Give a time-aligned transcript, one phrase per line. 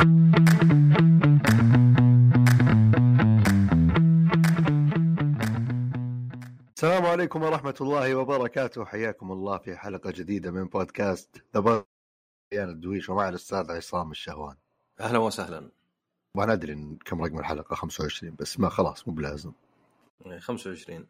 [0.00, 0.16] السلام
[7.06, 8.84] عليكم ورحمة الله وبركاته.
[8.84, 11.84] حياكم الله في حلقة جديدة من بودكاست ذا
[12.54, 14.56] الدويش ومع الأستاذ عصام الشهوان.
[15.00, 15.70] أهلا وسهلا.
[16.46, 19.52] ندري إن كم رقم الحلقة 25 بس ما خلاص مو بلازم.
[20.38, 21.06] 25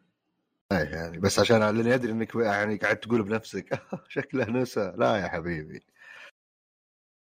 [0.71, 5.27] اي يعني بس عشان لأني أدري إنك يعني قاعد تقول بنفسك شكله نسى لا يا
[5.27, 5.83] حبيبي.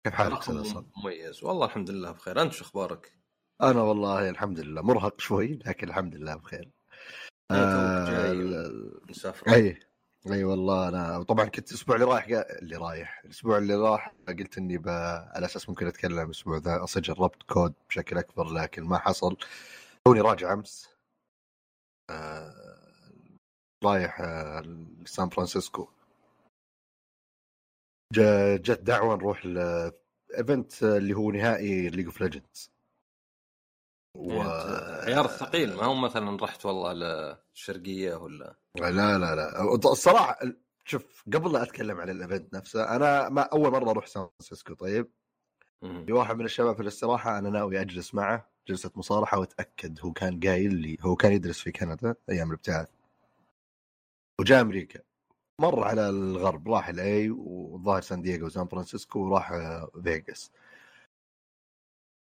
[0.07, 0.49] كيف حالك؟
[0.97, 1.45] مميز.
[1.45, 2.43] والله الحمد لله بخير.
[2.43, 3.13] أنت شو أخبارك؟
[3.63, 6.71] أنا والله الحمد لله مرهق شوي لكن الحمد لله بخير.
[7.53, 9.79] ال- مسافر أي
[10.33, 12.27] أي والله أنا طبعا كنت الأسبوع اللي رايح
[12.63, 14.89] اللي رايح الأسبوع اللي راح قلت إني ب...
[15.35, 19.37] على أساس ممكن أتكلم الأسبوع ذا أصلا جربت COD بشكل أكبر لكن ما حصل.
[20.05, 20.89] توني راجع أمس.
[22.11, 22.55] آه...
[23.85, 24.61] رايح آه...
[25.05, 25.89] لسان فرانسيسكو.
[28.13, 32.71] جت دعوة نروح ل event اللي هو نهائي League of Legends
[34.15, 34.43] و...
[35.03, 39.75] عيار الثقيل ما هو مثلا رحت والله للشرقية ولا؟ لا لا لا.
[39.75, 40.39] الصراحة
[40.85, 44.75] شوف قبل لا أتكلم عن ال event نفسه أنا ما أول مرة أروح سان فرانسيسكو
[44.75, 45.11] طيب.
[45.81, 50.41] في واحد من الشباب في الاستراحة أنا ناوي أجلس معه جلسة مصارحة وأتأكد هو كان
[50.41, 52.89] قايل لي هو كان يدرس في كندا أيام الابتعاث.
[54.41, 55.01] وجاء أمريكا.
[55.61, 60.51] مر على الغرب راح LA والظاهر سان دييغو وسان فرانسيسكو وراح آه، فيغاس.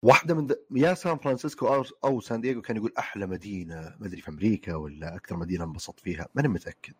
[0.05, 0.59] واحدة من د...
[0.71, 4.75] يا سان فرانسيسكو أو أو سان دييغو كان يقول أحلى مدينة ما أدري في أمريكا
[4.75, 6.95] ولا أكثر مدينة انبسطت فيها ماني متأكد.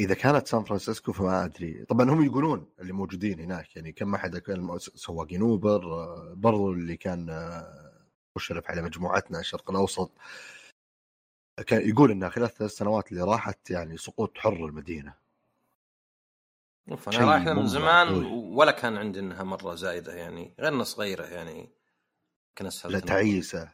[0.00, 1.84] إذا كانت سان فرانسيسكو فما أدري.
[1.84, 6.96] طبعا هم يقولون اللي موجودين هناك يعني كم أحد كان سواقين أوبر آه، برضو اللي
[6.96, 8.06] كان آه،
[8.36, 10.12] مشرف على مجموعتنا الشرق الأوسط.
[11.66, 15.14] كان يقول إنها خلال الثلاث سنوات اللي راحت يعني سقوط حر المدينة.
[16.90, 18.24] أوف أنا رايح من زمان.
[18.34, 21.68] ولا كان عندي إنها مرة زايدة يعني غير إنها صغيرة يعني
[22.60, 23.70] اسهل لا تعيسة.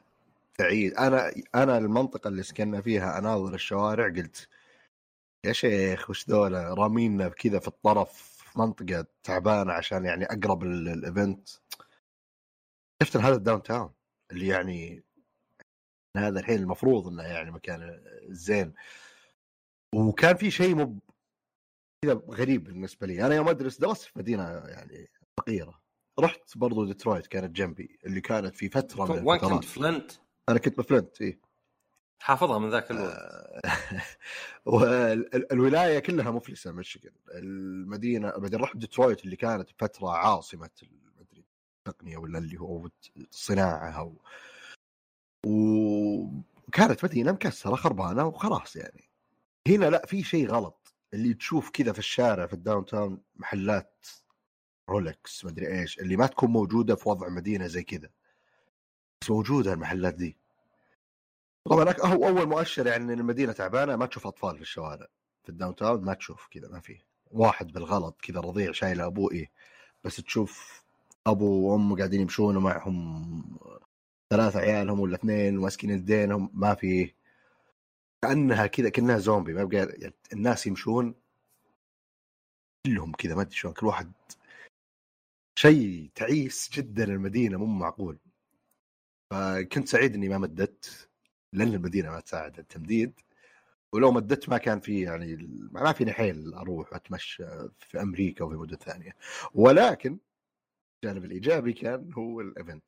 [0.58, 0.92] تعيس.
[0.92, 4.48] أنا أنا المنطقة اللي سكننا فيها أناظر الشوارع قلت
[5.44, 10.88] يا شيخ وش ذولا؟ رامينا كذا في الطرف في منطقة تعبانة عشان يعني أقرب ال-
[10.88, 11.48] الايفنت
[13.02, 13.90] شفت هذا ال downtown
[14.32, 15.02] اللي يعني
[16.16, 18.74] هذا الحين المفروض إنه يعني مكان زين.
[19.94, 20.98] وكان في شيء مو
[22.04, 23.26] كذا غريب بالنسبة لي.
[23.26, 25.10] أنا يوم أدرس درست في مدينة يعني
[25.40, 25.80] فقيرة.
[26.18, 30.12] رحت برضو ديترويت كانت جنبي اللي كانت في فترة من وين كنت؟ فلنت؟
[30.48, 31.40] أنا كنت بفلنت اي
[32.22, 33.18] حافظها من ذاك الوقت.
[34.66, 37.12] والولايه كلها مفلسة ميشيغان.
[37.34, 41.44] المدينة بعدين رحت ديترويت اللي كانت فترة عاصمة المدري
[41.78, 44.22] التقنيه ولا اللي هو الصناعه أو
[45.46, 49.04] وكانت مدينه مكسره خربانة وخلاص يعني.
[49.68, 50.94] هنا لا في شيء غلط.
[51.14, 54.06] اللي تشوف كذا في الشارع في ال downtown محلات
[54.88, 58.10] رولكس مدري إيش اللي ما تكون موجودة في وضع مدينة زي كذا.
[59.22, 60.36] بس موجودة المحلات دي.
[61.64, 65.06] طبعا هو أول مؤشر يعني إن المدينة تعبانة ما تشوف أطفال في الشوارع.
[65.42, 67.04] في ال downtown ما تشوف كذا ما فيه.
[67.30, 69.50] واحد بالغلط كذا رضيع شايل أبوه إيه.
[70.04, 70.82] بس تشوف
[71.26, 73.58] أبو وام قاعدين يمشون ومعهم
[74.30, 77.14] ثلاثة عيالهم ولا اثنين وماسكين يدينهم ما في.
[78.22, 81.14] كأنها كذا كأنها زومبي ما بقى يعني الناس يمشون
[82.86, 84.12] كلهم كذا ما أدري شلون كل واحد
[85.58, 88.18] شيء تعيس جدا المدينة مو معقول.
[89.30, 91.08] فكنت سعيد إني ما مدت
[91.52, 93.20] لأن المدينة ما تساعد التمديد.
[93.92, 95.36] ولو مدت ما كان في يعني
[95.72, 97.44] ما فيني حيل أروح وأتمشى
[97.78, 99.16] في أمريكا وفي مدن ثانية.
[99.54, 100.18] ولكن
[101.04, 102.84] الجانب الإيجابي كان هو الايفنت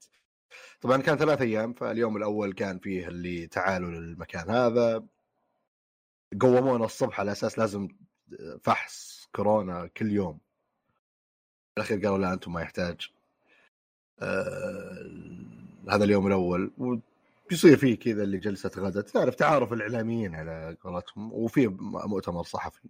[0.80, 5.06] طبعا كان ثلاث أيام فاليوم الأول كان فيه اللي تعالوا للمكان هذا.
[6.40, 7.88] قومونا الصبح على أساس لازم
[8.62, 10.38] فحص كورونا كل يوم.
[11.76, 13.10] بالأخير قالوا لا أنتم ما يحتاج.
[14.20, 15.10] آه
[15.90, 16.72] هذا اليوم الأول.
[16.78, 21.32] وبيصير فيه كذا اللي جلسة غدا تعرف تعارف الإعلاميين على قولتهم.
[21.32, 22.88] وفي مؤتمر صحفي.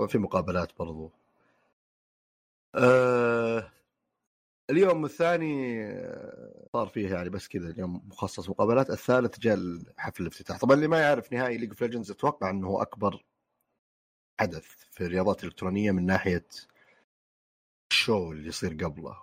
[0.00, 1.12] وفي مقابلات برضو.
[2.74, 3.70] آه
[4.70, 8.90] اليوم الثاني آه، صار فيه يعني بس كذا اليوم مخصص مقابلات.
[8.90, 9.58] الثالث جاء
[9.96, 10.58] حفل الافتتاح.
[10.58, 13.24] طبعا اللي ما يعرف نهائي League of Legends أتوقع إنه هو أكبر
[14.40, 16.46] حدث في الرياضات الإلكترونية من ناحية
[17.92, 19.16] ال show اللي يصير قبله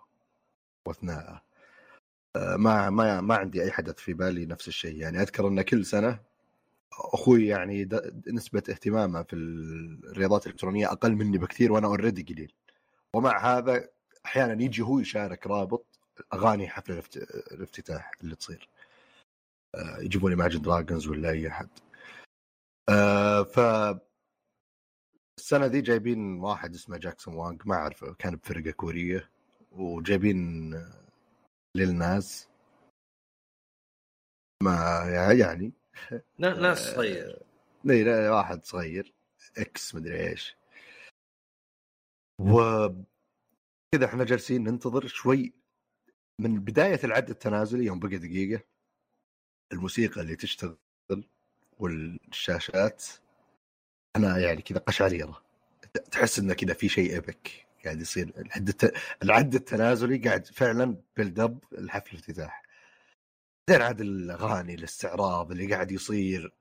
[0.86, 1.42] وأثناءه.
[2.36, 4.95] آه، ما ما ما عندي أي حدث في بالي نفس الشيء.
[4.95, 6.19] يعني أذكر إن كل سنة
[6.94, 7.89] أخوي يعني
[8.27, 12.53] نسبة اهتمامه في الرياضات الإلكترونية أقل مني بكثير وأنا already قليل.
[13.13, 13.94] ومع هذا
[14.25, 16.00] أحيانا يجي هو يشارك رابط
[16.33, 18.69] أغاني حفل الافت- الافتتاح اللي تصير.
[19.75, 21.69] آه، يجيبون Imagine Dragons ولا أي أحد.
[22.89, 23.60] آه، ف
[25.39, 29.30] السنة دي جايبين واحد اسمه جاكسون وانج ما أعرفه كان بفرقة كورية.
[29.72, 30.74] وجايبين
[31.78, 32.50] للناس
[34.63, 35.04] ما
[35.39, 35.71] يعني.
[36.39, 37.42] نا- ناس صغير.
[37.89, 39.13] إي لا واحد صغير.
[39.57, 40.56] إكس مدري إيش.
[42.39, 42.60] و
[43.91, 45.53] كذا إحنا جالسين ننتظر شوي
[46.39, 48.63] من بداية العد التنازلي يوم بقى دقيقة.
[49.73, 50.77] الموسيقى اللي تشتغل
[51.79, 53.05] والشاشات
[54.15, 55.41] أنا يعني كذا قشعريره
[56.11, 58.33] تحس إنه كذا في شيء epic قاعد يصير.
[58.37, 58.93] العد الت-
[59.23, 62.63] العد التنازلي قاعد فعلا build up الحفل الافتتاح
[63.69, 66.53] بعدين عاد الأغاني الاستعراض اللي قاعد يصير.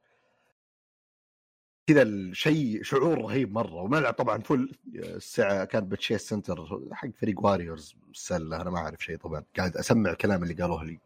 [1.86, 7.44] كذا الشيء شعور رهيب مرة والملعب طبعا full الساعة كان ب Chase Center حق فريق
[7.44, 10.98] Warriors السلة أنا ما أعرف شيء طبعا قاعد أسمع الكلام اللي قالوه لي.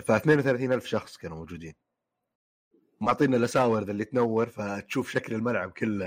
[0.00, 1.74] ف 32000 شخص كانوا موجودين.
[3.00, 6.06] معطينا الاساور اللي تنور فتشوف شكل الملعب كله.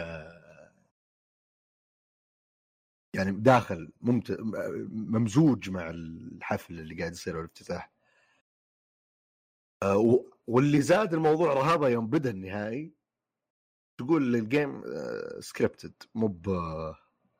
[3.16, 4.38] يعني داخل ممت...
[4.90, 7.92] ممزوج مع الحفل اللي قاعد يصير والافتتاح.
[9.84, 12.94] آه، واللي زاد الموضوع رهابه يوم بدأ النهائي.
[13.98, 14.84] تقول ال game
[15.40, 16.50] scripted مو ب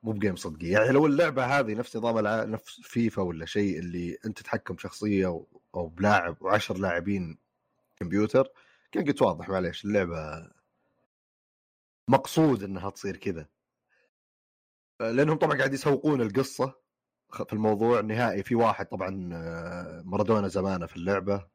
[0.04, 0.68] مو ب game صدقي.
[0.68, 2.18] يعني لو اللعبة هذه نفس نظام.
[2.52, 7.38] نفس فيفا ولا شيء اللي أنت تتحكم شخصية أو, أو بلاعب وعشر لاعبين
[7.98, 8.48] كمبيوتر
[8.92, 10.50] كان قلت واضح معليش اللعبة
[12.08, 13.48] مقصود إنها تصير كذا.
[15.02, 16.74] آه، لأنهم طبعا قاعد يسوقون القصة
[17.48, 18.02] في الموضوع.
[18.02, 21.36] نهائي في واحد طبعا آه، مارادونا زمانه في اللعبة.
[21.36, 21.50] آه،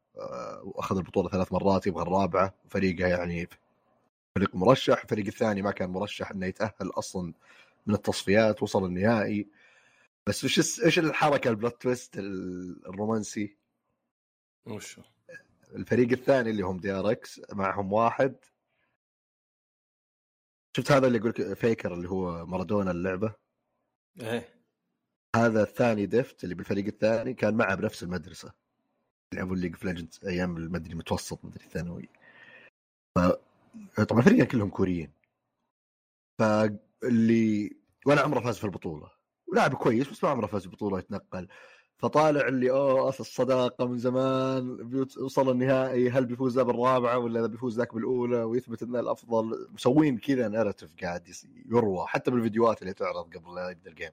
[0.63, 2.53] وأخذ البطولة ثلاث مرات يبغى الرابعة.
[2.69, 3.47] فريقه يعني
[4.35, 5.01] فريق مرشح.
[5.03, 7.33] الفريق الثاني ما كان مرشح إنه يتأهل أصلا
[7.85, 9.47] من التصفيات وصل النهائي.
[10.27, 13.57] بس وش إيش الحركة؟ البلوت تويست ال- الرومانسي
[14.65, 15.01] وشو
[15.75, 18.35] الفريق الثاني اللي هم DRX معهم واحد.
[20.77, 23.35] شفت هذا اللي يقول لك فيكر اللي هو مارادونا اللعبة؟
[24.21, 24.49] إيه.
[25.35, 28.53] هذا الثاني Deft اللي بالفريق الثاني كان معه بنفس المدرسة.
[29.33, 32.09] يلعبون League of Legends أيام المدري المتوسط مدري الثانوي.
[33.15, 33.19] ف
[34.01, 35.11] طبعا الفريقين كلهم كوريين.
[36.39, 37.75] فاللي
[38.05, 39.11] ولا عمره فاز في البطولة.
[39.47, 41.47] ولاعب كويس بس ما عمره فاز في البطولة يتنقل.
[41.97, 44.91] فطالع اللي أوه الصداقة من زمان
[45.21, 49.67] وصل النهائي هل بيفوز ذا بالرابعة ولا بيفوز ذاك بالأولى؟ ويثبت إنه الأفضل.
[49.73, 51.31] مسوين كذا narrative قاعد
[51.65, 54.11] يروى حتى بالفيديوهات اللي تعرض قبل لا يبدأ ال game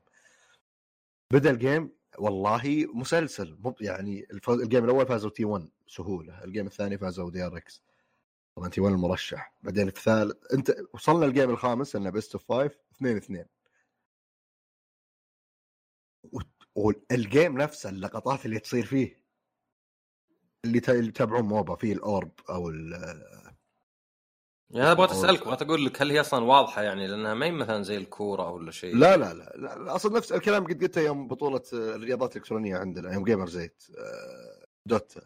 [1.32, 6.98] بدأ ال game والله مسلسل يعني ال game الأول فازوا T1 سهولة ال game الثاني
[6.98, 7.82] فازوا DRX
[8.56, 13.16] طبعا T1 المرشح بعدين الثالث أنت وصلنا ال game الخامس انه best of five 2
[13.16, 13.44] 2
[17.10, 19.22] وال game نفسه اللقطات اللي تصير فيه
[20.64, 22.70] اللي تا- اللي يتابعون MOBA فيه ال orb أو
[24.74, 27.50] أنا بغيت أو- أسألك بغيت أقول لك هل هي أصلا واضحة؟ يعني لأنها ما هي
[27.52, 28.96] مثلا زي الكورة ولا شيء.
[28.96, 32.76] لا لا لا, لا, لا أصلا نفس الكلام قد قلته يوم بطولة آه، الرياضات الإلكترونية
[32.76, 33.82] عندنا يوم Gamers8
[34.86, 35.20] Dota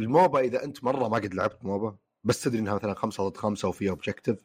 [0.00, 3.36] ال MOBA إذا أنت مرة ما قد لعبت MOBA بس تدري إنها مثلا خمسة ضد
[3.36, 4.38] خمسة وفيها objective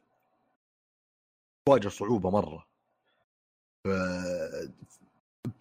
[1.68, 2.66] تواجه صعوبة مرة.
[3.88, 4.70] ف-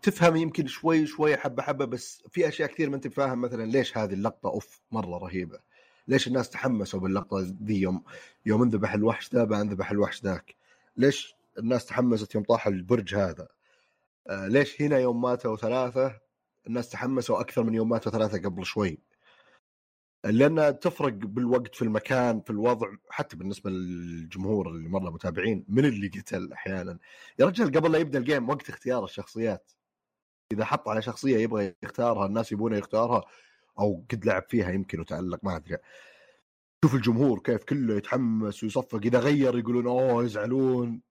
[0.03, 3.99] تفهم يمكن شوي شوي حبة حبة بس في أشياء كثير ما أنت فاهم مثلا ليش
[3.99, 5.59] هذه اللقطة أوف مرة رهيبة.
[6.09, 8.03] ليش الناس تحمسوا باللقطة ذي يوم
[8.47, 10.57] يوم انذبح الوحش ذا بعد انذبح الوحش ذاك؟
[10.97, 13.49] ليش الناس تحمست يوم طاح البرج هذا؟
[14.27, 16.21] آه ليش هنا يوم ماتوا ثلاثة
[16.67, 18.99] الناس تحمسوا أكثر من يوم ماتوا ثلاثة قبل شوي؟
[20.25, 26.09] لانها تفرق بالوقت في المكان في الوضع حتى بالنسبة للجمهور اللي مرة متابعين من اللي
[26.09, 26.99] قتل أحيانا؟
[27.39, 29.71] يا رجال قبل لا يبدأ ال game وقت اختيار الشخصيات.
[30.53, 33.25] إذا حط على شخصية يبغى يختارها الناس يبونه يختارها
[33.79, 35.79] أو قد لعب فيها يمكن وتالق ما أدري.
[36.85, 41.03] شوف الجمهور كيف كله يتحمس ويصفق إذا غير يقولون أوه يزعلون.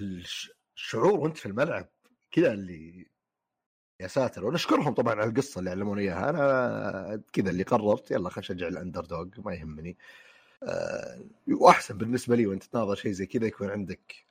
[0.00, 1.88] الش- الشعور وأنت في الملعب
[2.30, 3.06] كذا اللي
[4.00, 4.44] يا ساتر.
[4.44, 6.30] ونشكرهم طبعا على القصة اللي علموني إياها.
[6.30, 9.96] أنا كذا اللي قررت يلا خلينا نشجع ال underdog ما يهمني.
[10.62, 14.26] أه وأحسن بالنسبة لي وأنت تناظر شيء زي كذا يكون عندك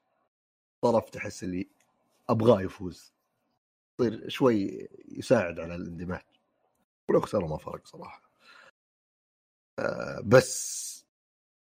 [0.81, 1.67] طرف تحس اللي
[2.29, 3.13] أبغاه يفوز.
[4.00, 6.22] يصير شوي يساعد على الاندماج.
[7.09, 8.21] ولو خسروا ما فرق صراحة.
[9.79, 10.85] أه بس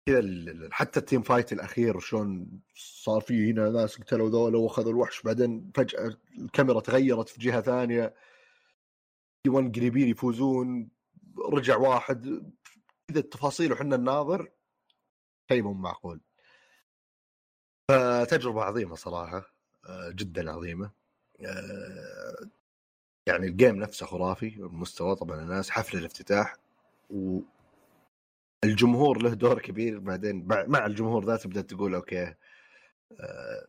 [0.09, 5.23] كذا حتى ال team fight الأخير شلون صار في هنا ناس قتلوا ذولا وأخذوا الوحش
[5.23, 8.14] بعدين فجأة الكاميرا تغيرت في جهة ثانية.
[9.49, 10.88] 1 قريبين يفوزون
[11.52, 12.52] رجع واحد.
[13.09, 14.50] كذا التفاصيل وحنا نناظر
[15.52, 16.21] شيء مو معقول.
[17.90, 19.55] فتجربة عظيمة صراحة
[19.88, 20.90] آه، جدا عظيمة.
[21.40, 22.50] آه،
[23.28, 26.56] يعني ال game نفسه خرافي المستوى طبعا الناس حفل الافتتاح
[28.64, 32.35] والجمهور له دور كبير بعدين بع- مع الجمهور ذا تبدا تقول okay
[33.21, 33.68] آه،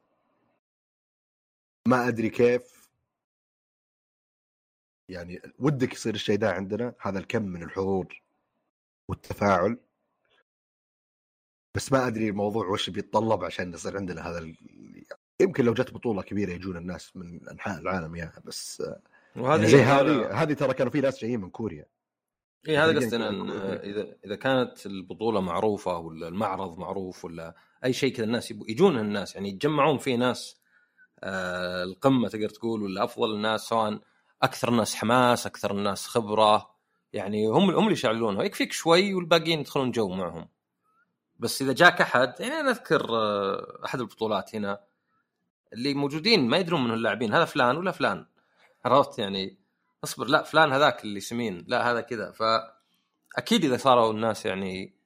[1.87, 2.87] ما أدري كيف.
[5.09, 8.21] يعني ودك يصير الشيء ده عندنا هذا الكم من الحضور
[9.09, 9.77] والتفاعل.
[11.75, 14.55] بس ما أدري الموضوع وش بيتطلب عشان يصير عندنا هذا ال...
[15.41, 18.83] يمكن لو جت بطولة كبيرة يجون الناس من أنحاء العالم ياها بس
[19.38, 21.86] وهذه يعني زي هذه هذه ترى كانوا في ناس جايين من كوريا.
[22.67, 23.84] إي هذا كوريا.
[23.84, 29.00] اذا إذا كانت البطولة معروفة ولا المعرض معروف ولا أي شيء كذا الناس يبو- يجون
[29.00, 30.62] الناس يعني يتجمعون فيه ناس
[31.20, 34.00] آه القمة تقدر تقول ولا أفضل الناس سواء
[34.41, 36.70] أكثر الناس حماس أكثر الناس خبرة
[37.13, 38.44] يعني هم هم اللي يشعلونها.
[38.44, 40.50] يكفيك شوي والباقيين يدخلون جو معهم.
[41.39, 44.79] بس إذا جاك أحد يعني أنا أذكر آه، أحد البطولات هنا
[45.74, 48.25] اللي موجودين ما يدرون من اللاعبين هذا فلان ولا فلان.
[48.86, 49.57] عرفت يعني
[50.03, 52.31] اصبر لا فلان هذاك اللي سمين لا هذا كذا.
[52.31, 54.98] فأكيد إذا صاروا الناس يعني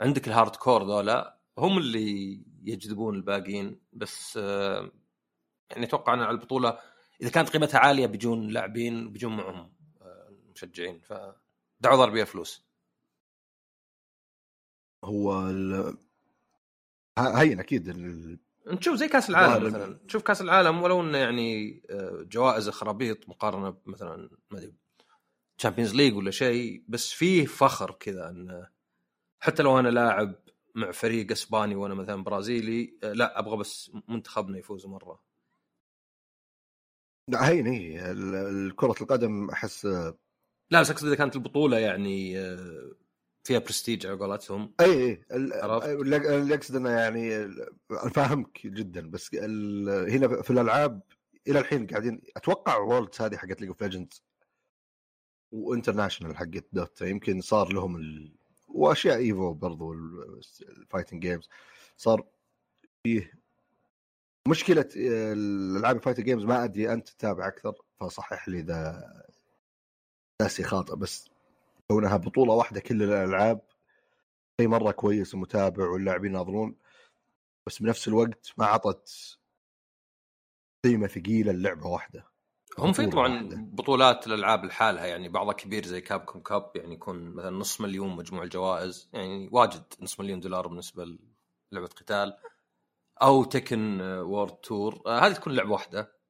[0.00, 3.80] عندك ال hardcore ذولا هم اللي يجذبون الباقيين.
[3.92, 6.78] بس يعني أتوقع على البطولة
[7.22, 9.72] إذا كانت قيمتها عالية بيجون لاعبين بيجون معهم
[10.54, 10.98] مشجعين.
[10.98, 12.64] فدعوا ضربية فلوس.
[15.04, 15.96] هو ال...
[17.18, 17.88] هين أكيد.
[18.74, 19.98] نشوف زي كأس العالم مثلا.
[20.08, 24.74] تشوف كأس العالم ولو إنه يعني آه، جوائزه خرابيط مقارنة مثلا ما أدري
[25.58, 28.68] Champions League ولا شيء بس فيه فخر كذا انه
[29.40, 30.34] حتى لو أنا لاعب
[30.74, 35.22] مع فريق إسباني وأنا مثلا برازيلي آه، لا أبغى بس منتخبنا يفوز مرة.
[37.28, 38.14] لا هين هي
[38.76, 39.84] كرة القدم أحس
[40.70, 42.92] لا بس أقصد إذا كانت البطولة يعني آه،
[43.44, 47.50] فيها برستيج على قولتهم أي أي؟ اللي اقصد إنه يعني
[48.14, 49.34] فاهمك جدا بس.
[49.34, 51.02] هنا في الألعاب
[51.48, 54.22] إلى الحين قاعدين أتوقع Worlds هذه حقت League of Legends
[55.52, 58.36] و International حقت Dota يمكن صار لهم ال...
[58.68, 59.92] وأشياء Evo برضو
[60.62, 61.48] ال fighting games
[61.96, 62.26] صار
[63.02, 63.40] فيه
[64.48, 69.12] مشكلة الألعاب ال fighting games ما أدري أنت تتابع أكثر فصحح لي إذا
[70.42, 71.30] ناسي خاطئ بس
[71.90, 73.60] كونها بطولة واحدة كل الألعاب.
[74.60, 76.76] شيء مرة كويس ومتابع واللاعبين يناظرون.
[77.66, 79.38] بس بنفس الوقت ما عطت
[80.84, 82.26] قيمة ثقيلة للعبة واحدة.
[82.78, 83.56] هم في طبعا واحدة.
[83.56, 88.42] بطولات الألعاب لحالها يعني بعضها كبير زي Capcom Cup يعني يكون مثلا نص مليون مجموع
[88.42, 91.04] الجوائز يعني واجد نص مليون دولار بالنسبة
[91.72, 92.36] للعبة قتال.
[93.22, 96.20] أو Tekken World Tour هذه تكون لعبة واحدة.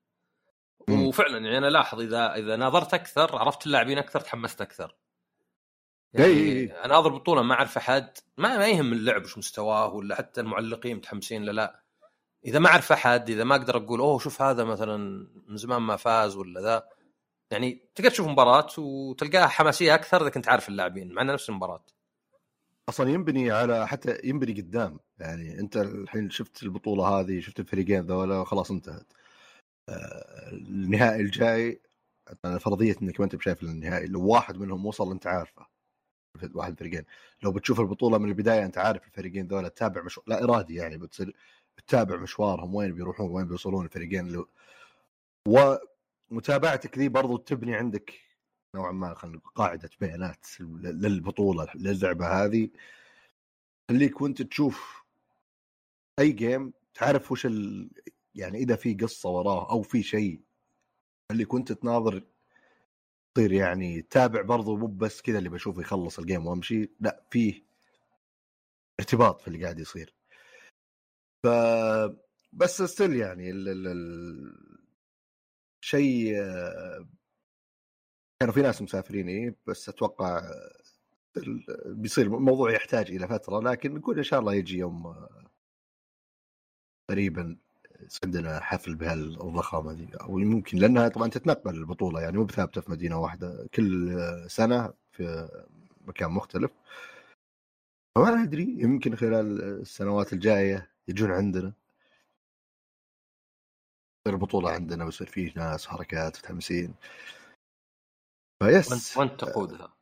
[0.91, 5.00] وفعلا يعني أنا لاحظ إذا إذا ناظرت أكثر عرفت اللاعبين أكثر تحمست أكثر.
[6.15, 6.73] يعني إي.
[6.85, 11.43] أناظر بطولة ما أعرف أحد ما ما يهم اللعب وش مستواه ولا حتى المعلقين متحمسين
[11.43, 11.83] لا لا.
[12.45, 14.97] إذا ما أعرف أحد إذا ما أقدر أقول أوه شوف هذا مثلا
[15.49, 16.89] من زمان ما فاز ولا ذا.
[17.51, 21.85] يعني تقدر تشوف مباراة وتلقاها حماسية أكثر إذا كنت عارف اللاعبين مع نفس المباراة.
[22.89, 28.45] أصلا ينبني على حتى ينبني قدام يعني أنت الحين شفت البطولة هذه شفت الفريقين ذولا
[28.45, 29.13] خلاص انتهت.
[29.89, 31.83] آه، النهائي الجاي
[32.61, 35.67] فرضية إنك ما أنت بشايف النهائي لو واحد منهم وصل أنت عارفه.
[36.55, 37.05] واحد الفريقين.
[37.43, 41.37] لو بتشوف البطولة من البداية أنت عارف الفريقين ذولا تتابع مش لا إرادي يعني بتصير
[41.77, 44.45] تتابع مشوارهم وين بيروحون وين بيوصلون الفريقين اللي...
[46.31, 48.15] ومتابعتك ذي برضو تبني عندك
[48.77, 52.71] نوعا ما خلينا قاعدة بيانات للبطولة للعبه هذه.
[53.91, 55.05] خليك وأنت تشوف
[56.19, 57.91] أي game تعرف وش ال...
[58.35, 60.41] يعني إذا في قصة وراه أو في شيء
[61.33, 62.23] خليك وأنت تناظر
[63.35, 67.65] تصير يعني تابع برضو مو بس كذا اللي بشوفه يخلص ال game وامشي لا فيه
[69.01, 70.15] ارتباط في اللي قاعد يصير.
[71.45, 71.47] ف
[72.53, 73.69] بس still يعني ال...
[73.69, 73.87] ال...
[73.87, 74.81] ال...
[75.85, 76.35] شيء
[78.41, 80.43] كانوا في ناس مسافرين إيه بس أتوقع
[81.87, 85.51] بيصير الموضوع يحتاج إلى فترة لكن نقول إن شاء الله يجي يوم آه،
[87.11, 87.57] قريبا.
[88.25, 90.09] عندنا حفل بهالضخامة دي.
[90.21, 93.69] أو يمكن لأنها طبعا تتنقل البطولة يعني مو بثابتة في مدينة واحدة.
[93.75, 94.17] كل
[94.51, 95.49] سنة في
[96.07, 96.71] مكان مختلف.
[98.15, 101.73] فما ندري يمكن خلال السنوات الجاية يجون عندنا.
[104.25, 106.95] تصير البطوله عندنا ويصير فيه ناس حركات متحمسين
[108.63, 109.17] فيس.
[109.17, 109.93] وانت تقودها؟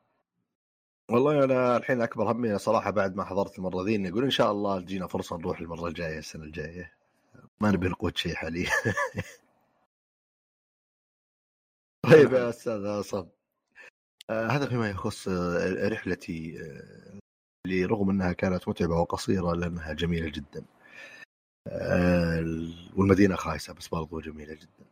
[1.10, 4.52] والله أنا الحين أكبر همي صراحة بعد ما حضرت المرة ذي إني أقول إن شاء
[4.52, 6.97] الله تجينا فرصة نروح المرة الجاية السنة الجاية.
[7.60, 8.70] ما نبي نقود شيء حاليا
[12.12, 13.30] طيب يا أستاذ عصام
[14.30, 17.18] آه هذا فيما يخص آه رحلتي آه
[17.66, 20.64] اللي رغم أنها كانت متعبة وقصيرة لأنها جميلة جدا.
[21.68, 22.38] آه
[22.96, 24.86] والمدينة خايسة بس برضو جميلة جدا.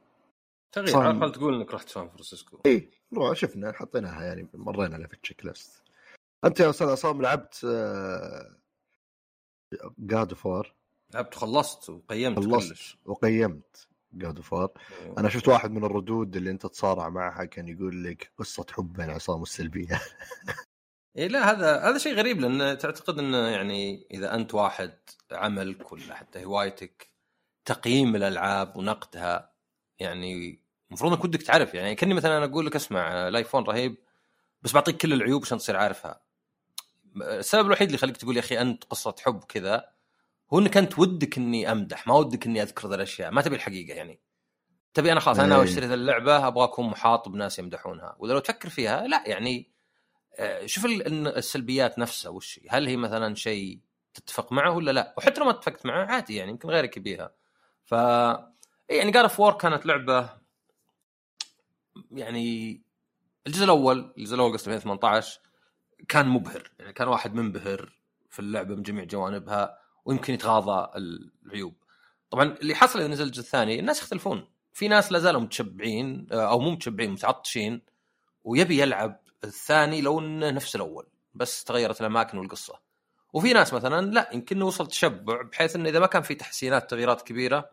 [0.74, 2.60] تغيير صار- على الأقل تقول إنك رحت سان فرانسيسكو.
[2.66, 2.90] إي
[3.32, 5.82] شفنا حطيناها يعني مرينا على في ال checklist.
[6.44, 7.66] أنت يا أستاذ عصام لعبت
[9.98, 10.74] God of War
[11.14, 12.68] لعبت خلصت وقيمت خلصت.
[12.68, 12.98] كلش.
[13.04, 14.70] وقيمت God of
[15.18, 19.10] أنا شفت واحد من الردود اللي أنت تصارع معها كان يقول لك قصة حب بين
[19.10, 20.00] عصام السلبية.
[21.18, 24.98] اي لا هذا هذا شيء غريب لأن تعتقد إنه يعني إذا أنت واحد
[25.32, 27.10] عملك ولا حتى هوايتك
[27.64, 29.52] تقييم الألعاب ونقدها
[29.98, 31.74] يعني المفروض إنك ودك تعرف.
[31.74, 33.96] يعني كأني مثلا أنا أقول لك اسمع الآيفون رهيب
[34.62, 36.20] بس بعطيك كل العيوب عشان تصير عارفها.
[37.16, 39.95] السبب الوحيد اللي يخليك تقول يا أخي أنت قصة حب كذا
[40.52, 43.94] هو انك انت ودك إني أمدح ما ودك إني أذكر ذا الأشياء ما تبي الحقيقة
[43.94, 44.20] يعني.
[44.94, 45.62] تبي أنا خلاص أنا إيه.
[45.62, 48.16] أشتري ذا اللعبة أبغى اكون محاط بناس يمدحونها.
[48.18, 49.70] وإذا لو تفكر فيها لا يعني
[50.38, 53.80] آه، شوف السلبيات نفسها وش هل هي مثلا شيء
[54.14, 57.34] تتفق معه ولا لا؟ وحتى لو ما اتفقت معه عادي يعني يمكن غيرك يبيها.
[57.84, 57.92] ف
[58.88, 60.30] يعني God of War كانت لعبة
[62.10, 62.82] يعني
[63.46, 65.40] الجزء الأول الجزء الأول قصدي 2018
[66.08, 66.70] كان مبهر.
[66.78, 67.98] يعني كان واحد منبهر
[68.30, 69.78] في اللعبة من جميع جوانبها.
[70.06, 70.90] ويمكن يتغاضى
[71.46, 71.74] العيوب.
[72.30, 74.48] طبعا اللي حصل اذا نزل الجزء الثاني الناس يختلفون.
[74.72, 77.82] في ناس لا زالوا متشبعين آه، أو مو متشبعين متعطشين
[78.44, 82.80] ويبي يلعب الثاني لو إنه نفس الأول بس تغيرت الأماكن والقصة.
[83.32, 87.22] وفي ناس مثلا لا يمكن وصل تشبع بحيث إنه إذا ما كان في تحسينات تغييرات
[87.22, 87.70] كبيرة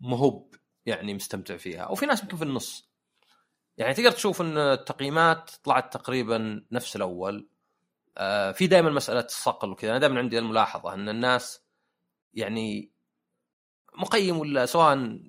[0.00, 0.46] مهب
[0.86, 1.88] يعني مستمتع فيها.
[1.88, 2.90] وفي ناس يمكن في النص.
[3.76, 7.48] يعني تقدر تشوف إن التقييمات طلعت تقريبا نفس الأول.
[8.52, 9.90] في دائما مسألة الصقل وكذا.
[9.90, 11.62] أنا دائما عندي الملاحظة أن الناس
[12.34, 12.90] يعني
[13.94, 15.20] مقيم ولا سواء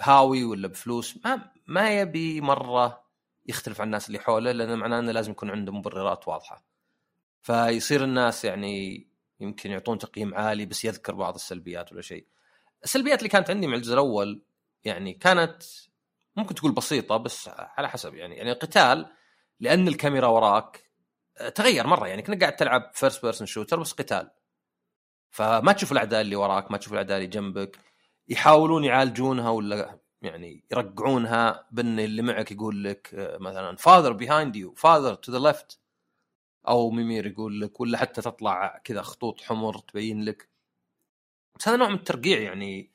[0.00, 3.06] هاوي ولا بفلوس ما ما يبي مرة
[3.46, 6.64] يختلف عن الناس اللي حوله لأن معناه أنه لازم يكون عنده مبررات واضحة.
[7.42, 9.06] فيصير الناس يعني
[9.40, 12.26] يمكن يعطون تقييم عالي بس يذكر بعض السلبيات ولا شيء.
[12.84, 14.42] السلبيات اللي كانت عندي مع الجزء الأول
[14.84, 15.62] يعني كانت
[16.36, 18.36] ممكن تقول بسيطة بس على حسب يعني.
[18.36, 19.06] يعني القتال
[19.60, 20.85] لأن الكاميرا وراك آه،
[21.54, 24.30] تغير مرة يعني كأنك قاعد تلعب first person shooter بس قتال.
[25.30, 27.78] فما تشوف الأعداء اللي وراك ما تشوف الأعداء اللي جنبك.
[28.28, 34.74] يحاولون يعالجونها ولا يعني يرقعونها بإن اللي معك يقول لك آه، مثلا father behind you
[34.74, 35.78] father to the left
[36.68, 40.48] أو Mimir يقول لك ولا حتى تطلع كذا خطوط حمر تبين لك.
[41.58, 42.90] بس هذا نوع من الترقيع يعني.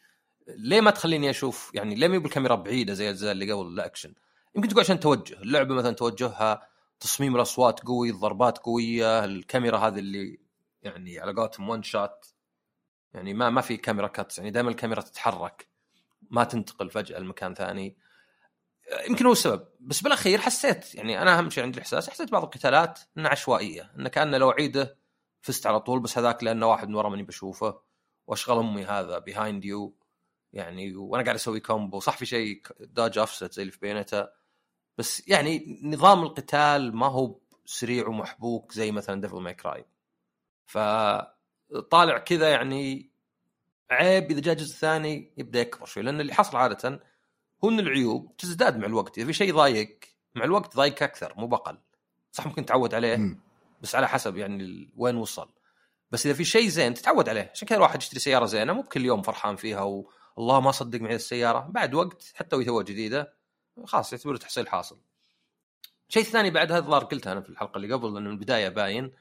[0.47, 4.13] ليه ما تخليني أشوف؟ يعني ليه ما يبي الكاميرا بعيدة زي الأجزاء اللي قبل الأكشن؟
[4.55, 6.70] يمكن تقول عشان توجه اللعبة مثلا توجهها
[7.01, 10.39] تصميم الاصوات قوي الضربات قوية الكاميرا هذه اللي
[10.83, 12.27] يعني على قولتهم one shot
[13.13, 15.67] يعني ما ما في camera cuts يعني دائما الكاميرا تتحرك
[16.29, 17.97] ما تنتقل فجأة لمكان ثاني.
[19.09, 22.99] يمكن هو السبب بس بالأخير حسيت يعني أنا أهم شيء عندي الإحساس حسيت بعض القتالات
[23.17, 24.97] إنها عشوائية إنه كان لو أعيده
[25.41, 27.81] فزت على طول بس هذاك لأنه واحد من ورا ماني بشوفه
[28.27, 29.97] وأشغلني هذا behind you
[30.53, 34.29] يعني وأنا قاعد أسوي combo صح في شيء dodge offset زي اللي في Bayonetta
[35.01, 39.85] بس يعني نظام القتال ما هو سريع ومحبوك زي مثلا Devil May Cry
[40.65, 43.11] فطالع كذا يعني
[43.91, 46.99] عيب إذا جاء الجزء الثاني يبدأ يكبر شوي لأن اللي حصل عادة
[47.63, 49.17] هو إن العيوب تزداد مع الوقت.
[49.17, 51.77] إذا في شيء ضايقك مع الوقت ضايقك أكثر مو بقل
[52.31, 53.15] صح ممكن تعود عليه.
[53.81, 55.49] بس على حسب يعني وين وصل.
[56.11, 57.51] بس إذا في شيء زين تتعود عليه.
[57.53, 59.81] عشان كذا الواحد يشتري سيارة زينة مو بكل يوم فرحان فيها
[60.35, 61.59] والله ما صدق معي السيارة.
[61.69, 63.40] بعد وقت حتى وهي جديدة
[63.85, 64.97] خلاص يعتبره تحصيل حاصل.
[66.09, 69.11] الشيء الثاني بعد هذا الظاهر قلتها أنا في الحلقة اللي قبل لأنه من البداية باين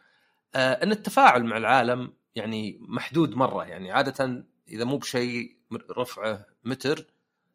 [0.55, 3.65] آه إن التفاعل مع العالم يعني محدود مرة.
[3.65, 5.57] يعني عادة إذا مو بشيء
[5.91, 7.07] رفعه متر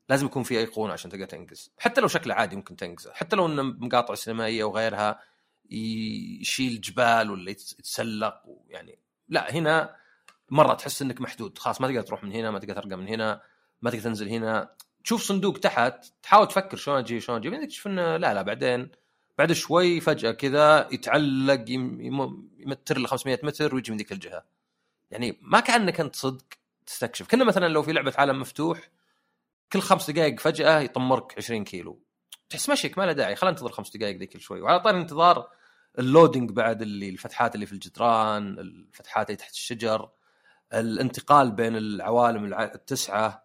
[0.09, 1.71] لازم يكون في ايقونه عشان تقدر تنقز.
[1.77, 3.13] حتى لو شكله عادي ممكن تنقزه.
[3.13, 5.19] حتى لو إنه مقاطع سينمائية وغيرها
[5.69, 9.95] يشيل جبال ولا يتس- يتسلق يعني لا هنا
[10.49, 11.57] مرة تحس إنك محدود.
[11.57, 13.41] خلاص ما تقدر تروح من هنا ما تقدر ترقى من هنا
[13.81, 14.75] ما تقدر تنزل هنا.
[15.05, 17.49] تشوف صندوق تحت تحاول تفكر شلون أجي شلون أجي.
[17.49, 18.89] بعدين تكتشف إنه لا لا بعدين
[19.37, 24.45] بعد شوي فجأة كذا يتعلق يم- يم- يمتر له 500 متر ويجي من ذيك الجهة.
[25.11, 26.43] يعني ما كأنك أنت صدق
[26.85, 27.27] تستكشف.
[27.27, 28.89] كنا مثلا لو في لعبة عالم مفتوح
[29.73, 31.99] كل خمس دقائق فجأة يطمرك 20 كيلو.
[32.49, 33.35] تحس مشيك ما له داعي.
[33.35, 34.61] خلينا ننتظر خمس دقائق ذي كل شوي.
[34.61, 35.49] وعلى طار الانتظار
[35.99, 40.09] ال loading بعد اللي الفتحات اللي في الجدران الفتحات اللي تحت الشجر
[40.73, 43.44] الانتقال بين العوالم الع- التسعة.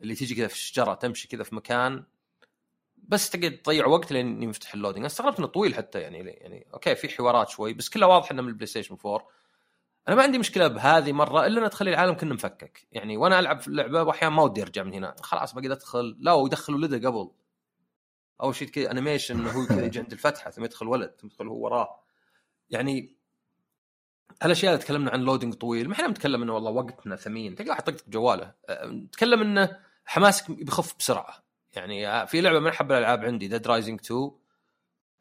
[0.00, 2.04] اللي تيجي كذا في الشجرة تمشي كذا في مكان
[2.96, 4.98] بس تقعد تضيع وقت لين يفتح ال loading.
[4.98, 8.42] أنا استغربت إنه طويل حتى يعني يعني أوكي في حوارات شوي بس كلها واضح انه
[8.42, 9.28] من ال PlayStation 4
[10.08, 12.86] أنا ما عندي مشكلة بهذه مرة إلا ان تخلي العالم كنا مفكك.
[12.92, 15.14] يعني وأنا ألعب في اللعبة واحيانا ما ودي أرجع من هنا.
[15.22, 17.30] خلاص بقدر أدخل لا ويدخل ولده قبل.
[18.42, 21.64] أول شيء كذا animation هو كذا يجي عند الفتحة ثم يدخل ولد ثم يدخل هو
[21.64, 22.00] وراه.
[22.70, 23.16] يعني
[24.42, 27.54] هالأشياء اللي تكلمنا عن loading طويل ما إحنا نتكلم إنه والله وقتنا ثمين.
[27.54, 31.44] تلقى واحد طقطق جواله أه، نتكلم إنه حماسك بيخف بسرعة.
[31.72, 34.30] يعني في لعبة من أحب الألعاب عندي Dead Rising 2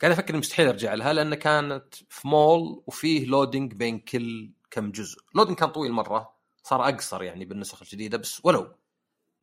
[0.02, 5.17] قاعد أفكر مستحيل أرجع لها لأن كانت في مول وفيه loading بين كل كم جزء.
[5.36, 8.76] loading كان طويل مرة صار أقصر يعني بالنسخ الجديدة بس ولو.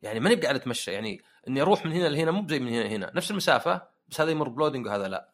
[0.01, 3.11] يعني ماني قاعد أتمشى يعني إني أروح من هنا لهنا مو زي من هنا لهنا.
[3.15, 5.29] نفس المسافة بس هذا يمر ب loading وهذا لا.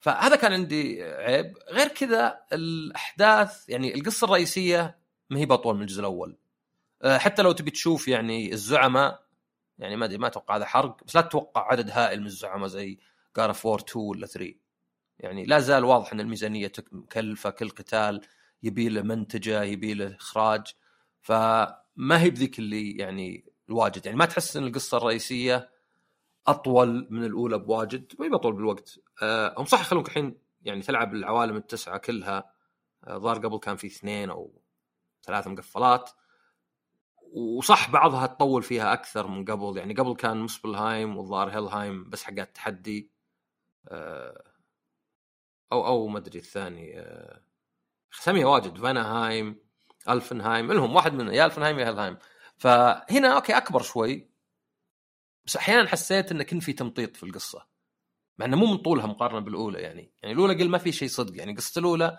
[0.00, 1.54] فهذا كان عندي عيب.
[1.70, 4.98] غير كذا الأحداث يعني القصة الرئيسية
[5.30, 6.36] ما هي بطول من الجزء الأول.
[7.02, 9.29] أه، حتى لو تبي تشوف يعني الزعماء
[9.80, 12.98] يعني ما أدري ما أتوقع هذا حرق بس لا تتوقع عدد هائل من الزعماء زي
[13.36, 14.54] جار اوف 2 ولا 3
[15.18, 18.20] يعني لا زال واضح إن الميزانية مكلفة كل قتال
[18.62, 20.74] يبي له منتجة يبي له إخراج.
[21.20, 24.06] فما هي بذيك اللي يعني الواجد.
[24.06, 25.70] يعني ما تحس إن القصة الرئيسية
[26.46, 28.98] أطول من الأولى بواجد؟ ما بطول بالوقت.
[29.22, 32.52] أه هم صح يخلونك الحين يعني تلعب العوالم التسعة كلها.
[33.04, 34.62] آه، ظهر قبل كان في اثنين أو
[35.22, 36.10] ثلاث مقفلات.
[37.32, 39.78] وصح بعضها تطول فيها أكثر من قبل.
[39.78, 43.12] يعني قبل كان مسبلهايم والظاهر هيلهايم بس حقات تحدي
[43.88, 44.44] أه
[45.72, 47.42] أو أو ما أدري الثاني أه
[48.20, 48.78] اساميها واجد.
[48.78, 49.56] فاناهايم
[50.08, 52.18] ألفنهايم لهم واحد من يا ألفنهايم يا هيلهايم.
[52.56, 54.30] فهنا أوكي أكبر شوي.
[55.46, 57.66] بس أحيانا حسيت انه كان في تمطيط في القصة.
[58.38, 60.12] مع إنه مو من طولها مقارنة بالأولى يعني.
[60.22, 61.36] يعني الأولى قل ما في شيء صدق.
[61.38, 62.18] يعني قصة الأولى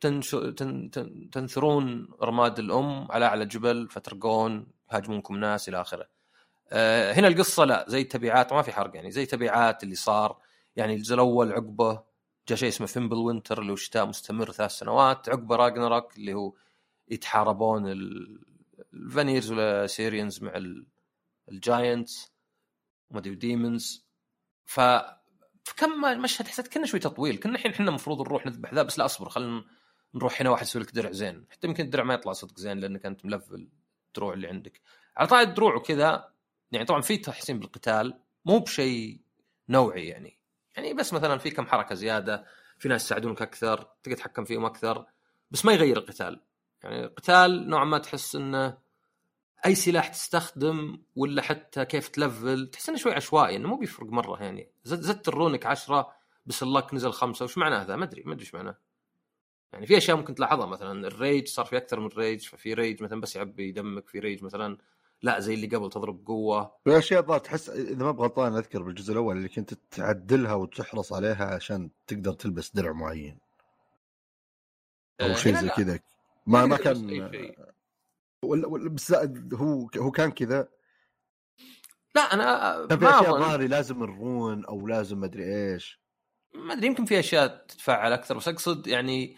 [0.00, 6.08] تنشو تن تن تنثرون رماد الأم على أعلى جبل فترقون يهاجمونكم ناس إلى آخره.
[6.72, 9.10] أه هنا القصة لا زي التبعات ما في حرق يعني.
[9.10, 10.38] زي تبعات اللي صار
[10.76, 12.02] يعني الجزء الأول عقبة
[12.48, 15.28] جاء شيء اسمه Fimbulwinter اللي هو شتاء مستمر ثلاث سنوات.
[15.28, 16.52] عقبة Ragnarok اللي هو
[17.08, 17.86] يتحاربون
[18.92, 20.52] ال Vanirs وال Aesirians مع
[21.48, 22.32] ال giants
[23.10, 24.06] وما أدري demons.
[24.64, 27.36] فكم مشهد حسيت كنا شوي تطويل.
[27.36, 29.64] كنا الحين إحنا المفروض نروح نذبح ذا بس لا أصبر خلينا
[30.14, 31.46] نروح هنا واحد يسوي لك درع زين.
[31.50, 33.68] حتى يمكن الدرع ما يطلع صدق زين لأنك أنت ملفل
[34.08, 34.80] الدروع اللي عندك.
[35.16, 36.32] على طاري الدروع وكذا
[36.72, 39.20] يعني طبعا في تحسين بالقتال مو بشيء
[39.68, 40.38] نوعي يعني.
[40.76, 42.44] يعني بس مثلا في كم حركة زيادة
[42.78, 45.06] في ناس يساعدونك أكثر تقدر تتحكم فيهم أكثر
[45.50, 46.40] بس ما يغير القتال.
[46.82, 48.78] يعني القتال نوعا ما تحس إنه
[49.66, 54.42] أي سلاح تستخدم ولا حتى كيف تلفل تحس إنه شوي عشوائي إنه مو بيفرق مرة
[54.42, 54.72] يعني.
[54.84, 56.12] زدت ال runic 10
[56.46, 58.78] بس ال luck نزل خمسة وش معناه ذا ما أدري ما أدري إيش معناه.
[59.72, 63.02] يعني في أشياء ممكن تلاحظها مثلا ال rage صار في أكثر من rage ففي rage
[63.02, 64.78] مثلا بس يعبي دمك في rage مثلا
[65.22, 66.76] لا زي اللي قبل تضرب قوة.
[66.84, 71.54] في أشياء ضاع تحس إذا ما بغلطان أذكر بالجزء الأول اللي كنت تعدلها وتحرص عليها
[71.54, 73.38] عشان تقدر تلبس درع معين.
[75.20, 75.98] أو آه، شيء زي كذا.
[76.46, 77.30] ما ما كان
[78.94, 79.14] بس
[79.54, 80.68] هو هو كان كذا.
[82.14, 86.00] لا أنا كان في أشياء ظاهري لازم الرون أو لازم مدري إيش.
[86.54, 89.36] ما أدري يمكن في أشياء تتفعل أكثر بس أقصد يعني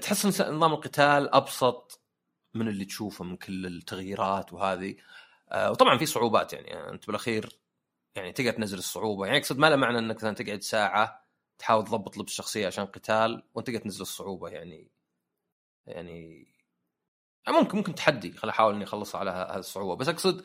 [0.00, 2.00] تحس نظام القتال أبسط
[2.54, 4.96] من اللي تشوفه من كل التغييرات وهذه.
[5.52, 7.60] آه، وطبعا في صعوبات يعني أنت بالأخير
[8.14, 9.26] يعني تقدر تنزل الصعوبة.
[9.26, 11.26] يعني اقصد ما له معنى إنك مثلا تقعد ساعة
[11.58, 14.90] تحاول تضبط لبس الشخصيه عشان قتال وأنت تقدر تنزل الصعوبة يعني.
[15.86, 16.46] يعني
[17.48, 18.32] ممكن ممكن تحدي.
[18.32, 19.96] خل أحاول إني اخلصها على هذه الصعوبة.
[19.96, 20.44] بس أقصد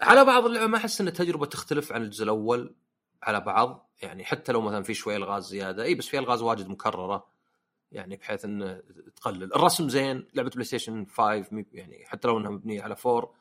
[0.00, 2.74] على بعض اللعبة ما أحس إن التجربة تختلف عن الجزء الأول
[3.22, 3.90] على بعض.
[4.02, 7.31] يعني حتى لو مثلا في شوية ألغاز زيادة إي بس في ألغاز واجد مكررة.
[7.92, 8.82] يعني بحيث إنه
[9.16, 9.54] تقلل.
[9.54, 13.34] الرسم زين لعبة PlayStation 5 يعني حتى لو إنها مبنية على 4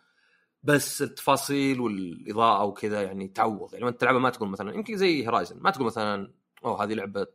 [0.63, 3.73] بس التفاصيل والإضاءة وكذا يعني تعوض.
[3.73, 6.33] يعني انت تلعبها ما تقول مثلا يمكن زي Horizon ما تقول مثلا
[6.65, 7.27] أوه هذه لعبة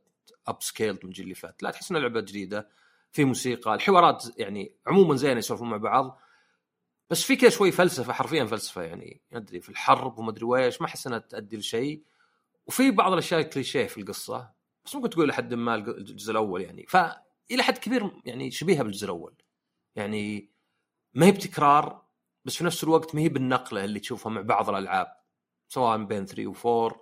[0.46, 1.62] upscaled من الجيل اللي فات.
[1.62, 2.68] لا تحس إنها لعبة جديدة
[3.12, 3.74] في موسيقى.
[3.74, 6.20] الحوارات يعني عموما زينة يسولفون مع بعض
[7.10, 9.20] بس في كذا شوي فلسفة حرفيا فلسفة يعني.
[9.32, 12.02] أدري في الحرب وما أدري ويش ما أحس إنها تؤدي لشيء.
[12.66, 14.55] وفي بعض الأشياء الكليشيه في القصة.
[14.86, 16.86] بس ممكن تقول لحد ما الجزء الأول يعني.
[16.86, 19.34] فالى حد كبير يعني شبيهة بالجزء الأول.
[19.96, 20.50] يعني
[21.14, 22.02] ما هي بتكرار
[22.44, 25.16] بس في نفس الوقت ما هي بالنقلة اللي تشوفها مع بعض الألعاب.
[25.68, 26.96] سواء بين 3 و4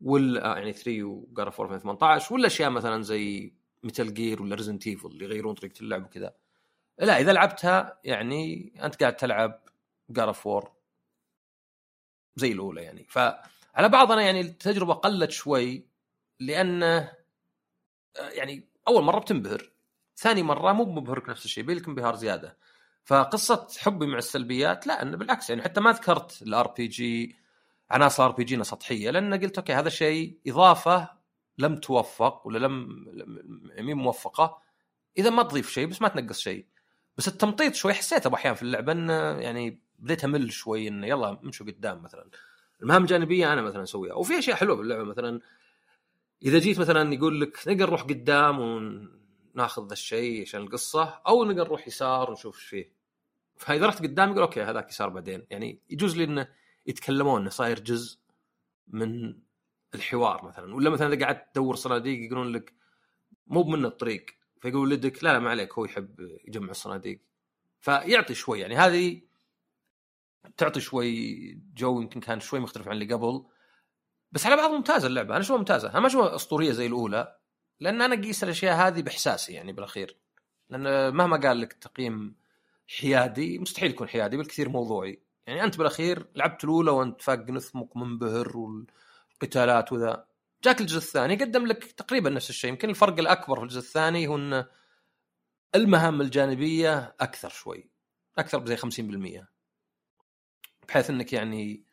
[0.00, 3.52] ولا يعني 3 وجار 4 2018 ولا أشياء مثلا زي
[3.82, 6.34] Metal Gear ولا Resident Evil اللي يغيرون طريقة اللعب وكذا.
[6.98, 9.60] لا إذا لعبتها يعني أنت قاعد تلعب
[10.10, 10.72] God of War
[12.36, 13.06] زي الأولى يعني.
[13.08, 15.86] فعلى بعض أنا يعني التجربة قلت شوي
[16.40, 17.12] لأنه
[18.16, 19.70] يعني أول مرة بتنبهر
[20.16, 22.58] ثاني مرة مو مبهرك نفس الشيء بيلك انبهار زيادة.
[23.04, 27.36] فقصة حبي مع السلبيات لا انه بالعكس يعني حتى ما ذكرت ال RPG
[27.90, 31.08] عناصر RPG إنها سطحية لأن قلت أوكي هذا شيء إضافة
[31.58, 33.04] لم توفق ولا لم
[33.78, 34.62] مين موفقة.
[35.18, 36.66] إذا ما تضيف شيء بس ما تنقص شيء.
[37.18, 41.66] بس التمطيط شوي حسيته أحيانا في اللعبة انه يعني بديت أمل شوي انه يلا امشوا
[41.66, 42.30] قدام مثلا.
[42.82, 44.14] المهام الجانبية أنا مثلا أسويها.
[44.14, 45.40] وفي أشياء حلوة باللعبة مثلا
[46.42, 51.64] إذا جيت مثلا يقول لك نقدر نروح قدام وناخذ ذا الشيء عشان القصة أو نقدر
[51.64, 52.92] نروح يسار ونشوف إيش فيه.
[53.56, 55.46] فإذا رحت قدام يقول okay هذاك يسار بعدين.
[55.50, 56.48] يعني يجوز لي إنه
[56.86, 58.18] يتكلمون إنه صاير جزء
[58.88, 59.38] من
[59.94, 60.74] الحوار مثلا.
[60.74, 62.72] ولا مثلا إذا قعدت تدور صناديق يقولون لك
[63.46, 64.26] مو من الطريق.
[64.60, 67.20] فيقول ولدك لا لا ما عليك هو يحب يجمع الصناديق.
[67.80, 69.22] فيعطي شوي يعني هذه
[70.56, 73.44] تعطي شوي جو يمكن كان شوي مختلف عن اللي قبل.
[74.32, 75.30] بس على بعض ممتازة اللعبة.
[75.30, 77.36] أنا اشوفها ممتازة؟ أنا ما اشوفها أسطورية زي الأولى
[77.80, 80.16] لأن أنا أقيس الأشياء هذه بإحساسي يعني بالأخير.
[80.70, 82.36] لأن مهما قال لك تقييم
[82.88, 85.22] حيادي مستحيل يكون حيادي بالكثير موضوعي.
[85.46, 90.26] يعني أنت بالأخير لعبت الأولى وأنت فاق نثمك منبهر والقتالات وذا.
[90.64, 92.70] جاك الجزء الثاني قدم لك تقريبا نفس الشيء.
[92.70, 94.64] يمكن الفرق الأكبر في الجزء الثاني هو إن
[95.74, 97.90] المهام الجانبية أكثر شوي
[98.38, 99.46] أكثر بزي 50%
[100.88, 101.85] بحيث إنك يعني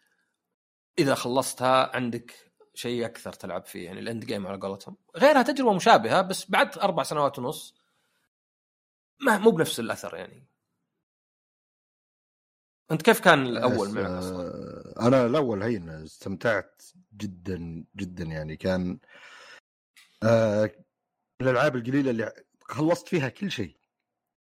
[0.99, 4.97] إذا خلصتها عندك شيء أكثر تلعب فيه يعني الاند جيم على قولتهم.
[5.17, 7.75] غيرها تجربة مشابهة بس بعد أربع سنوات ونص
[9.19, 10.47] ما مو بنفس الأثر يعني.
[12.91, 18.99] أنت كيف كان الأول معك أصلا؟ آه، أنا الأول هين استمتعت جدا جدا يعني كان
[20.23, 20.71] آه
[21.41, 23.77] من الألعاب القليلة اللي خلصت فيها كل شيء.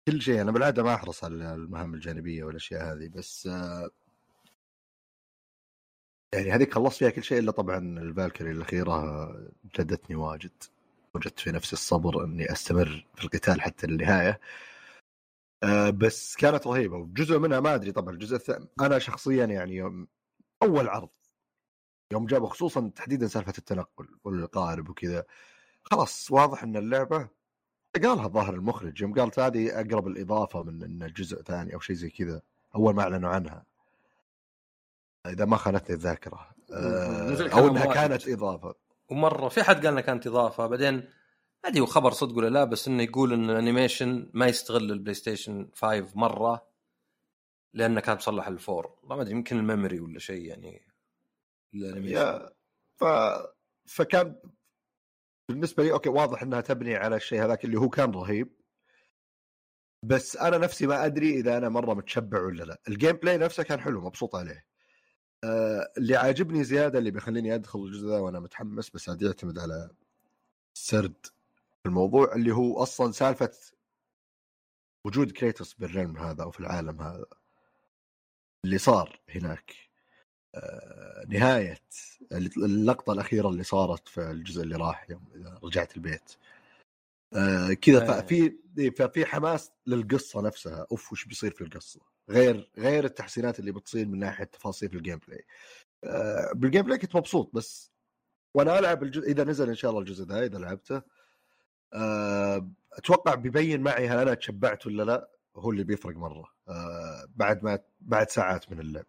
[0.07, 3.89] كل شيء أنا بالعادة ما أحرص على المهام الجانبية والأشياء هذه بس آه
[6.33, 9.27] يعني هذيك خلصت فيها كل شيء إلا طبعا الفالكري الأخيرة
[9.79, 10.63] جدتني واجد.
[11.13, 14.39] وجدت في نفسي الصبر إني أستمر في القتال حتى النهاية.
[15.63, 16.97] آه بس كانت رهيبة.
[16.97, 18.13] وجزء منها ما أدري طبعا.
[18.13, 20.07] الجزء الثاني أنا شخصيا يعني يوم
[20.63, 21.09] أول عرض
[22.11, 25.25] يوم جابوا خصوصا تحديدا سالفة التنقل والقارب وكذا.
[25.83, 27.29] خلاص واضح إن اللعبة
[28.03, 29.01] قالها الظاهر المخرج.
[29.01, 32.41] يوم قالت هذه أقرب الإضافة من إن الجزء ثاني أو شيء زي كذا.
[32.75, 33.65] أول ما أعلنوا عنها.
[35.29, 36.55] إذا ما خانتني الذاكرة.
[36.73, 38.75] آه أو إنها كانت إضافة.
[39.09, 40.95] ومرة في حد قال إنها كانت إضافة بعدين
[41.63, 44.91] ما أدري هو خبر صدق ولا لا بس إنه يقول إن ال animation ما يستغل
[44.91, 46.67] البلايستيشن 5 مرة
[47.73, 48.99] لأنه كان مصلح الفور.
[49.03, 50.81] ما أدري يمكن ال memory ولا شيء يعني
[51.73, 52.49] ال animation.
[52.99, 53.05] ف...
[53.85, 54.41] فكان
[55.49, 58.57] بالنسبة لي okay واضح إنها تبني على الشيء هذاك اللي هو كان رهيب.
[60.03, 62.81] بس أنا نفسي ما أدري إذا أنا مرة متشبع ولا لا.
[62.87, 64.65] ال gameplay نفسه كان حلو مبسوط عليه.
[65.43, 69.89] آه اللي عاجبني زيادة اللي بيخليني أدخل الجزء ذا وأنا متحمس بس هذا يعتمد على
[70.77, 71.25] سرد
[71.85, 73.51] الموضوع اللي هو أصلا سالفة
[75.05, 77.25] وجود كريتوس بالرلم هذا أو في العالم هذا.
[78.65, 79.75] اللي صار هناك.
[80.55, 81.81] آه نهاية
[82.57, 85.25] اللقطة الأخيرة اللي صارت في الجزء اللي راح يوم
[85.63, 86.35] رجعت البيت.
[87.33, 88.57] آه كذا ففي
[88.97, 90.87] ففي حماس للقصة نفسها.
[90.91, 95.45] أوف وش بيصير في القصة؟ غير غير التحسينات اللي بتصير من ناحية تفاصيل ال gameplay
[96.03, 97.91] آه بال gameplay كنت مبسوط بس
[98.53, 101.01] وأنا ألعب الجزء إذا نزل إن شاء الله الجزء ذا إذا لعبته.
[101.93, 106.51] أه أتوقع بيبين معي هل أنا تشبعت ولا لا هو اللي بيفرق مرة.
[106.69, 109.05] أه بعد ما بعد ساعات من اللعب.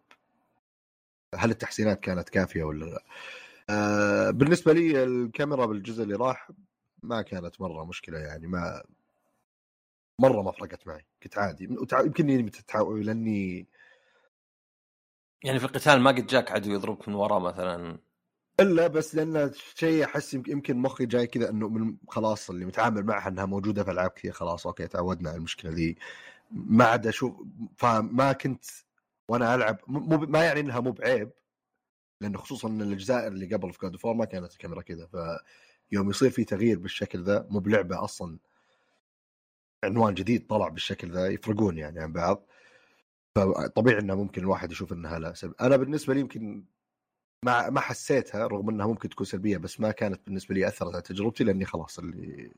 [1.35, 3.03] هل التحسينات كانت كافية ولا لا؟
[3.69, 6.51] أه بالنسبة لي الكاميرا بالجزء اللي راح
[7.03, 8.83] ما كانت مرة مشكلة يعني ما
[10.19, 11.63] مرة ما فرقت معي كنت عادي.
[11.93, 12.51] يمكن إني
[13.03, 13.67] لأني
[15.43, 17.99] يعني في القتال ما قد جاك عدو يضربك من ورا مثلا؟
[18.59, 23.29] إلا بس لأن شيء أحس يمكن مخي جاي كذا إنه من خلاص اللي متعامل معها
[23.29, 25.97] إنها موجودة في العاب كثير خلاص okay تعودنا على المشكلة ذي.
[26.51, 27.33] ما عاد أشوف
[27.77, 28.65] فما كنت
[29.29, 31.31] وأنا ألعب مو ما يعني إنها مو بعيب.
[32.21, 35.07] لأنه خصوصا إن الأجزاء اللي قبل في God ما كانت الكاميرا كذا
[35.91, 38.39] فيوم يصير في تغيير بالشكل ذا مو بلعبة أصلا
[39.83, 42.45] عنوان جديد طلع بالشكل ذا يفرقون يعني عن بعض
[43.37, 45.53] فطبيعي إنه ممكن الواحد يشوف إنها لا سب...
[45.61, 46.63] أنا بالنسبة لي يمكن
[47.45, 51.01] ما ما حسيتها رغم إنها ممكن تكون سلبية بس ما كانت بالنسبة لي أثرت على
[51.01, 52.51] تجربتي لأني خلاص اللي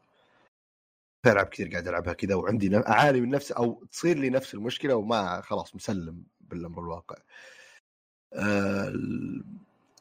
[1.25, 4.95] في العاب كثير قاعد ألعبها كذا وعندي أعاني من نفس أو تصير لي نفس المشكلة
[4.95, 7.15] وما خلاص مسلم بالأمر الواقع.
[8.34, 8.93] آه،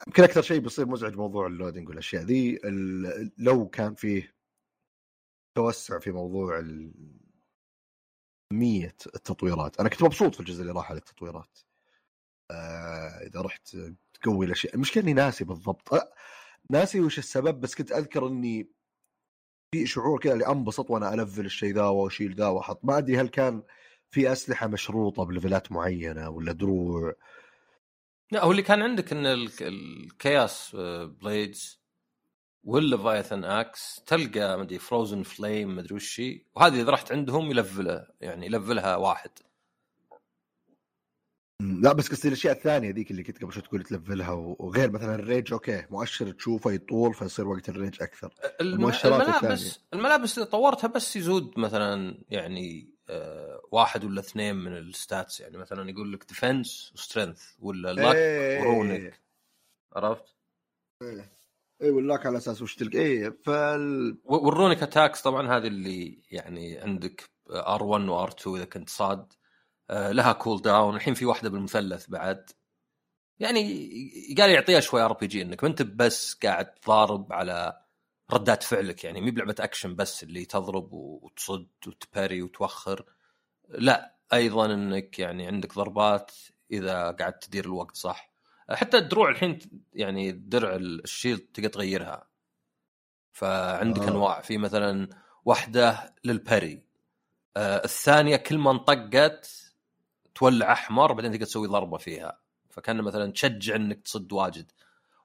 [0.07, 2.61] يمكن أكثر شيء بيصير مزعج موضوع ال loading والأشياء ذي
[3.39, 4.35] لو كان فيه
[5.55, 6.63] توسع في موضوع
[8.53, 9.81] كمية التطويرات.
[9.81, 11.59] أنا كنت مبسوط في الجزء اللي راح على التطويرات.
[12.51, 13.77] آه إذا رحت
[14.15, 14.75] تقوي الأشياء.
[14.75, 15.95] المشكلة إني ناسي بالضبط.
[15.95, 16.13] أه
[16.71, 18.71] ناسي وش السبب بس كنت أذكر إني
[19.75, 22.85] في شعور كذا اللي أنبسط وأنا أ level الشيء ذا وأشيل ذا وأحط.
[22.85, 23.63] ما أدري هل كان
[24.11, 27.15] في أسلحة مشروطة ب levelات معينة ولا دروع.
[28.33, 29.27] لا هو اللي كان عندك إن
[29.61, 30.77] ال Chaos
[31.23, 31.80] Blades
[32.65, 36.23] وال Leviathan Axe تلقى مدري frozen flame مدري وش
[36.55, 39.31] وهذه إذا رحت عندهم ي level ـه يعني ي level ـها واحد.
[41.61, 44.91] لا بس قصدي الأشياء الثانية ذيك اللي كنت قبل شوي تقول ت level ـها وغير
[44.91, 48.35] مثلا ال rage okay مؤشر تشوفه يطول فيصير وقت ال rage أكثر.
[48.61, 49.87] المؤشرات الملابس الثانية.
[49.93, 55.41] الملابس اللي طورتها بس يزود مثلا يعني آه واحد ولا اثنين من ال stats.
[55.41, 58.61] يعني مثلا يقول لك defense و strength ولا luck إيه.
[58.61, 59.21] و runic
[59.93, 60.35] عرفت؟
[61.03, 61.40] إيه.
[61.83, 62.99] اي وال luck على أساس وش تلقى.
[62.99, 68.89] اي فال وال runic attacks طبعا هذه اللي يعني عندك R1 و R2 إذا كنت
[68.91, 69.33] صاد.
[69.91, 72.51] آه، لها cooldown الحين في واحدة بالمثلث بعد.
[73.41, 73.63] يعني
[74.39, 77.81] قال يعطيها شوي RPG إنك ما أنت بس قاعد تضارب على
[78.33, 79.05] ردات فعلك.
[79.05, 83.05] يعني مي بلعبة أكشن بس اللي تضرب وتصد وت parry وتوخر.
[83.69, 86.33] لا أيضا إنك يعني عندك ضربات
[86.73, 88.30] إذا قاعد تدير الوقت صح.
[88.73, 89.59] حتى الدروع الحين
[89.95, 92.27] يعني درع الشيلد تقدر تغيرها.
[93.33, 94.09] فعندك آه.
[94.09, 94.41] أنواع.
[94.41, 95.09] في مثلا
[95.45, 96.83] واحدة للبري.
[97.57, 99.73] آه الثانية كل ما انطقت
[100.35, 102.41] تولع أحمر بعدين تقدر تسوي ضربة فيها.
[102.71, 104.71] فكان مثلا تشجع إنك تصد واجد.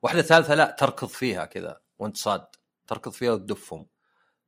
[0.01, 2.45] واحدة ثالثة لا تركض فيها كذا وأنت صاد.
[2.87, 3.85] تركض فيها وتدفهم.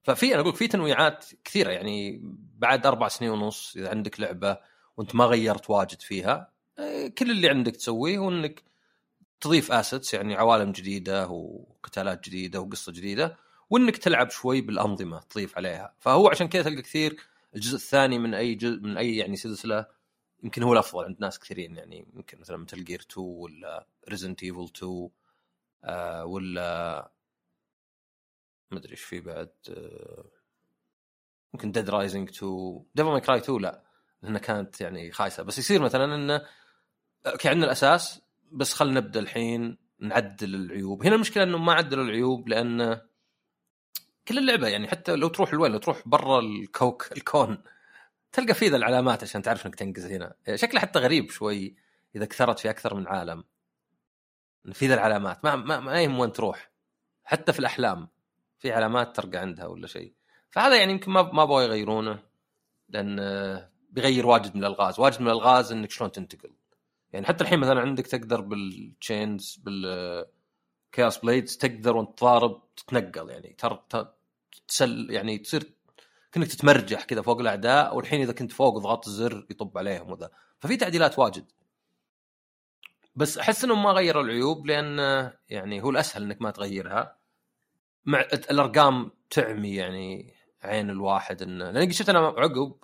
[0.04, 1.72] ففي أنا أقول في تنويعات كثيرة.
[1.72, 2.22] يعني
[2.58, 4.58] بعد أربع سنين ونص إذا عندك لعبة
[4.98, 8.64] وأنت ما غيرت واجد فيها آه، كل اللي عندك تسويه هو انك
[9.42, 13.38] تضيف assets يعني عوالم جديدة وقتالات جديدة وقصة جديدة
[13.70, 15.96] وإنك تلعب شوي بالأنظمة تضيف عليها.
[16.00, 17.18] فهو عشان كذا تلقى كثير
[17.56, 19.86] الجزء الثاني من أي جزء من أي يعني سلسلة
[20.44, 21.78] يمكن هو الأفضل عند ناس كثيرين.
[21.78, 25.10] يعني يمكن مثلا مثل جير 2 ولا Resident Evil 2
[25.84, 27.12] آه ولا
[28.72, 30.26] ما أدري إيش في بعد آه
[31.54, 33.84] ممكن Dead Rising 2 Devil May Cry 2 لا
[34.24, 35.44] لأنها كانت يعني خايسة.
[35.44, 36.46] بس يصير مثلا إنه
[37.28, 41.06] okay عندنا الأساس بس خلينا نبدأ الحين نعدل العيوب.
[41.06, 43.02] هنا المشكلة إنه ما عدلوا العيوب لأن
[44.28, 47.58] كل اللعبة يعني حتى لو تروح لوين لو تروح برا الكوك الكون
[48.32, 50.36] تلقى فيه ذا العلامات عشان تعرف إنك تنقز هنا.
[50.56, 51.76] شكله حتى غريب شوي
[52.16, 53.44] إذا كثرت في أكثر من عالم.
[54.74, 55.46] في ذا العلامات.
[55.46, 56.72] ما ما, ما يهم وين تروح.
[57.24, 58.08] حتى في الأحلام
[58.60, 60.14] في علامات ترقى عندها ولا شيء.
[60.50, 62.20] فهذا يعني يمكن ما ما يغيرونه
[62.90, 63.18] لأن
[63.90, 65.00] بيغير واجد من الألغاز.
[65.00, 66.52] واجد من الألغاز إنك شلون تنتقل.
[67.14, 70.26] يعني حتى الحين مثلا عندك تقدر بال chains بال
[70.92, 73.84] Chaos Blades تقدر وأنت تضارب تتنقل يعني تر
[74.68, 75.74] تسل يعني تصير
[76.32, 80.30] كأنك تتمرجح كذا فوق الأعداء والحين إذا كنت فوق ضغطت الزر يطب عليهم وذا.
[80.60, 81.46] ففي تعديلات واجد.
[83.16, 85.00] بس أحس إنهم ما غيروا العيوب لأن
[85.50, 87.18] يعني هو الأسهل إنك ما تغيرها.
[88.06, 92.76] مع الأرقام تعمي يعني عين الواحد إنه لأن شفت أنا عقب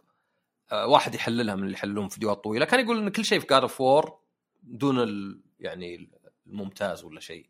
[0.71, 2.65] واحد يحللها من اللي يحللون فيديوهات طويلة.
[2.65, 4.19] كان يقول إن كل شيء في God of War
[4.63, 6.12] دون ال يعني
[6.47, 7.49] الممتاز ولا شيء.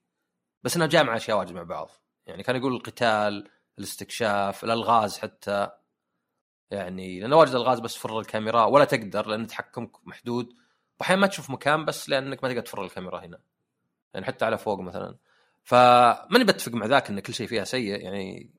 [0.64, 1.90] بس إنها جامعة أشياء واجد مع بعض.
[2.26, 3.50] يعني كان يقول القتال
[3.80, 5.70] الاستكشاف الألغاز حتى.
[6.72, 8.66] يعني لأن واجد ألغاز بس تفر الكاميرا.
[8.66, 10.54] ولا تقدر لأن تحكمك محدود.
[11.00, 13.40] واحيانا ما تشوف مكان بس لأنك ما تقدر تفر الكاميرا هنا.
[14.14, 15.18] يعني حتى على فوق مثلا.
[15.64, 18.02] فماني بتفق مع ذاك إن كل شيء فيها سيء.
[18.02, 18.52] يعني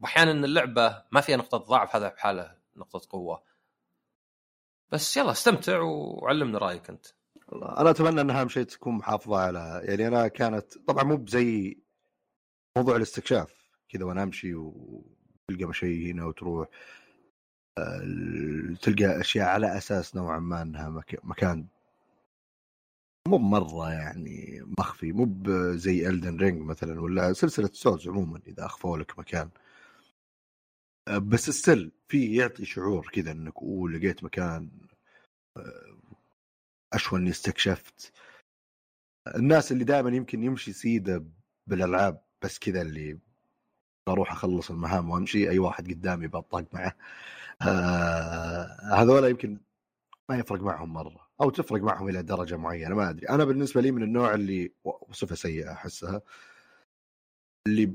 [0.00, 3.53] واحيانا اللعبة ما فيها نقطة ضعف هذا بحالة نقطة قوة.
[4.94, 7.06] بس يلا استمتع وعلمنا رأيك أنت.
[7.48, 11.78] والله أنا أتمنى أن أهم شيء تكون محافظة على يعني أنا كانت طبعا مو بزي
[12.78, 13.54] موضوع الاستكشاف
[13.88, 16.68] كذا وأنا أمشي وتلقى شيء هنا وتروح
[18.82, 21.66] تلقى أشياء على أساس نوعا ما أنها مكان
[23.28, 25.44] مو مره يعني مخفي مو
[25.76, 29.50] زي Elden Ring مثلا ولا سلسلة Souls عموما إذا أخفوا لك مكان.
[31.10, 34.70] بس السيلف يعطي شعور كذا إنك أوه لقيت مكان
[36.92, 38.12] اشوى إني استكشفت.
[39.36, 41.24] الناس اللي دائما يمكن يمشي سيدة
[41.66, 43.18] بالألعاب بس كذا اللي
[44.08, 46.96] أروح أخلص المهام وأمشي أي واحد قدامي بطاق معه.
[47.62, 49.60] آه هذول يمكن
[50.28, 53.28] ما يفرق معهم مرة أو تفرق معهم إلى درجة معينة ما أدري.
[53.28, 56.22] أنا بالنسبة لي من النوع اللي وصفة سيئة أحسها
[57.66, 57.94] اللي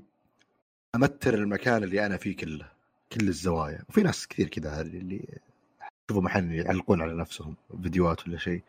[0.95, 2.79] أمتر المكان اللي أنا فيه كله.
[3.13, 3.86] كل الزوايا.
[3.89, 5.39] وفي ناس كثير كذا اللي
[6.10, 8.63] شوفوا محل يعلقون على نفسهم فيديوهات ولا شيء.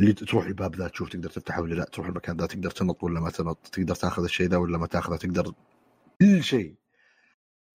[0.00, 3.20] اللي تروح الباب ذا تشوف تقدر تفتحه ولا لا تروح المكان ذا تقدر تنط ولا
[3.20, 5.54] ما تنط تقدر تاخذ الشيء ذا ولا ما تاخذه تقدر
[6.20, 6.74] كل شيء.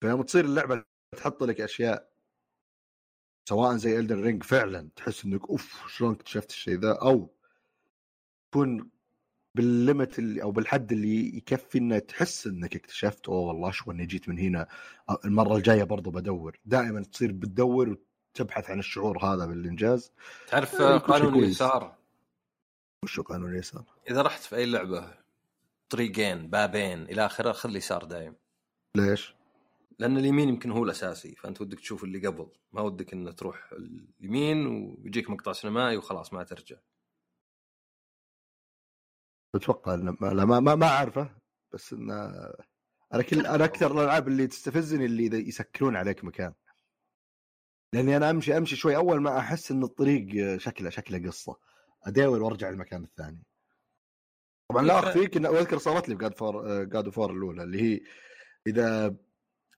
[0.00, 0.84] فيوم تصير اللعبة
[1.16, 2.14] تحط لك أشياء
[3.48, 7.34] سواء زي Elden Ring فعلا تحس إنك أوف شلون اكتشفت الشيء ذا؟ أو
[8.52, 8.90] تكون
[9.54, 14.06] بال limit اللي أو بالحد اللي يكفي إنه تحس إنك اكتشفت أوه والله شو إني
[14.06, 14.68] جيت من هنا؟
[15.24, 16.58] المرة الجاية برضو بدور.
[16.64, 17.96] دائما تصير بتدور
[18.34, 20.12] وتبحث عن الشعور هذا بالإنجاز.
[20.48, 21.94] تعرف آه قانون اليسار؟
[23.04, 25.14] وشو قانون اليسار؟ إذا رحت في أي لعبة
[25.88, 28.34] طريقين بابين إلى آخره خذ اليسار دايم
[28.96, 29.34] ليش؟
[29.98, 32.46] لأن اليمين يمكن هو الأساسي فأنت ودك تشوف اللي قبل.
[32.72, 33.70] ما ودك إنه تروح
[34.20, 36.76] اليمين ويجيك مقطع سينمائي وخلاص ما ترجع.
[39.54, 41.36] أتوقع إنه ما لا ما, ما, ما أعرفه
[41.72, 42.14] بس إنه
[43.14, 46.52] أنا كل أنا أكثر الألعاب اللي تستفزني اللي يسكرون عليك مكان.
[47.92, 51.56] لأني أنا امشي أمشي شوي أول ما أحس إن الطريق شكله شكله قصة
[52.06, 53.42] اداول وأرجع المكان الثاني.
[54.70, 58.00] طبعا لا أخفيك ان اذكر صارت لي بجاد فور جاد فور الأولى اللي هي
[58.66, 59.16] إذا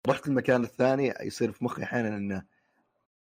[0.09, 2.43] رحت المكان الثاني يصير في مخي أحيانا إنه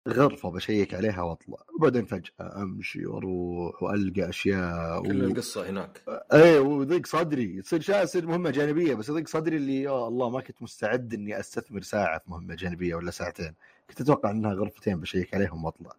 [0.10, 1.58] غرفة بشيك عليها وأطلع.
[1.76, 6.02] وبعدين فجأة أمشي وأروح وألقى أشياء كل القصة هناك.
[6.34, 7.62] إيه وضيق صدري.
[7.62, 11.40] تصير شا تصير مهمة جانبية بس يضيق صدري اللي يا الله ما كنت مستعد إني
[11.40, 13.56] أستثمر ساعة في مهمة جانبية ولا ساعتين.
[13.90, 15.92] كنت أتوقع إنها غرفتين بشيك عليهم وأطلع.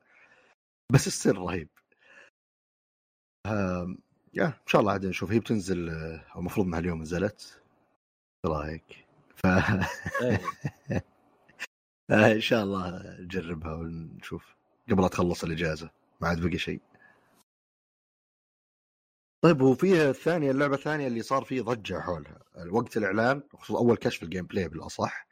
[0.92, 1.68] بس السر رهيب.
[4.34, 5.32] يا إن شاء الله عاد نشوف.
[5.32, 7.62] هي بتنزل آه، أو المفروض إنها اليوم نزلت.
[8.46, 9.46] إيش رأيك؟ ف
[10.22, 10.40] إيه.
[12.12, 14.54] آه، إن شاء الله نجربها ونشوف
[14.90, 15.90] قبل لا تخلص الإجازة
[16.20, 16.80] ما عاد بقي شيء.
[19.40, 22.38] طيب وفيها الثانية اللعبة الثانية اللي صار فيه ضجة حولها.
[22.70, 25.26] وقت الإعلان خصوصا أول كشف ال gameplay بالأصح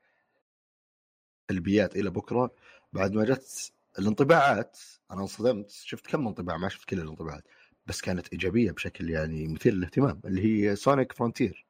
[1.51, 2.51] سلبيات إلى بكرة.
[2.93, 4.79] بعد ما جت الانطباعات
[5.11, 7.45] أنا انصدمت شفت كم انطباع ما شفت كل الانطباعات
[7.87, 11.67] بس كانت إيجابية بشكل يعني مثير للاهتمام اللي هي Sonic Frontiers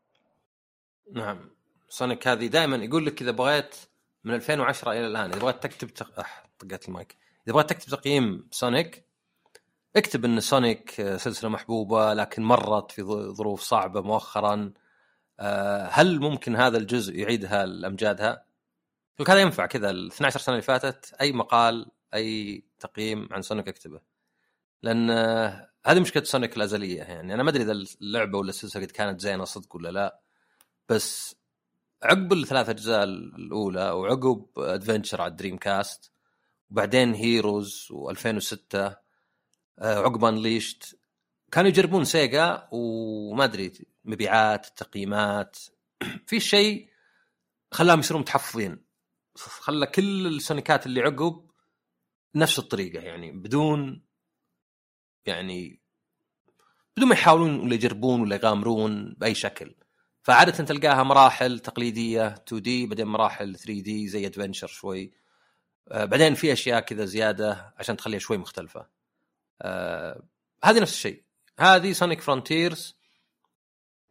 [1.12, 1.50] نعم.
[1.88, 3.76] سونيك هذه دائما يقول لك إذا بغيت
[4.24, 5.30] من 2010 إلى الآن.
[5.30, 6.20] إذا بغيت تكتب تق...
[6.20, 7.16] أح طقت المايك.
[7.46, 9.04] إذا بغيت تكتب تقييم سونيك
[9.96, 13.02] اكتب إن سونيك آه، سلسلة محبوبة لكن مرت في
[13.32, 14.72] ظروف صعبة مؤخرا.
[15.40, 18.44] آه، هل ممكن هذا الجزء يعيدها لأمجادها؟
[19.28, 19.90] هذا ينفع كذا.
[19.90, 24.00] ال 12 سنة اللي فاتت أي مقال أي تقييم عن سونيك أكتبه.
[24.82, 27.34] لأن آه، هذه مشكلة سونيك الأزلية يعني.
[27.34, 30.20] أنا ما أدري إذا اللعبة ولا السلسلة كانت زينة صدق ولا لا.
[30.88, 31.36] بس
[32.02, 36.12] عقب الثلاث أجزاء الأولى وعقب Adventure على ال Dreamcast
[36.70, 38.94] وبعدين Heroes و2006
[39.78, 41.00] عقب Unleashed
[41.52, 43.72] كانوا يجربون سيجا وما أدري
[44.04, 45.58] مبيعات تقييمات.
[46.26, 46.88] في شيء
[47.72, 48.84] خلاهم يصيرون متحفظين.
[49.36, 51.50] خلى كل السونيكات اللي عقب
[52.34, 54.02] نفس الطريقة يعني بدون
[55.26, 55.80] يعني
[56.96, 59.74] بدون ما يحاولون ولا يجربون ولا يغامرون بأي شكل.
[60.22, 65.10] فعادة تلقاها مراحل تقليدية 2D بعدين مراحل 3D زي Adventure شوي.
[65.88, 68.86] آه، بعدين في أشياء كذا زيادة عشان تخليها شوي مختلفة.
[69.62, 70.22] آه،
[70.64, 71.22] هذه نفس الشيء.
[71.58, 72.96] هذه Sonic Frontiers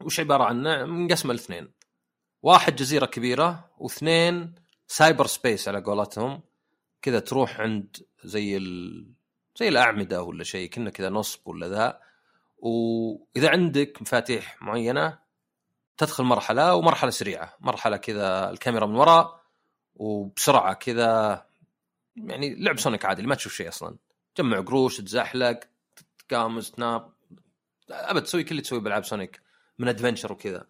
[0.01, 1.71] وش عبارة عنه؟ منقسمه لاثنين.
[2.41, 4.55] واحد جزيرة كبيرة واثنين
[4.87, 6.41] Cyber Space على قولتهم.
[7.01, 9.05] كذا تروح عند زي ال...
[9.57, 11.99] زي الأعمدة ولا شيء كنا كذا نصب ولا ذا.
[12.57, 15.28] وإذا عندك مفاتيح معينة
[15.99, 17.55] تدخل مرحلة ومرحلة سريعة.
[17.59, 19.41] مرحلة كذا الكاميرا من وراء
[19.95, 21.45] وبسرعة كذا.
[22.15, 23.95] يعني لعب سونيك عادي ما تشوف شيء أصلا.
[24.35, 25.59] تجمع قروش تزحلق
[26.19, 27.13] تقمز تناب
[27.89, 29.41] أبد تسوي كل اللي تسويه بألعاب سونيك
[29.79, 30.65] من Adventure وكذا.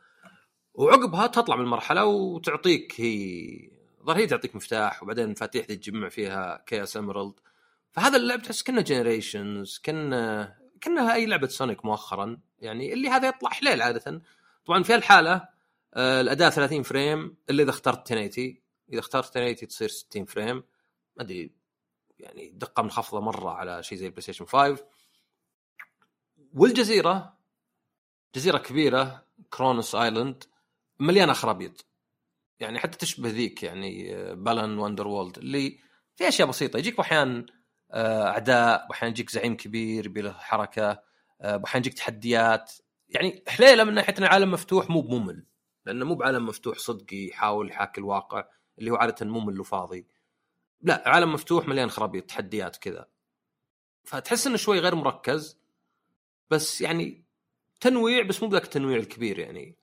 [0.74, 3.70] وعقبها تطلع من المرحلة وتعطيك هي
[4.06, 7.34] ظهر هي تعطيك مفتاح وبعدين المفاتيح دي تجمع فيها Chaos Emerald
[7.92, 12.38] فهذا اللعب تحس كنا Generations كنا كأنها أي لعبة سونيك مؤخرا.
[12.60, 14.22] يعني اللي هذا يطلع حليل عادة.
[14.70, 15.48] طبعا في الحاله
[15.94, 18.58] آه، الاداء 30 frame إلا إذا اخترت 1080
[18.94, 20.56] إذا اخترت 1080 تصير 60 frame.
[21.16, 21.52] ما أدري
[22.20, 24.86] يعني دقة منخفضة مرة على شيء زي ال PlayStation 5
[26.54, 27.38] والجزيرة
[28.36, 30.44] جزيرة كبيرة Kronos Island
[31.00, 31.86] مليانة خرابيط.
[32.60, 35.80] يعني حتى تشبه ذيك يعني آه، Balan Wonderworld اللي
[36.16, 36.78] في أشياء بسيطة.
[36.78, 37.46] يجيك أحيانا
[37.94, 41.02] أعداء واحيانا يجيك زعيم كبير يبي حركة
[41.42, 42.72] آه، واحيانا يجيك تحديات.
[43.10, 45.46] يعني حليله من ناحية انه عالم مفتوح مو بممل.
[45.86, 48.46] لأنه مو بعالم مفتوح صدقي يحاول يحاكي الواقع
[48.80, 50.08] اللي هو عادة ممل وفاضي.
[50.82, 53.08] لا عالم مفتوح مليان خرابيط تحديات كذا.
[54.04, 55.60] فتحس إنه شوي غير مركز.
[56.50, 57.24] بس يعني
[57.82, 59.76] تنويع بس مو بذاك التنويع الكبير يعني.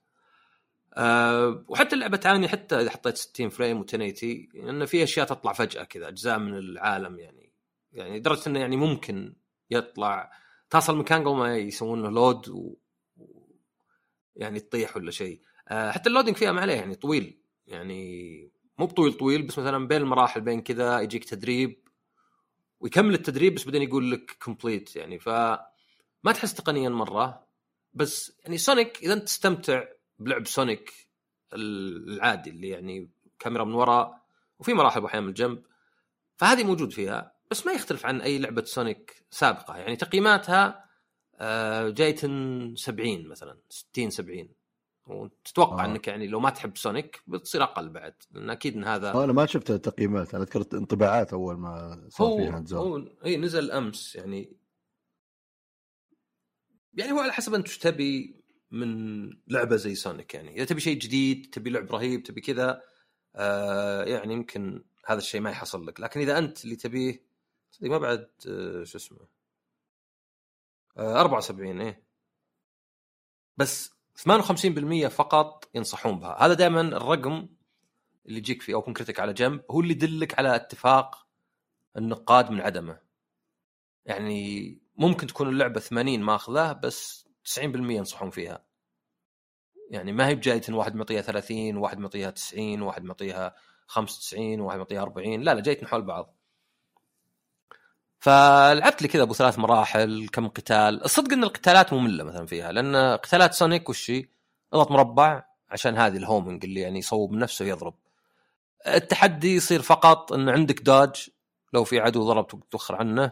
[0.93, 5.83] أه وحتى اللعبة تعاني حتى إذا حطيت 60 فريم و1080 لأن في أشياء تطلع فجأة
[5.83, 7.51] كذا أجزاء من العالم يعني.
[7.93, 9.35] يعني لدرجة إنه يعني ممكن
[9.71, 10.31] يطلع
[10.69, 12.49] تصل مكان قبل ما يسوون له لود.
[12.49, 12.77] و-
[14.37, 15.41] يعني تطيح ولا شيء.
[15.67, 17.41] أه حتى ال loading فيها ما عليه يعني طويل.
[17.67, 21.87] يعني مو بطويل طويل بس مثلا بين المراحل بين كذا يجيك تدريب
[22.79, 25.29] ويكمل التدريب بس بعدين يقول لك complete يعني ف
[26.23, 27.47] ما تحس تقنيا مرة
[27.93, 29.83] بس يعني سونيك إذا أنت تستمتع
[30.19, 30.93] بلعب سونيك
[31.53, 33.09] العادي اللي يعني
[33.39, 34.21] كاميرا من وراء
[34.59, 35.63] وفي مراحل أحيانا من الجنب
[36.35, 39.77] فهذه موجود فيها بس ما يختلف عن أي لعبة سونيك سابقة.
[39.77, 40.86] يعني تقييماتها
[41.39, 44.49] آه، جاية 70 مثلا 60 70
[45.07, 45.87] وتتوقع آه.
[45.87, 45.91] آه.
[45.91, 49.45] إنك يعني لو ما تحب سونيك بتصير أقل بعد لأن أكيد إن هذا أنا ما
[49.45, 54.57] شفت التقييمات أنا ذكرت انطباعات أول ما صار هو فيها هو إي نزل أمس يعني
[56.93, 60.97] يعني هو على حسب أنت وش تبي من لعبة زي سونيك يعني إذا تبي شيء
[60.97, 62.81] جديد تبي لعب رهيب تبي كذا
[63.35, 67.27] آه يعني يمكن هذا الشيء ما يحصل لك لكن إذا أنت اللي تبيه
[67.81, 69.36] ما بعد آه شو اسمه آه
[70.97, 72.03] 74 إيه.
[73.57, 76.45] بس 58% فقط ينصحون بها.
[76.45, 77.47] هذا دائما الرقم
[78.25, 81.27] اللي يجيك في أوبن كريتيك على جنب هو اللي يدلك على اتفاق
[81.97, 82.99] النقاد من عدمه.
[84.05, 88.65] يعني ممكن تكون اللعبة 80 ماخذه بس 90% ينصحون فيها.
[89.91, 93.55] يعني ما هي بجايه واحد معطيها 30 واحد معطيها 90 واحد معطيها
[93.87, 96.36] 95 واحد معطيها 40 لا لا جايتنا حول بعض.
[98.19, 101.03] فلعبت لي كذا أبو ثلاث مراحل كم قتال.
[101.03, 104.25] الصدق إن القتالات مملة مثلا فيها لأن قتالات Sonic وش هي؟
[104.73, 107.93] اضغط مربع عشان هذه ال homing اللي يعني يصوب نفسه ويضرب.
[108.87, 111.29] التحدي يصير فقط إن عندك dodge
[111.73, 113.31] لو في عدو ضرب توخر عنه.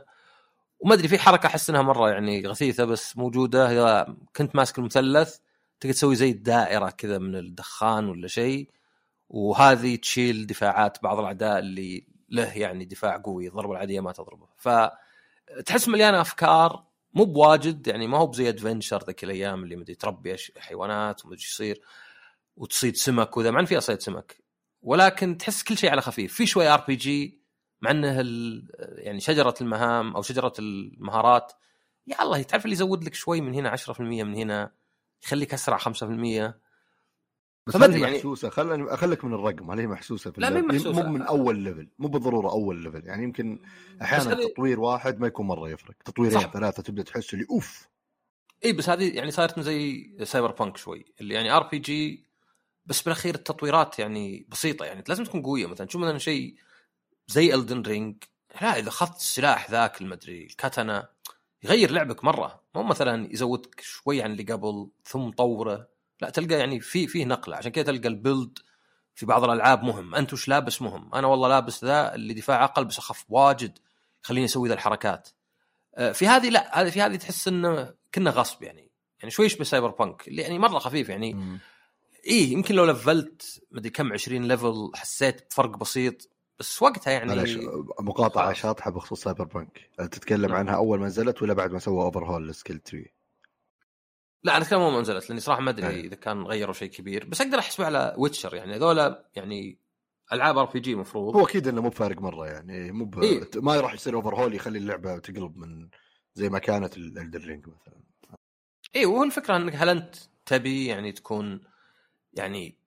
[0.80, 3.72] وما أدري في حركة أحس إنها مرة يعني غثيثة بس موجودة.
[3.72, 5.38] اذا كنت ماسك المثلث
[5.80, 8.70] تقدر تسوي زي الدائره كذا من الدخان ولا شيء.
[9.30, 14.48] وهذه تشيل دفاعات بعض الأعداء اللي له يعني دفاع قوي الضربة العادية ما تضربه.
[14.58, 16.84] فتحس مليانه أفكار
[17.14, 21.52] مو بواجد يعني ما هو بزي Adventure ذيك الأيام اللي مدري تربي حيوانات ومدري إيش
[21.52, 21.82] يصير
[22.58, 24.44] وتصيد سمك وذا مع إن فيها صيد سمك.
[24.82, 26.34] ولكن تحس كل شيء على خفيف.
[26.34, 27.42] في شوي RPG
[27.82, 28.24] مع إنه
[28.80, 31.54] يعني شجرة المهام أو شجرة المهارات
[32.08, 34.72] يا الله تعرف اللي يزود لك شوي من هنا 10% من هنا
[35.24, 36.54] يخليك أسرع 5%
[37.68, 41.04] بس هذه يعني محسوسة؟ خلني أخليك من الرقم هذه محسوسة في لا مو محسوسة.
[41.04, 43.60] مو من أول level مو بالضرورة أول level يعني يمكن
[44.02, 44.48] أحيانا هذه...
[44.48, 45.96] تطوير واحد ما يكون مرة يفرق.
[46.06, 47.88] تطويرين ثلاثة تبدأ تحس اللي أوف.
[48.66, 52.26] إي بس هذه يعني صارت زي Cyberpunk شوي اللي يعني RPG
[52.86, 55.66] بس بالاخير التطويرات يعني بسيطة يعني لازم تكون قوية.
[55.66, 56.56] مثلا شوف مثلا شيء
[57.28, 58.16] زي Elden Ring
[58.62, 61.10] لا إذا أخذت السلاح ذاك المدري الكاتانا
[61.64, 62.64] يغير لعبك مرة.
[62.76, 65.95] مو مثلا يزودك شوي عن اللي قبل ثم طوره.
[66.22, 68.60] لا تلقى يعني في فيه نقله عشان كذا تلقى ال build
[69.16, 70.16] في بعض الألعاب مهم.
[70.16, 73.78] أنت وش لابس مهم؟ أنا والله لابس ذا اللي دفاع أقل بس أخف واجد
[74.22, 75.30] خليني أسوي ذا الحركات.
[75.96, 78.92] آه، في هذه لا هذه في هذه تحس إنه كنا غصب يعني.
[79.20, 81.60] يعني شوي يشبه Cyberpunk اللي يعني مرة خفيف يعني.
[82.26, 86.30] إيه يمكن لو لفلت مدري كم 20 level حسيت بفرق بسيط.
[86.60, 87.58] بس وقتها يعني
[88.00, 92.48] مقاطعة شاطحة بخصوص Cyberpunk تتكلم عنها أول ما نزلت ولا بعد ما سوى overhaul لل
[92.48, 93.15] skill tree
[94.46, 96.00] لا أنا اتكلم ما نزلت لأني صراحة ما أدري.
[96.00, 99.80] إذا كان غيروا شيء كبير بس أقدر احسبه على Witcher يعني هذولا يعني
[100.34, 103.24] ألعاب RPG المفروض هو أكيد إنه مو بفارق مرة يعني مو ب...
[103.24, 105.90] إيه؟ ما راح يصير overhaul يخلي اللعبة تقلب من
[106.34, 108.02] زي ما كانت Elden Ring مثلا
[108.96, 110.16] إي وهو الفكرة إنك هل أنت
[110.46, 111.62] تبي يعني تكون
[112.34, 112.78] يعني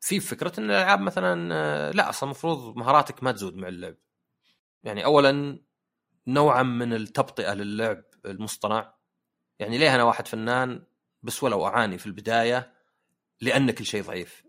[0.00, 3.96] في فكرة إن الألعاب مثلا لا أصلا المفروض مهاراتك ما تزود مع اللعب
[4.84, 5.60] يعني اولا
[6.26, 8.97] نوعا من التبطئة للعب المصطنع
[9.58, 10.86] يعني ليه أنا واحد فنان
[11.22, 12.72] بس ولو أعاني في البداية
[13.40, 14.44] لأن كل شيء ضعيف؟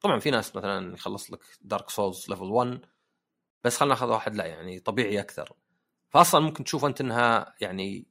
[0.00, 2.80] طبعا في ناس مثلا يخلص لك Dark Souls level 1
[3.64, 5.52] بس خلينا ناخذ واحد لا يعني طبيعي أكثر.
[6.08, 8.06] فاصلا ممكن تشوف أنت إنها يعني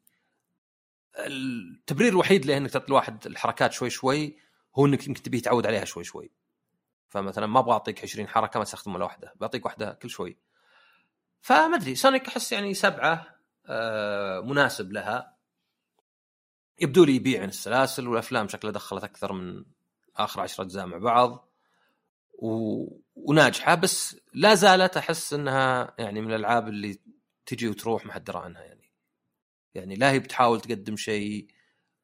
[1.20, 4.38] التبرير الوحيد لانك تعطي الواحد الحركات شوي شوي
[4.76, 6.32] هو إنك يمكن تبيه يتعود عليها شوي شوي.
[7.08, 10.38] فمثلا ما أبغى أعطيك 20 حركة ما تستخدم ولا واحدة بعطيك واحدة كل شوي.
[11.42, 13.28] فما أدري سونيك أحس يعني سبعة
[13.66, 15.35] آه مناسب لها.
[16.80, 19.66] يبدو لي يبيع عن السلاسل والأفلام شكلها دخلت أكثر من
[20.16, 21.50] آخر عشرة أجزاء مع بعض
[22.34, 22.86] و...
[23.16, 27.00] وناجحة بس لا زالت أحس إنها يعني من الألعاب اللي
[27.46, 28.92] تجي وتروح ما حد درى عنها يعني.
[29.74, 31.48] يعني لا هي بتحاول تقدم شيء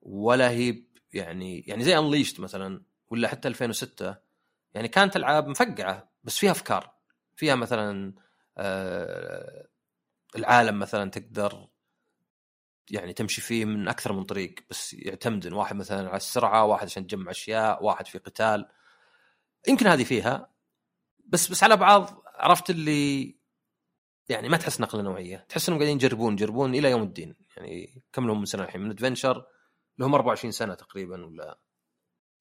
[0.01, 4.15] ولا هي يعني يعني زي انليشت مثلا ولا حتى 2006
[4.73, 6.93] يعني كانت ألعاب مفقعة بس فيها أفكار.
[7.35, 8.13] فيها مثلا
[8.57, 9.67] آه
[10.35, 11.67] العالم مثلا تقدر
[12.91, 17.07] يعني تمشي فيه من أكثر من طريق بس يعتمد واحد مثلا على السرعة واحد عشان
[17.07, 18.67] تجمع أشياء واحد في قتال.
[19.67, 20.51] يمكن هذه فيها
[21.25, 23.35] بس بس على بعض عرفت اللي
[24.29, 25.45] يعني ما تحس نقلة نوعية.
[25.49, 27.35] تحس إنهم قاعدين يجربون يجربون إلى يوم الدين.
[27.57, 29.45] يعني كم لهم من سنة الحين؟ من Adventure
[29.99, 31.59] لهم 24 سنة تقريبا ولا؟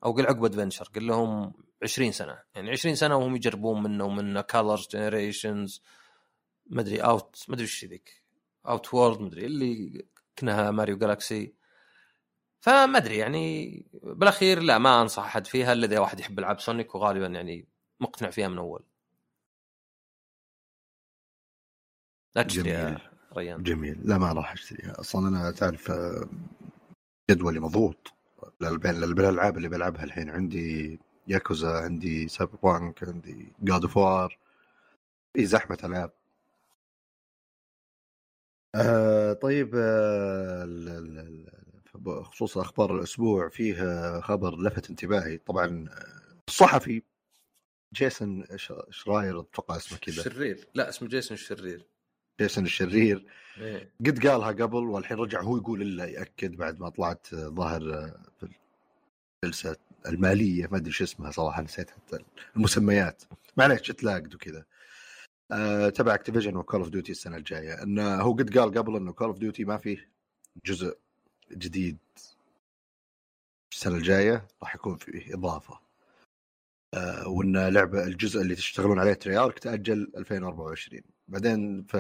[0.05, 2.42] أو قل عقب Adventure قل لهم 20 سنة.
[2.55, 5.82] يعني 20 سنة وهم يجربون منه ومن Colors Generations
[6.66, 8.24] ما أدري Out ما أدري إيش ذيك.
[8.66, 10.07] Out World ما أدري اللي
[10.37, 11.55] كانها Mario Galaxy
[12.61, 16.94] فما أدري يعني بالأخير لا ما أنصح أحد فيها إلا إذا واحد يحب العاب Sonic
[16.95, 17.68] وغالبا يعني
[18.01, 18.85] مقتنع فيها من أول.
[22.37, 23.62] لا تشتريها ريان.
[23.62, 24.01] جميل.
[24.05, 25.01] لا ما راح أشتريها.
[25.01, 26.28] أصلا أنا تعرف آه،
[27.31, 28.12] جدولي مضغوط.
[28.61, 34.38] بين الالعاب اللي بلعبها الحين عندي ياكوزا عندي Cyberpunk عندي God of War
[35.37, 36.19] في زحمة ألعاب.
[38.74, 40.64] آه طيب آه
[41.94, 45.36] بخصوص أخبار الأسبوع فيه خبر لفت انتباهي.
[45.38, 45.88] طبعا
[46.48, 47.02] الصحفي
[47.94, 48.44] جيسون
[48.90, 50.20] شراير أتوقع اسمه كذا.
[50.20, 51.86] الشرير لا اسمه جيسون الشرير.
[52.40, 53.26] جيسون الشرير.
[53.58, 57.80] إيه؟ قد قالها قبل والحين رجع هو يقول إلا يأكد بعد ما طلعت ظاهر
[58.40, 58.48] في
[59.44, 60.66] الجلسة المالية.
[60.66, 62.18] ما أدري شو اسمها صراحة نسيت حتى
[62.56, 63.22] المسميات.
[63.56, 64.58] معليش تلاقد وكذا.
[64.58, 64.64] آه،
[65.94, 67.82] تبع Activision و Call of Duty السنة الجاية.
[67.82, 70.11] انه هو قد قال قبل إنه Call of Duty ما فيه
[70.66, 70.98] جزء
[71.53, 71.98] جديد.
[73.72, 75.80] السنة الجاية راح يكون فيه إضافة.
[76.94, 81.94] آه، وإن لعبة الجزء اللي تشتغلون عليه Treyarch تأجل 2024 بعدين ف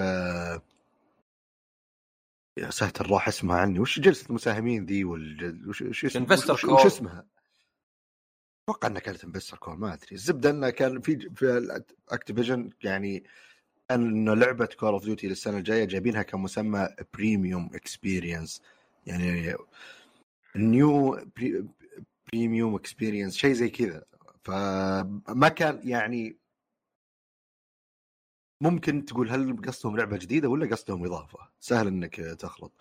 [2.58, 3.78] يا ساتر راح اسمها عني.
[3.78, 5.68] وش جلسة المساهمين ذي وال...
[5.68, 6.26] وش وش, اسم...
[6.26, 6.64] Investor وش.
[6.64, 7.26] وش اسمها؟
[8.70, 13.24] أتوقع إنها كانت investor call ما أدري الزبدة انه كان في في Activision يعني
[13.90, 18.62] انه لعبة Call of Duty للسنة الجاية جايبينها كمسمى premium experience
[19.06, 19.54] يعني
[20.56, 21.18] new
[22.32, 24.04] premium experience شيء زي كذا
[24.44, 26.36] فما كان يعني
[28.60, 32.72] ممكن تقول هل قصدهم لعبة جديدة ولا قصدهم إضافة؟ سهل إنك تخلط.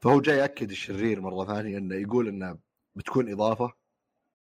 [0.00, 2.58] فهو جاي يأكد الشرير مرة ثانية إنه يقول انه
[2.96, 3.83] بتكون إضافة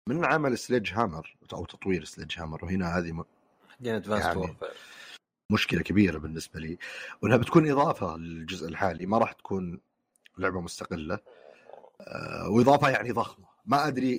[0.09, 3.25] من عمل Sledgehammer أو تطوير Sledgehammer وهنا هذه م-
[4.19, 4.57] يعني
[5.53, 6.79] مشكلة كبيرة بالنسبة لي
[7.23, 9.81] وإنها بتكون إضافة للجزء الحالي ما راح تكون
[10.39, 11.19] لعبة مستقلة
[12.01, 13.47] آه، وإضافة يعني ضخمة.
[13.67, 14.19] ما أدري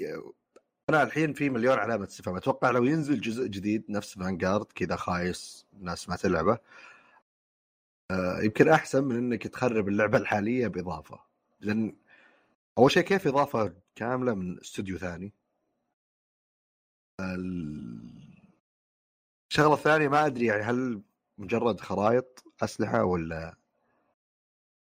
[0.90, 5.66] أنا الحين في مليون علامة استفهام أتوقع لو ينزل جزء جديد نفس فانجارد كذا خايس
[5.74, 6.58] الناس ما تلعبه
[8.12, 11.20] آه، يمكن أحسن من إنك تخرب اللعبة الحالية بإضافة.
[11.60, 11.96] لأن
[12.78, 15.34] أول شيء كيف إضافة كاملة من استوديو ثاني؟
[19.52, 21.02] الشغلة الثانية ما أدري يعني هل
[21.38, 23.56] مجرد خرائط أسلحة ولا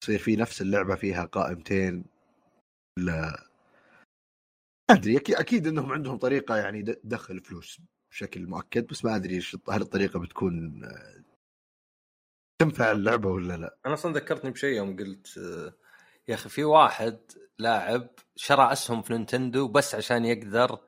[0.03, 2.05] يصير في نفس اللعبة فيها قائمتين
[2.99, 3.47] ولا
[4.91, 5.17] أدري.
[5.17, 10.21] أكيد إنهم عندهم طريقة يعني د- دخل فلوس بشكل مؤكد بس ما أدري هل الطريقة
[10.21, 10.83] بتكون
[12.63, 13.77] تنفع اللعبة ولا لا.
[13.87, 15.37] أنا أصلا ذكرتني بشيء يوم قلت
[16.29, 17.19] يا أخي في واحد
[17.59, 20.79] لاعب شرى أسهم في نينتندو بس عشان يقدر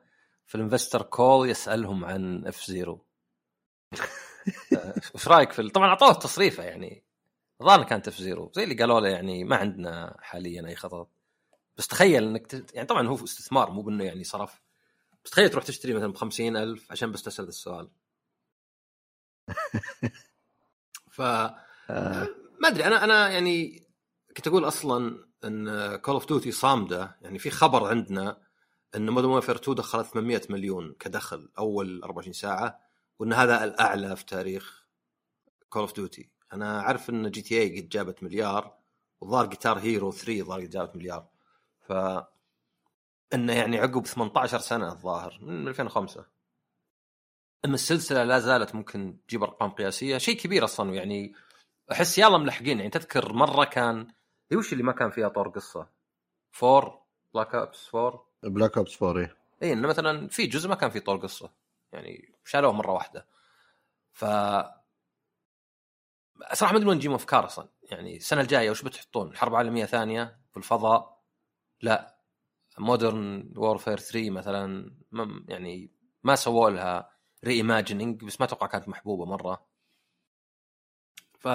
[0.49, 3.05] في ال investor call يسألهم عن F-Zero
[5.15, 7.05] إيش رأيك في طبعا أعطوه تصريفه يعني.
[7.61, 11.11] الظاهر كانت F-Zero زي اللي قالوا له يعني ما عندنا حاليا أي خطط.
[11.77, 12.75] بس تخيل إنك ت...
[12.75, 14.61] يعني طبعا هو استثمار مو بإنه يعني صرف.
[15.25, 17.89] بس تخيل تروح تشتري مثلا ب ألف عشان بس تسأل السؤال.
[21.15, 22.27] ف آه،
[22.61, 23.87] ما أدري أنا أنا يعني
[24.37, 27.17] كنت أقول أصلا إن Call of Duty صامدة.
[27.21, 28.48] يعني في خبر عندنا
[28.95, 32.79] إن Modern Warfare 2 دخلت 800 مليون كدخل أول 24 ساعة
[33.19, 34.87] وإن هذا الأعلى في تاريخ
[35.69, 38.79] Call of Duty أنا عارف إن GTA قد جابت مليار
[39.21, 41.27] وظهر Guitar Hero 3 ظهر جابت مليار.
[41.79, 41.93] ف
[43.33, 46.25] إنه يعني عقب 18 سنة الظاهر من 2005
[47.65, 51.33] اما السلسلة لا زالت ممكن تجيب أرقام قياسية شيء كبير أصلا يعني
[51.91, 52.77] أحس يلا ملحقين.
[52.77, 54.07] يعني تذكر مرة كان
[54.53, 55.89] وش اللي ما كان فيها طور قصة؟
[56.51, 57.01] four
[57.33, 59.35] Black Ops four Black Ops 4 إيه.
[59.63, 61.51] اي إنه مثلا في جزء ما كان فيه طور قصة
[61.93, 63.27] يعني شالوه مرة واحدة
[64.11, 64.25] ف
[66.53, 70.57] صراحة ما أدري وين أفكار أصلا يعني السنة الجاية وش بتحطون؟ حرب عالميه ثانية في
[70.57, 71.23] الفضاء؟
[71.81, 72.19] لا
[72.77, 74.95] Modern Warfare 3 مثلا
[75.47, 75.91] يعني
[76.23, 77.11] ما سووا لها
[77.45, 79.65] reimagining بس ما أتوقع كانت محبوبة مرة
[81.39, 81.47] ف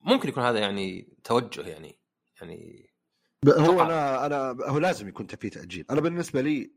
[0.00, 1.98] ممكن يكون هذا يعني توجه يعني
[2.40, 2.87] يعني
[3.46, 3.82] هو.
[3.82, 6.72] أنا أنا هو لازم يكون في تأجيل أنا بالنسبة لي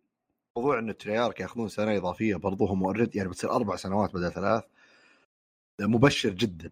[0.57, 4.31] موضوع إن ال Treyarch ياخذون سنة إضافية برضو هم already يعني بتصير أربع سنوات بدل
[4.31, 4.63] ثلاث
[5.81, 6.71] مبشر جدا.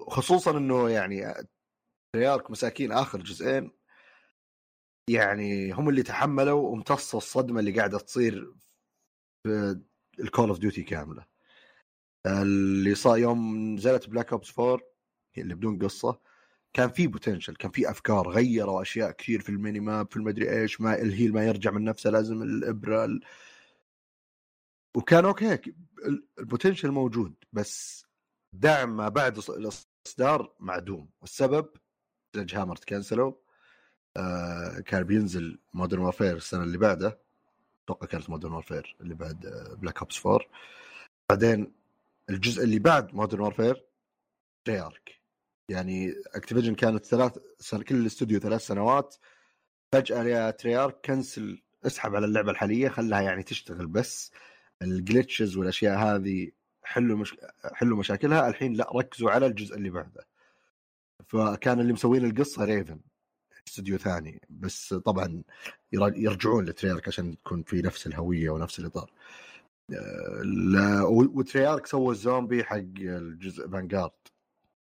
[0.00, 1.34] خصوصا إنه يعني
[2.12, 3.70] Treyarch مساكين آخر جزئين
[5.10, 8.54] يعني هم اللي تحملوا وامتصوا الصدمة اللي قاعدة تصير
[9.46, 9.80] في
[10.20, 11.26] ال Call of Duty كاملة.
[12.26, 14.80] اللي صار يوم نزلت Black Ops 4
[15.38, 16.20] اللي بدون قصة.
[16.76, 20.60] كان في potential كان في أفكار غيروا اشياء كثير في ال mini map في المدري
[20.60, 23.20] إيش ما ال heal ما يرجع من نفسه لازم الإبرة ال...
[24.96, 25.54] وكان okay
[26.06, 28.06] ال- ال potential موجود بس
[28.52, 31.08] دعم ما بعد الإصدار معدوم.
[31.20, 31.68] والسبب
[32.36, 33.32] Sledgehammer تكنسلوا
[34.16, 37.18] آه كان بينزل Modern Warfare السنة اللي بعده.
[37.84, 39.46] أتوقع كانت Modern Warfare اللي بعد
[39.80, 40.40] Black Ops 4
[41.30, 41.72] بعدين
[42.30, 43.84] الجزء اللي بعد Modern Warfare
[44.64, 45.15] Treyarch
[45.68, 49.16] يعني Activision كانت ثلاث سنة كل الاستوديو ثلاث سنوات
[49.92, 54.32] فجأة يا Treyarch cancel اسحب على اللعبة الحالية خلها يعني تشتغل بس.
[54.84, 56.50] ال glitches والأشياء هذه
[56.82, 57.36] حلوا مش...
[57.74, 58.48] حلوا مشاكلها.
[58.48, 60.26] الحين لا ركزوا على الجزء اللي بعده.
[61.26, 63.00] فكان اللي مسوين القصة Raven
[63.68, 64.40] استوديو ثاني.
[64.50, 65.42] بس طبعا
[65.92, 69.10] ير- يرجعون ل Treyarch عشان تكون في نفس الهوية ونفس الإطار.
[69.92, 74.10] آه، و Treyarch سوى الزومبي حق الجزء Vanguard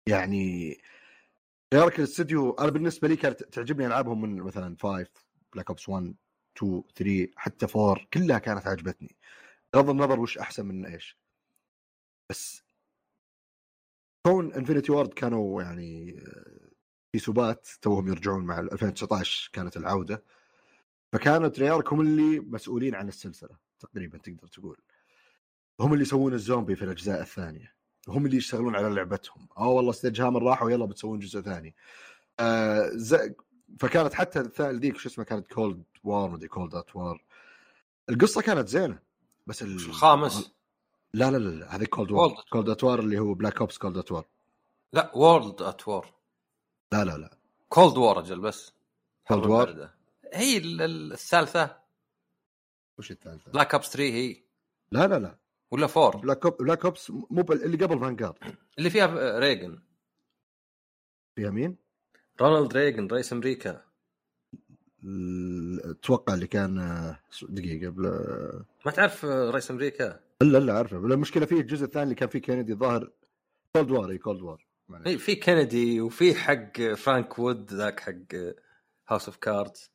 [0.08, 0.78] يعني
[1.72, 5.08] Treyarch الاستوديو أنا بالنسبة لي كانت تعجبني ألعابهم من مثلا 5
[5.54, 6.16] Black Ops 1
[6.58, 9.16] 2 3 حتى 4 كلها كانت عجبتني.
[9.74, 11.18] بغض النظر وش أحسن من إيش.
[12.30, 12.64] بس
[14.26, 16.22] كون Infinity Ward كانوا يعني
[17.12, 20.24] في سبات توهم يرجعون مع 2019 كانت العودة.
[21.14, 24.78] فكانوا Treyarch هم اللي مسؤولين عن السلسلة تقريبا تقدر تقول.
[25.80, 27.77] هم اللي يسوون الزومبي في الأجزاء الثانية.
[28.08, 29.48] هم اللي يشتغلون على لعبتهم.
[29.58, 31.76] آه والله Sledgehammer راحوا يلا بتسوون جزء ثاني.
[32.40, 32.92] آه
[33.80, 37.24] فكانت حتى ذيك شو اسمه كانت Cold War مدري Cold at War
[38.10, 39.00] القصة كانت زينة
[39.48, 39.76] بس ال...
[39.76, 40.52] الخامس؟
[41.14, 41.76] لا لا لا, لا.
[41.76, 44.26] هذه Cold War Cold at War اللي هو Black Ops Cold at War
[44.94, 46.14] لا World at War
[46.92, 47.38] لا لا لا.
[47.70, 48.74] Cold War أجل بس.
[49.28, 49.90] Cold War
[50.34, 51.78] هي الثالثة.
[52.98, 54.44] وش الثالثة؟ Black Ops 3 هي.
[54.92, 55.38] لا لا لا.
[55.72, 58.36] ولا four؟ Black Op Black Ops مو اللي قبل Vanguard
[58.78, 59.80] اللي فيها ريجن
[61.36, 61.76] فيها مين؟
[62.42, 63.82] رونالد ريجن رئيس أمريكا.
[65.84, 66.76] أتوقع اللي كان
[67.50, 68.04] دقيقة قبل
[68.86, 70.98] ما تعرف رئيس أمريكا؟ الا الا أعرفه.
[70.98, 73.12] المشكلة فيه الجزء الثاني اللي كان فيه كينيدي الظاهر
[73.76, 74.66] Cold War إي Cold War
[75.08, 78.36] إي في كينيدي وفي حق فرانك وود ذاك حق
[79.08, 79.92] House of Cards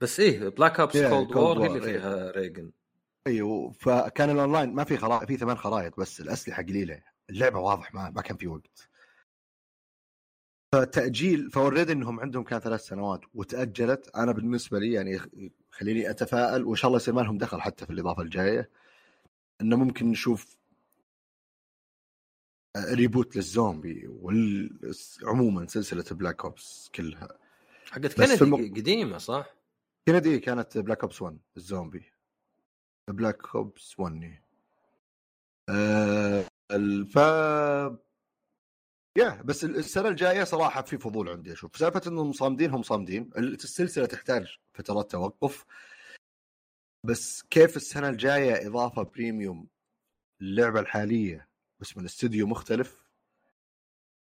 [0.00, 2.30] بس إيه Black Ops Cold War هي اللي فيها.
[2.30, 2.70] ريجن
[3.28, 8.10] أيوه فكان الاونلاين ما في خرائط في ثمان خرائط بس الأسلحة قليلة اللعبة واضح ما
[8.10, 8.88] ما كان في وقت.
[10.74, 14.10] فتأجيل already إنهم عندهم كان ثلاث سنوات وتأجلت.
[14.16, 15.20] أنا بالنسبة لي يعني
[15.70, 18.70] خليني أتفائل وإن شاء الله يصير ما لهم دخل حتى في الإضافة الجاية
[19.60, 20.56] إنه ممكن نشوف
[22.76, 27.28] reboot للزومبي وعموما سلسلة Black Ops كلها.
[27.90, 28.74] حقت كندي الم...
[28.74, 29.54] قديمة صح؟
[30.08, 32.17] كندي كانت Black Ops 1 الزومبي.
[33.12, 34.38] Black Ops 1
[35.70, 36.44] آه
[37.14, 37.16] ف
[39.18, 41.76] يا بس السنة الجاية صراحة في فضول عندي أشوف.
[41.76, 43.30] سالفة إنهم صامدين هم صامدين.
[43.38, 45.64] السلسلة تحتاج فترات توقف.
[47.04, 49.68] بس كيف السنة الجاية إضافة بريميوم
[50.40, 51.48] اللعبه الحالية
[51.80, 53.04] بس من استوديو مختلف؟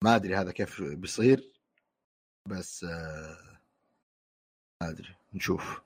[0.04, 1.52] ما أدري هذا كيف بيصير.
[2.50, 3.60] بس آه
[4.84, 5.16] ما أدري.
[5.34, 5.82] نشوف.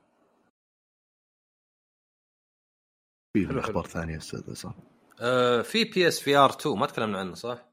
[3.48, 4.74] في أخبار ثانية أستاذ صح؟
[5.20, 7.66] آه في PS VR 2 ما تكلمنا عنه صح؟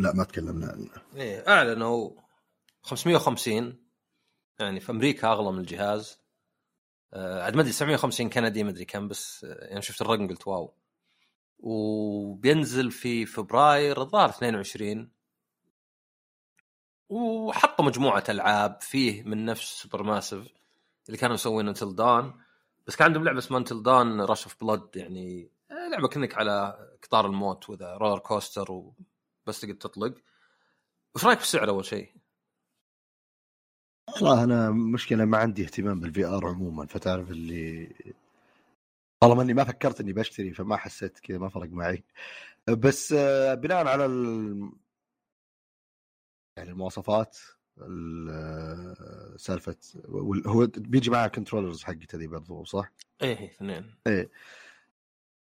[0.00, 0.90] لا ما تكلمنا عنه.
[1.16, 2.10] إيه أعلنوا
[2.82, 3.86] 550
[4.60, 6.20] يعني في أمريكا أغلى من الجهاز.
[7.14, 10.74] آه عاد ما أدري 750 كندي ما أدري كم بس يعني شفت الرقم قلت wow.
[11.58, 15.10] وبينزل في فبراير الظاهر 22
[17.08, 20.48] وحطوا مجموعة ألعاب فيه من نفس Supermassive
[21.06, 22.34] اللي كانوا مسوينه Until Dawn
[22.86, 26.76] بس كان عندهم لعبة اسمها Until Dawn Rush of Blood يعني آه، لعبة كأنك على
[27.02, 30.14] قطار الموت وذا roller coaster وبس تقدر تطلق
[31.14, 32.14] وش رأيك بالسعر أول شيء؟
[34.14, 37.94] والله أنا مشكلة ما عندي اهتمام بال VR عموما فتعرف اللي
[39.22, 42.04] طالما إني ما فكرت إني بشتري فما حسيت كذا ما فرق معي
[42.68, 44.72] بس آه، بناء على ال...
[46.56, 47.38] يعني المواصفات
[49.36, 49.76] سالفة
[50.46, 52.90] هو بيجي معها controllers حقته ذي برضو صح؟
[53.22, 53.94] إيه اثنين.
[54.06, 54.30] إيه.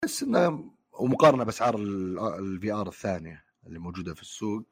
[0.04, 1.76] بس إنه ومقارنة بأسعار
[2.38, 4.62] ال VR الثانية اللي موجودة في السوق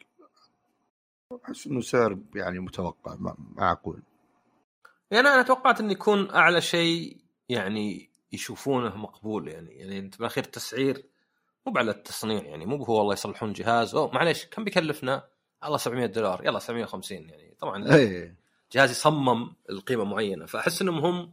[1.45, 4.03] أحس إنه سعر يعني متوقع معقول
[5.11, 7.17] يعني أنا توقعت إنه يكون أعلى شيء
[7.49, 9.71] يعني يشوفونه مقبول يعني.
[9.79, 11.07] يعني أنت بالأخير التسعير
[11.67, 13.95] مو على التصنيع يعني مو هو والله يصلحون جهاز.
[13.95, 15.34] أو معليش كم بيكلفنا؟
[15.65, 16.45] الله 700 دولار.
[16.45, 17.55] يلا 750 يعني.
[17.59, 18.37] طبعا أي.
[18.73, 20.47] جهاز يصمم القيمة معينة.
[20.47, 21.33] فأحس إنهم هم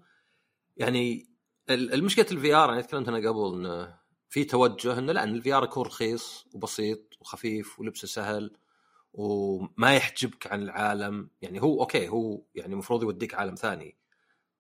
[0.77, 1.29] يعني
[1.69, 3.97] المشكلة ال VR يعني تكلمت أنا قبل إنه
[4.29, 8.51] في توجه إنه لا إن ال VR يكون رخيص وبسيط وخفيف ولبسه سهل
[9.13, 11.29] وما يحجبك عن العالم.
[11.41, 13.95] يعني هو okay هو يعني المفروض يوديك عالم ثاني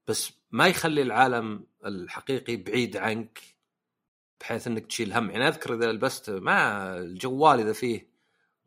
[0.07, 3.39] بس ما يخلي العالم الحقيقي بعيد عنك
[4.39, 5.29] بحيث إنك تشيل هم.
[5.29, 8.10] يعني أذكر إذا لبست مع الجوال إذا فيه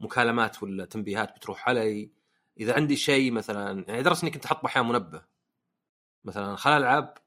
[0.01, 2.11] مكالمات ولا تنبيهات بتروح علي.
[2.61, 5.23] إذا عندي شيء مثلا يعني درس إني كنت أحط أحيانا منبه.
[6.25, 7.19] مثلا خل ألعب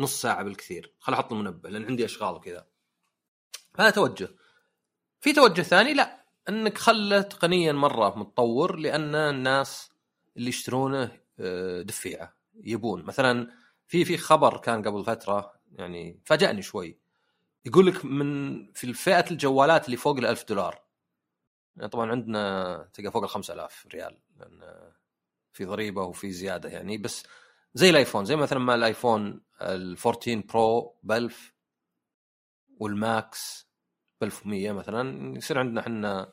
[0.00, 2.66] نص ساعة بالكثير خل أحط المنبه لأن عندي أشغال وكذا.
[3.78, 4.28] هذا توجه.
[5.20, 9.90] في توجه ثاني لا إنك خله تقنيا مرة متطور لأن الناس
[10.36, 13.02] اللي يشترونه آه، دفيعة يبون.
[13.04, 13.50] مثلا
[13.86, 16.98] في في خبر كان قبل فترة يعني فاجأني شوي.
[17.64, 20.82] يقول لك من في فئة الجوالات اللي فوق ال 1000 دولار.
[21.80, 24.92] يعني طبعا عندنا تلقى فوق ال 5000 ريال لأن
[25.52, 26.98] في ضريبة وفي زيادة يعني.
[26.98, 27.26] بس
[27.74, 31.54] زي الآيفون زي مثلا ما الآيفون ال 14 برو ب 1000
[32.78, 33.68] وال Max
[34.20, 36.32] ب 1100 مثلا يصير عندنا إحنا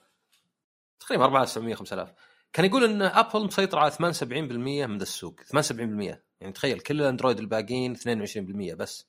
[0.99, 2.13] تقريبا 4900 5000
[2.53, 7.95] كان يقول إن أبل مسيطر على 78% من السوق 78% يعني تخيل كل الأندرويد الباقيين
[7.95, 9.07] 22% بس.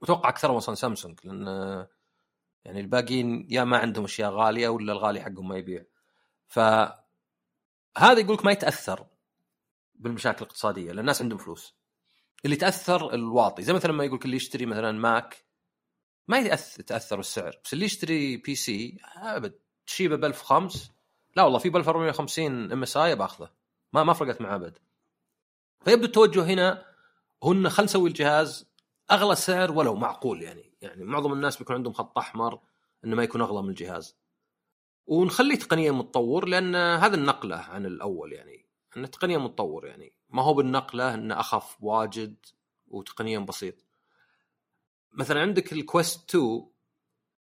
[0.00, 1.86] وتوقع اكثرهم أصلا سامسونج لأن
[2.64, 5.84] يعني الباقيين يا ما عندهم أشياء غالية ولا الغالي حقهم ما يبيع.
[6.46, 6.58] ف
[7.98, 9.06] هذا يقول لك ما يتأثر
[9.94, 11.74] بالمشاكل الاقتصادية لأن الناس عندهم فلوس.
[12.44, 15.44] اللي تأثر الواطي زي مثلا ما يقول اللي يشتري مثلا ماك
[16.28, 19.54] ما يتاثر تأثر السعر بس اللي يشتري PC أبد
[19.86, 20.90] تجيبه ب 1005
[21.36, 23.50] لا والله في ب 1450 MSI باخذه
[23.92, 24.78] ما ما فرقت معاه أبد.
[25.84, 26.84] فيبدو التوجه هنا
[27.42, 28.70] هو انه خلينا نسوي الجهاز
[29.10, 30.71] أغلى سعر ولو معقول يعني.
[30.82, 32.60] يعني معظم الناس بيكون عندهم خط أحمر
[33.04, 34.16] إنه ما يكون أغلى من الجهاز.
[35.06, 38.66] ونخليه تقنيا متطور لأن هذا النقلة عن الأول يعني.
[38.96, 40.12] إنه تقنيا متطور يعني.
[40.30, 42.36] ما هو بالنقلة إنه أخف واجد
[42.86, 43.74] وتقنيا بسيط.
[45.12, 46.66] مثلا عندك الكويست 2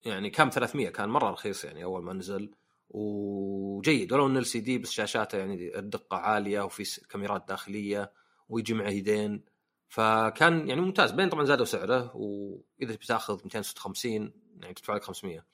[0.03, 2.51] يعني كان 300 كان مرة رخيص يعني أول ما نزل.
[2.89, 8.11] وجيد ولو إن LCD بس شاشاته يعني الدقة عالية وفي كاميرات داخلية
[8.49, 9.45] ويجي معه يدين.
[9.87, 15.45] فكان يعني ممتاز بين طبعا زادوا سعره وإذا بتأخذ 256 يعني تدفع لك 500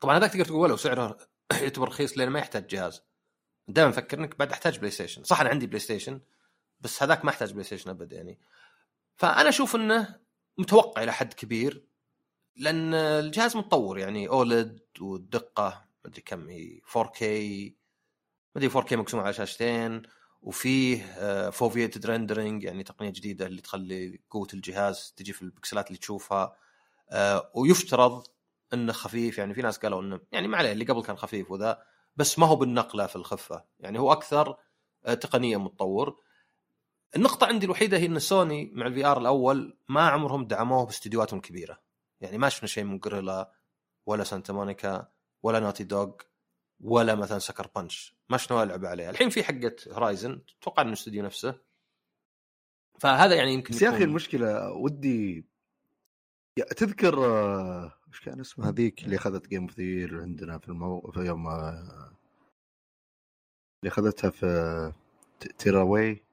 [0.00, 1.18] طبعا هذاك تقدر تقول ولو سعره
[1.62, 3.02] يعتبر رخيص لأنه ما يحتاج جهاز.
[3.68, 6.20] دائما أفكر انك بعد أحتاج بلاي ستيشن صح أنا عندي بلاي ستيشن
[6.80, 8.38] بس هذاك ما أحتاج بلاي ستيشن أبد يعني.
[9.16, 10.20] فأنا أشوف إنه
[10.58, 11.86] متوقع إلى حد كبير
[12.56, 17.22] لأن الجهاز متطور يعني OLED والدقة مدري كم هي 4K
[18.56, 20.02] مدري 4K مقسوم على شاشتين.
[20.44, 26.56] وفيه foveated rendering يعني تقنية جديدة اللي تخلي قوة الجهاز تجي في البكسلات اللي تشوفها.
[27.10, 28.26] آه، ويفترض
[28.74, 31.82] إنه خفيف يعني في ناس قالوا إنه يعني ما عليه اللي قبل كان خفيف وذا
[32.16, 33.64] بس ما هو بالنقلة في الخفة.
[33.80, 34.56] يعني هو أكثر
[35.06, 36.20] آه، تقنيا متطور.
[37.16, 41.78] النقطة عندي الوحيدة هي إن سوني مع ال VR الأول ما عمرهم دعموه باستديوهاتهم الكبيرة
[42.20, 43.52] يعني ما شفنا شيء من جيريلا
[44.06, 45.08] ولا سانتا مونيكا
[45.42, 46.12] ولا نوتي دوغ
[46.84, 51.24] ولا مثلا سكر بانش ما شفنا ألعب عليها الحين في حقة هورايزن أتوقع إنه استوديو
[51.24, 51.60] نفسه.
[52.98, 55.44] فهذا يعني يمكن بس يا أخي المشكلة ودي
[56.76, 59.80] تذكر آه، إيش كان اسمها هذيك اللي أخذت جيم اوف
[60.12, 61.10] عندنا في المو...
[61.10, 62.16] في يوم آه،
[63.82, 64.92] اللي أخذتها في
[65.58, 66.24] تيراوي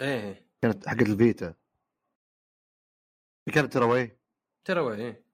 [0.00, 0.46] إيه.
[0.62, 1.54] كانت حقت الفيتا.
[3.54, 4.18] كانت تيراوي
[4.64, 5.24] تيراوي إيه.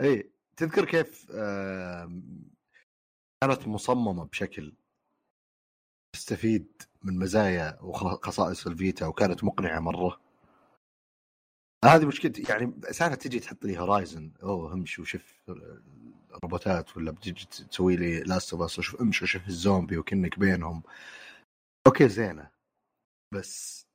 [0.00, 0.30] إيه.
[0.56, 1.30] تذكر كيف
[3.44, 4.72] كانت مصممة بشكل
[6.16, 10.20] تستفيد من مزايا وخصائص الفيتا وكانت مقنعة مرة.
[11.84, 15.42] هذه مشكلتي يعني سالفه تجي تحط لي هورايزن أوه امشي وشوف
[16.30, 20.82] الروبوتات ولا بتجي تسوي لي Last of وشوف امشي وشوف الزومبي وكنك بينهم.
[21.86, 22.50] أوكي زينة.
[23.34, 23.86] بس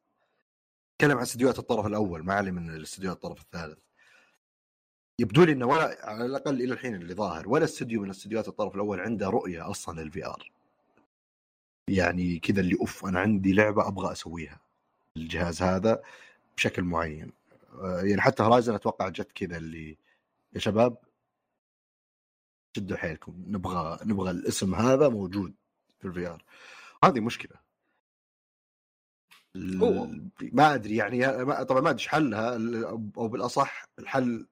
[0.97, 3.84] تكلم عن استديوهات الطرف الأول ما علي من الاستديوهات الطرف الثالث.
[5.19, 8.75] يبدو لي إنه ولا على الأقل إلى الحين اللي ظاهر ولا استديو من استديوهات الطرف
[8.75, 10.51] الأول عنده رؤية أصلا للفي ار
[11.89, 14.59] يعني كذا اللي أوف أنا عندي لعبة أبغى أسويها
[15.17, 16.01] الجهاز هذا
[16.57, 17.31] بشكل معين.
[17.73, 19.97] آه، يعني حتى هورايزن أتوقع جت كذا اللي
[20.53, 20.97] يا شباب
[22.77, 25.55] شدوا حيلكم نبغى نبغى الاسم هذا موجود
[25.99, 26.43] في ال VR
[27.03, 27.65] هذه مشكلة.
[30.41, 31.25] ما أدري يعني
[31.65, 32.55] طبعا ما أدري حلها
[33.17, 34.47] أو بالأصح الحل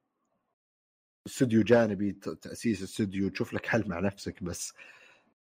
[1.28, 4.74] استوديو جانبي تأسيس استوديو تشوف لك حل مع نفسك بس.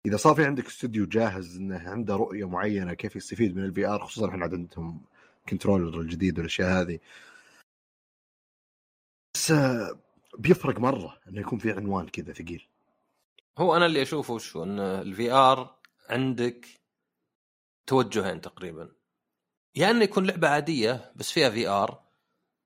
[0.06, 4.06] إذا صار في عندك استوديو جاهز إنه عنده رؤية معينة كيف يستفيد من ال VR
[4.06, 5.02] خصوصا إحنا عندهم
[5.50, 7.00] controller الجديد والأشياء هذه.
[9.36, 9.54] بس
[10.38, 12.68] بيفرق مرة إنه يكون في عنوان كذا ثقيل.
[13.58, 16.68] هو أنا اللي أشوفه شو إن ال VR عندك
[17.88, 18.92] توجهين تقريبا.
[19.76, 22.09] يا إنه يكون لعبة عادية بس فيها VR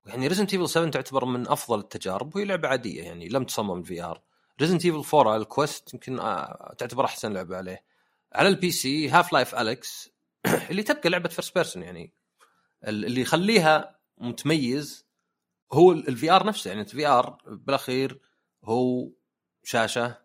[0.06, 4.04] يعني Resident Evil 7 تعتبر من أفضل التجارب وهي لعبة عادية يعني لم تصمم ال
[4.04, 4.22] VR
[4.62, 7.84] Resident Evil 4 على الكويست يمكن آه، تعتبر أحسن لعبة عليه.
[8.34, 10.10] على ال PC Half-Life Alyx
[10.70, 12.14] اللي تبقى لعبة first person يعني.
[12.88, 15.06] اللي يخليها متميز
[15.74, 18.20] هو ال VR نفسه يعني ال VR بالأخير
[18.64, 19.10] هو
[19.64, 20.18] شاشة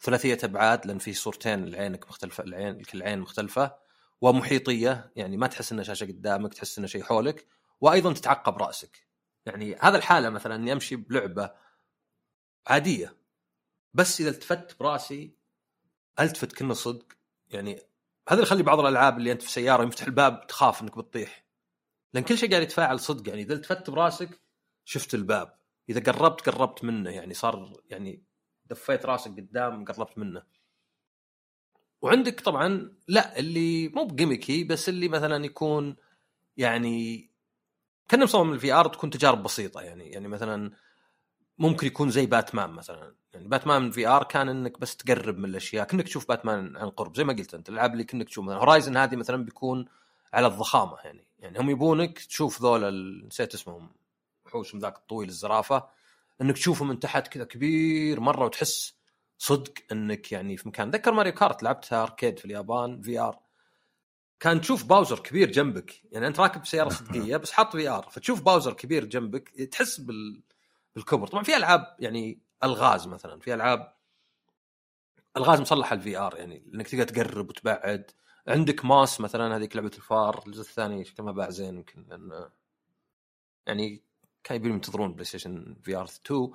[0.00, 3.74] ثلاثية أبعاد لأن في صورتين لعينك مختلفة العين كل عين مختلفة
[4.20, 7.46] ومحيطية يعني ما تحس إنها شاشة قدامك تحس انه شيء حولك
[7.80, 9.03] وأيضا تتعقب رأسك.
[9.46, 11.50] يعني هذا الحالة مثلا إني أمشي بلعبة
[12.66, 13.16] عادية
[13.94, 15.34] بس إذا التفت براسي
[16.20, 17.06] التفت كنا صدق؟
[17.48, 17.74] يعني
[18.28, 21.44] هذا اللي يخلي بعض الألعاب اللي أنت في سيارة يفتح الباب تخاف إنك بتطيح.
[22.14, 24.40] لأن كل شيء قاعد يتفاعل صدق يعني إذا التفت براسك
[24.84, 25.58] شفت الباب.
[25.88, 28.24] إذا قربت قربت منه يعني صار يعني
[28.66, 30.42] دفيت راسك قدام قربت منه.
[32.02, 35.96] وعندك طبعا لا اللي مو ب gimmicky بس اللي مثلا يكون
[36.56, 37.30] يعني
[38.08, 40.72] كان مصمم ال VR تكون تجارب بسيطة يعني يعني مثلا
[41.58, 43.14] ممكن يكون زي باتمان مثلا.
[43.32, 47.24] يعني باتمان VR كان إنك بس تقرب من الأشياء كأنك تشوف باتمان عن قرب زي
[47.24, 49.88] ما قلت أنت الألعاب اللي كأنك تشوف هورايزن هذه مثلا بيكون
[50.32, 52.90] على الضخامة يعني يعني هم يبونك تشوف ذولا
[53.26, 53.90] نسيت اسمهم
[54.46, 55.88] وحوش من ذاك الطويل الزرافة
[56.40, 58.94] إنك تشوفه من تحت كذا كبير مرة وتحس
[59.38, 60.90] صدق إنك يعني في مكان.
[60.90, 63.38] أذكر Mario Kart لعبتها arcade في اليابان VR.
[64.40, 66.02] كان تشوف Bowser كبير جنبك.
[66.12, 68.08] يعني أنت راكب سيارة صدقيه بس حاط VR.
[68.10, 70.42] فتشوف Bowser كبير جنبك تحس بال...
[70.94, 71.26] بالكبر.
[71.26, 73.94] طبعا في ألعاب يعني ألغاز مثلا في ألعاب
[75.36, 76.36] ألغاز مصلحة ال VR.
[76.38, 78.10] يعني إنك تقدر تقرب وتبعد.
[78.48, 82.48] عندك Moss مثلا هذيك لعبة الفار الجزء الثاني شكله ما باع زين يمكن لأن
[83.66, 84.02] يعني
[84.44, 86.50] كان يبون ينتظرون PlayStation VR 2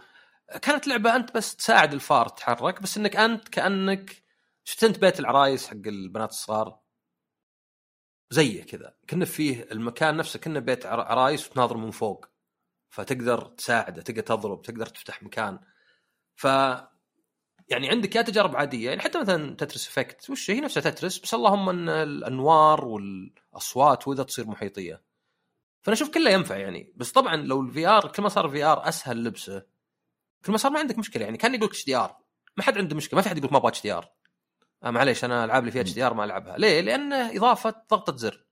[0.62, 4.24] كانت لعبة أنت بس تساعد الفار تتحرك بس إنك أنت كأنك
[4.64, 6.80] شفت أنت بيت العرايس حق البنات الصغار.
[8.30, 8.96] زيه كذا.
[9.10, 12.26] كنا فيه المكان نفسه كنا بيت عرايس وتناظر من فوق.
[12.90, 15.60] فتقدر تساعده تقدر تضرب تقدر تفتح مكان.
[16.36, 16.46] ف
[17.70, 18.90] يعني عندك يا تجارب عادية.
[18.90, 24.24] يعني حتى مثلا Tetris Effect وش هي نفسها Tetris بس اللهم إن الأنوار والأصوات وذا
[24.24, 25.02] تصير محيطية.
[25.82, 26.94] فأنا أشوف كله ينفع يعني.
[26.96, 29.66] بس طبعا لو ال VR كل ما صار ال VR أسهل لبسه
[30.46, 31.26] كل ما صار ما عندك مشكلة.
[31.26, 32.18] يعني كان يقول HDR.
[32.58, 34.10] ما حد عنده مشكلة ما في حد يقول ما أبغى HDR.
[34.84, 36.58] آه معليش أنا ألعاب اللي فيها HDR ما ألعبها.
[36.58, 38.46] ليه؟ لأنه إضافة ضغطة زر.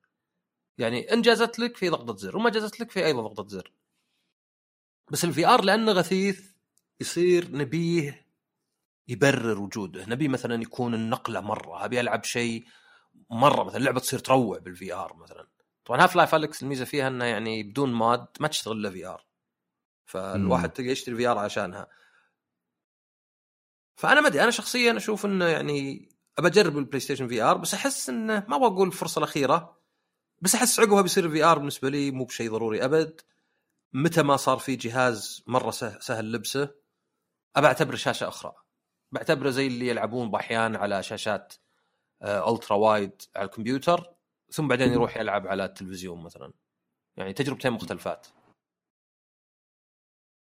[0.77, 3.73] يعني إن جازت لك في ضغطة زر وما جازت لك في أيضا ضغطة زر.
[5.11, 6.51] بس ال VR لأنه غثيث
[6.99, 8.27] يصير نبيه
[9.07, 10.05] يبرر وجوده.
[10.05, 11.85] نبي مثلا يكون النقلة مرة.
[11.85, 12.65] أبي ألعب شيء
[13.29, 13.79] مرة مثلا.
[13.79, 15.47] لعبه تصير تروع بال VR مثلا.
[15.85, 19.25] طبعا Half-Life Alyx الميزة فيها إنه يعني بدون mod ما تشتغل إلا VR.
[20.05, 21.87] فالواحد تلقى يشتري VR عشانها.
[23.95, 24.43] فأنا ما أدري.
[24.43, 26.09] أنا شخصيا أشوف إنه يعني
[26.39, 29.77] أبى أجرب ال PlayStation VR بس أحس إنه ما أبغى أقول الفرصة الأخيرة
[30.41, 33.21] بس أحس عقبها بيصير VR بالنسبة لي مو بشيء ضروري أبد.
[33.93, 36.75] متى ما صار في جهاز مرة سهل لبسه
[37.55, 38.53] أبى أعتبره شاشة أخرى.
[39.11, 41.53] بعتبره زي اللي يلعبون بأحيان على شاشات
[42.23, 44.13] ultra آه، wide على الكمبيوتر
[44.51, 46.53] ثم بعدين يروح يلعب على التلفزيون مثلا.
[47.17, 48.27] يعني تجربتين مختلفات.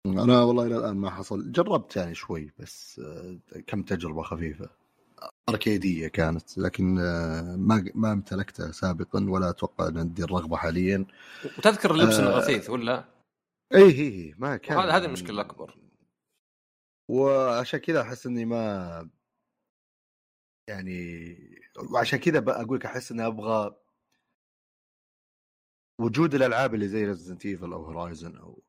[0.06, 1.52] أنا والله إلى الآن ما حصل.
[1.52, 4.81] جربت يعني شوي بس آه، كم تجربة خفيفة.
[5.48, 11.06] أركيدية كانت لكن آه، ما ما امتلكتها سابقا ولا أتوقع أن عندي الرغبة حاليا.
[11.58, 13.04] وتذكر اللبس آه الغثيث ولا؟
[13.74, 14.78] اي هي ما كان.
[14.78, 15.78] هذه المشكلة الأكبر.
[17.08, 19.10] وعشان كذا أحس إني ما
[20.68, 21.36] يعني
[21.92, 23.76] وعشان كذا أقول لك أحس إني أبغى
[26.00, 28.62] وجود الألعاب اللي زي Resident Evil أو Horizon أو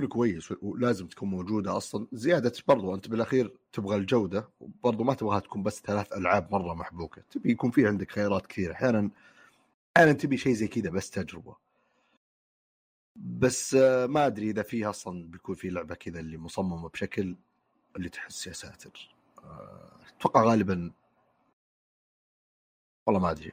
[0.00, 2.06] تكون كويس ولازم تكون موجودة أصلا.
[2.12, 7.22] زيادة برضو أنت بالأخير تبغى الجودة وبرضو ما تبغاها تكون بس ثلاث ألعاب مرة محبوكة.
[7.30, 9.10] تبي يكون في عندك خيارات كثير أحيانا
[9.96, 11.56] أحيانا تبي شيء زي كذا بس تجربة.
[13.16, 17.36] بس آه، ما أدري إذا في أصلا بيكون في لعبة كذا اللي مصممة بشكل
[17.96, 19.14] اللي تحس يا ساتر.
[19.38, 20.92] آه، أتوقع غالبا
[23.06, 23.52] والله ما أدري.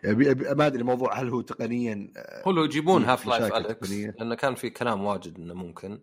[0.56, 2.14] ما أدري الموضوع هل هو تقنيا
[2.48, 6.00] هو لو يجيبون Half-Life Alyx لأنه كان في كلام واجد إنه ممكن.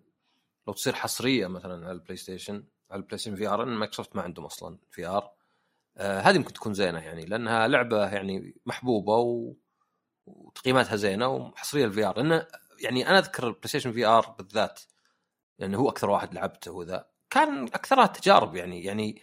[0.71, 4.45] لو تصير حصرية مثلا على ال PlayStation على ال PlayStation VR ان مايكروسوفت ما عندهم
[4.45, 5.31] أصلا VR.
[5.97, 9.55] آه هذه ممكن تكون زينة يعني لأنها لعبة يعني محبوبة و...
[10.27, 12.17] وتقييماتها زينة وحصرية ال VR.
[12.17, 12.47] لأنه
[12.81, 14.81] يعني أنا أذكر ال PlayStation VR بالذات
[15.59, 17.07] لأنه هو أكثر واحد لعبته وذا.
[17.31, 19.23] كان أكثرها تجارب يعني يعني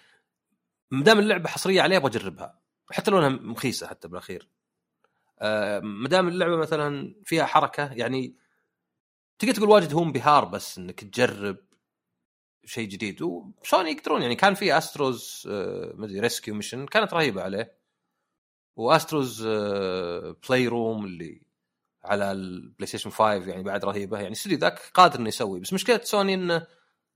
[0.91, 2.59] ما دام اللعبة حصرية عليه أبغى أجربها.
[2.91, 4.49] حتى لو إنها مخيسة حتى بالأخير.
[5.39, 8.46] آه ما دام اللعبة مثلا فيها حركة يعني
[9.39, 11.57] تقدر تقول واجد هو انبهار بس إنك تجرب
[12.65, 13.21] شيء جديد.
[13.21, 17.77] وسوني يقدرون؟ يعني كان في Astro's آه ما أدري Rescue Mission كانت رهيبة عليه.
[18.75, 19.47] و
[20.47, 21.41] Astro's Playroom اللي
[22.03, 24.17] على ال PlayStation 5 يعني بعد رهيبة.
[24.17, 25.59] يعني الاستوديو ذاك قادر إنه يسوي.
[25.59, 26.67] بس مشكلة سوني إنه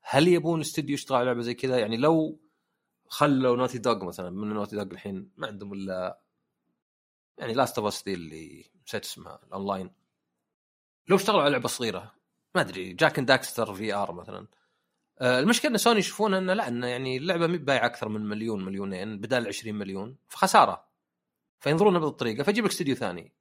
[0.02, 2.40] هل يبون الاستوديو يشتغل على لعبة زي كذا؟ يعني لو
[3.08, 6.22] خلوا Naughty Dog مثلا من Naughty Dog الحين ما عندهم إلا
[7.38, 9.92] يعني Last of Us اللي نسيت اسمها الاونلاين
[11.12, 12.14] لو اشتغلوا على لعبة صغيرة.
[12.56, 14.48] ما أدري Jak and Daxter VR مثلا.
[15.20, 18.66] آه، المشكلة إن سوني يشوفون إنه لا إنه يعني اللعبة مي بايعة أكثر من مليون
[18.66, 20.18] مليونين بدال 20 مليون.
[20.28, 20.88] فخسارة.
[21.60, 23.34] فينظرونها بهالطريقه فيجيب لك استديو ثاني.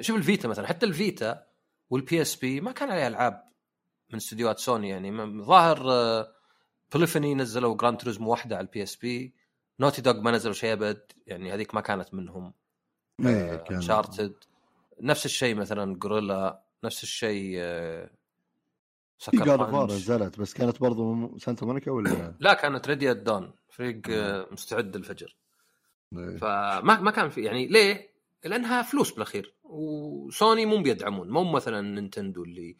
[0.00, 1.46] شوف ال Vita مثلا حتى ال
[1.90, 3.52] Vita وال PSP ما كان عليها ألعاب
[4.10, 5.42] من استديوهات سوني يعني.
[5.42, 5.78] ظاهر
[6.92, 9.34] Polyphony آه، نزلوا Gran Turismo واحدة على ال PSP
[9.80, 12.54] Naughty Dog ما نزلوا شيء أبد يعني هذيك ما كانت منهم.
[13.80, 14.55] شارتد آه،
[15.00, 17.60] نفس الشيء مثلا جوريلا نفس الشيء
[19.18, 24.46] في جاد نزلت بس كانت برضو سانتا مونيكا ولا؟ لا كانت ريدي دون فريق آه،
[24.52, 25.36] مستعد للفجر.
[26.16, 26.36] إيه.
[26.36, 32.44] فما ما كان في يعني ليه؟ لأنها فلوس بالأخير وسوني مو بيدعمون مو مثلا نينتندو
[32.44, 32.76] اللي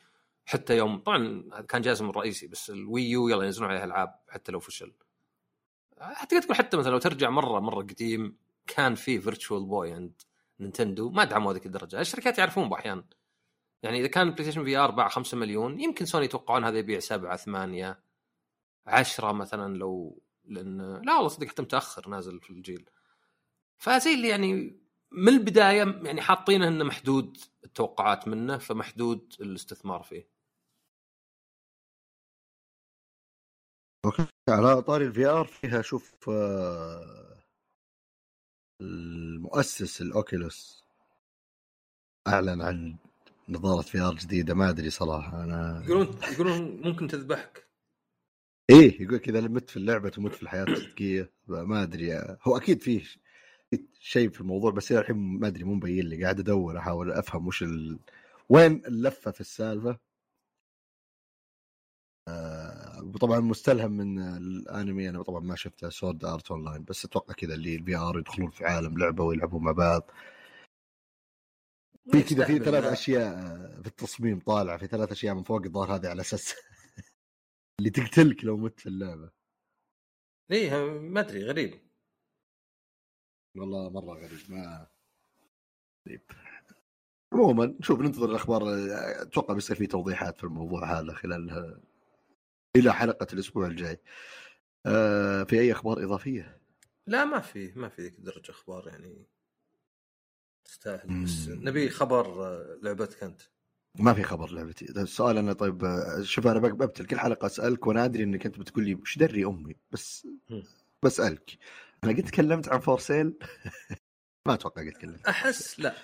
[0.47, 4.93] حتى يوم طبعا كان جازم الرئيسي بس الويو يلا ينزلون عليها ألعاب حتى لو فشل.
[6.01, 8.37] حتى تقول حتى مثلا لو ترجع مرة مرة قديم
[8.67, 10.23] كان في Virtual Boy عند
[10.61, 12.01] Nintendo ما دعموا هذيك الدرجة.
[12.01, 13.05] الشركات يعرفون بأحيان.
[13.83, 18.01] يعني إذا كان PlayStation VR باع 5 مليون يمكن سوني يتوقعون هذا يبيع 7 8
[18.87, 22.91] 10 مثلا لو لأن لا والله صدق حتى متأخر نازل في الجيل.
[23.79, 24.81] فزي اللي يعني
[25.13, 30.29] من البداية يعني حاطينه إنه محدود التوقعات منه فمحدود الاستثمار فيه.
[34.49, 37.36] على طاري ال VR فيها شوف آه،
[38.81, 40.85] المؤسس الأوكيولس
[42.29, 42.97] أعلن عن
[43.49, 47.67] نظارة VR جديدة ما أدري صراحة أنا يقولون يقولون ممكن تذبحك.
[48.71, 53.03] إيه يقول كذا مت في اللعبة تموت في الحياة الصدقيه ما أدري هو أكيد فيه
[54.01, 57.63] شيء في الموضوع بس الحين ما أدري مو مبين لي قاعد أدور أحاول أفهم وش
[57.63, 57.99] ال...
[58.49, 59.99] وين اللفة في السالفة.
[62.97, 67.55] آه طبعا مستلهم من الانمي أنا طبعا ما شفته سورد ارت اونلاين بس أتوقع كذا
[67.55, 70.11] اللي ال VR يدخلون في عالم لعبة ويلعبون مع بعض.
[72.13, 73.37] في كذا في ثلاث أشياء
[73.83, 76.55] في التصميم طالعه في ثلاث أشياء من فوق الظاهر هذه على أساس
[77.79, 79.31] اللي تقتلك لو مت في اللعبة.
[80.51, 81.87] إيه ما أدري غريب.
[83.57, 84.87] والله مرة غريب ما
[86.09, 86.21] غريب
[87.33, 88.63] عموما شوف ننتظر الأخبار
[89.23, 91.81] أتوقع بيصير في توضيحات في الموضوع هذا خلال
[92.77, 94.01] إلى حلقة الأسبوع الجاي.
[94.87, 96.61] آه في أي أخبار إضافية؟
[97.07, 99.27] لا ما في ما في ذيك الدرجة أخبار يعني
[100.65, 103.41] تستاهل بس نبي خبر آه، لعبتك أنت.
[103.99, 104.85] ما في خبر لعبتي.
[104.85, 108.85] السؤال أنا طيب آه، شوف أنا ببتل كل حلقة أسألك وأنا أدري إنك أنت بتقول
[108.85, 110.29] لي وش دراني؟ بس
[111.03, 111.59] بسألك.
[112.05, 113.39] أنا قد تكلمت عن For Sale؟
[114.47, 115.27] ما أتوقع قد تكلمت.
[115.27, 115.95] أحس لا.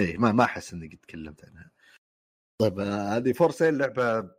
[0.00, 1.70] اي ما ما أحس إني قد تكلمت عنها.
[2.60, 4.30] طيب آه، هذه For Sale لعبة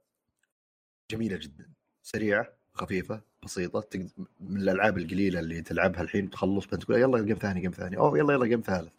[1.11, 1.69] جميلة جدا.
[2.03, 4.07] سريعة خفيفة بسيطة
[4.39, 7.97] من الألعاب القليلة اللي تلعبها الحين تخلص تقول يلا game ثاني game ثاني.
[7.97, 8.91] أوه يلا يلا game ثالث.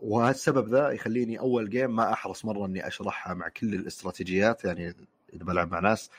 [0.00, 4.88] وهالسبب ذا يخليني أول game ما أحرص مرة إني أشرحها مع كل الاستراتيجيات يعني
[5.34, 6.10] إذا بلعب مع ناس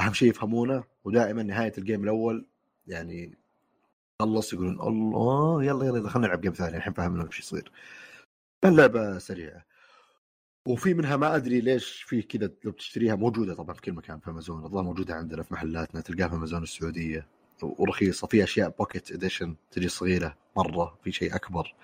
[0.00, 2.46] أهم شيء يفهمونه ودائما نهاية ال game الأول
[2.86, 3.38] يعني
[4.22, 7.72] خلص يقولون الله يلا يلا خلينا نلعب game ثاني الحين فهمنا وش يصير.
[8.64, 9.64] اللعبه سريعة.
[10.68, 14.30] وفي منها ما أدري ليش في كذا لو تشتريها موجودة طبعا في كل مكان في
[14.30, 17.28] أمازون الظاهر موجودة عندنا في محلاتنا تلقاها في أمازون السعودية.
[17.62, 21.74] ورخيصة في أشياء pocket edition تجي صغيرة مرة في شيء أكبر.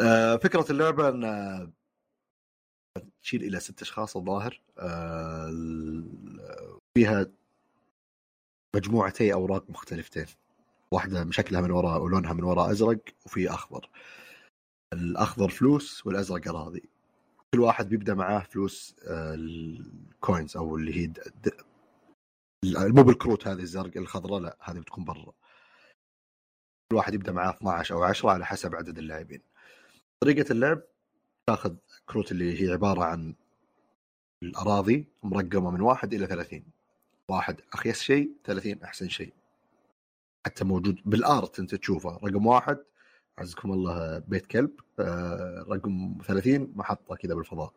[0.00, 1.72] آه، فكرة اللعبة إن
[3.22, 5.50] تشيل إلى ست أشخاص الظاهر آه،
[6.94, 7.26] فيها
[8.76, 10.26] مجموعتي أوراق مختلفتين.
[10.90, 13.90] واحدة شكلها من وراء ولونها من وراء أزرق وفي أخضر.
[14.92, 16.89] الأخضر فلوس والأزرق أراضي.
[17.54, 21.12] كل واحد بيبدأ معاه فلوس آه، الكوينز أو اللي هي
[22.64, 25.32] مو بالكروت هذه الزرق الخضراء لا هذه بتكون برا.
[26.92, 29.42] كل واحد يبدأ معاه 12 أو 10 على حسب عدد اللاعبين.
[30.20, 30.82] طريقة اللعب
[31.46, 31.76] تاخذ
[32.06, 33.34] كروت اللي هي عبارة عن
[34.42, 36.64] الأراضي مرقمة من واحد إلى 30
[37.28, 39.32] واحد أخيس شيء 30 أحسن شيء.
[40.46, 42.78] حتى موجود بالآرت أنت تشوفه رقم واحد
[43.40, 47.72] عزكم الله بيت كلب آه، رقم 30 محطة كذا بالفضاء.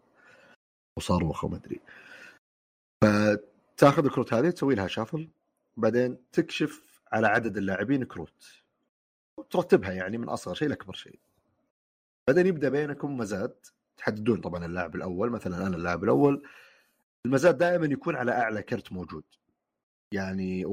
[0.98, 1.80] وصاروخ وما أدري.
[3.04, 5.30] فتاخذ الكروت هذه تسوي لها شافل
[5.78, 8.64] بعدين تكشف على عدد اللاعبين كروت.
[9.40, 11.20] وترتبها يعني من أصغر شيء لأكبر شيء.
[12.28, 13.56] بعدين يبدأ بينكم مزاد.
[13.98, 16.48] تحددون طبعا اللاعب الأول مثلا أنا اللاعب الأول.
[17.26, 19.24] المزاد دائما يكون على أعلى كرت موجود.
[20.14, 20.66] يعني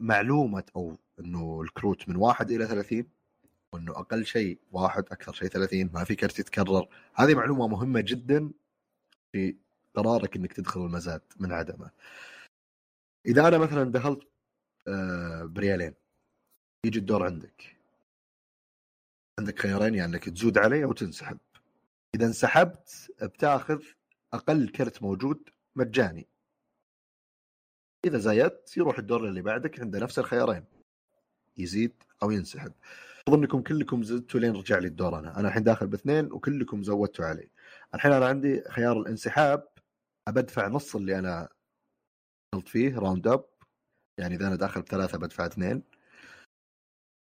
[0.00, 3.19] معلومه أو إنه الكروت من واحد إلى 30
[3.72, 6.88] وإنه أقل شيء واحد أكثر شيء 30 ما في كرت يتكرر.
[7.14, 8.50] هذه معلومة مهمة جدا
[9.32, 9.56] في
[9.94, 11.90] قرارك إنك تدخل المزاد من عدمه.
[13.26, 14.28] إذا أنا مثلا دخلت
[14.88, 15.94] آه، بريالين
[16.84, 17.76] يجي الدور عندك.
[19.38, 21.38] عندك خيارين يعني إنك تزود علي أو تنسحب.
[22.14, 23.82] إذا انسحبت بتأخذ
[24.32, 26.26] أقل كرت موجود مجاني.
[28.04, 30.64] إذا زايدت يروح الدور اللي بعدك عنده نفس الخيارين.
[31.58, 31.92] يزيد
[32.22, 32.72] أو ينسحب.
[33.30, 35.40] أظنكم كلكم زدتوا لين رجع لي الدور أنا.
[35.40, 37.50] أنا الحين داخل باثنين وكلكم زودتوا علي.
[37.94, 39.68] الحين أنا عندي خيار الانسحاب.
[40.28, 41.48] أبدفع نص اللي أنا
[42.54, 43.44] دخلت فيه round up
[44.18, 45.82] يعني إذا أنا داخل بثلاثة بدفع اثنين.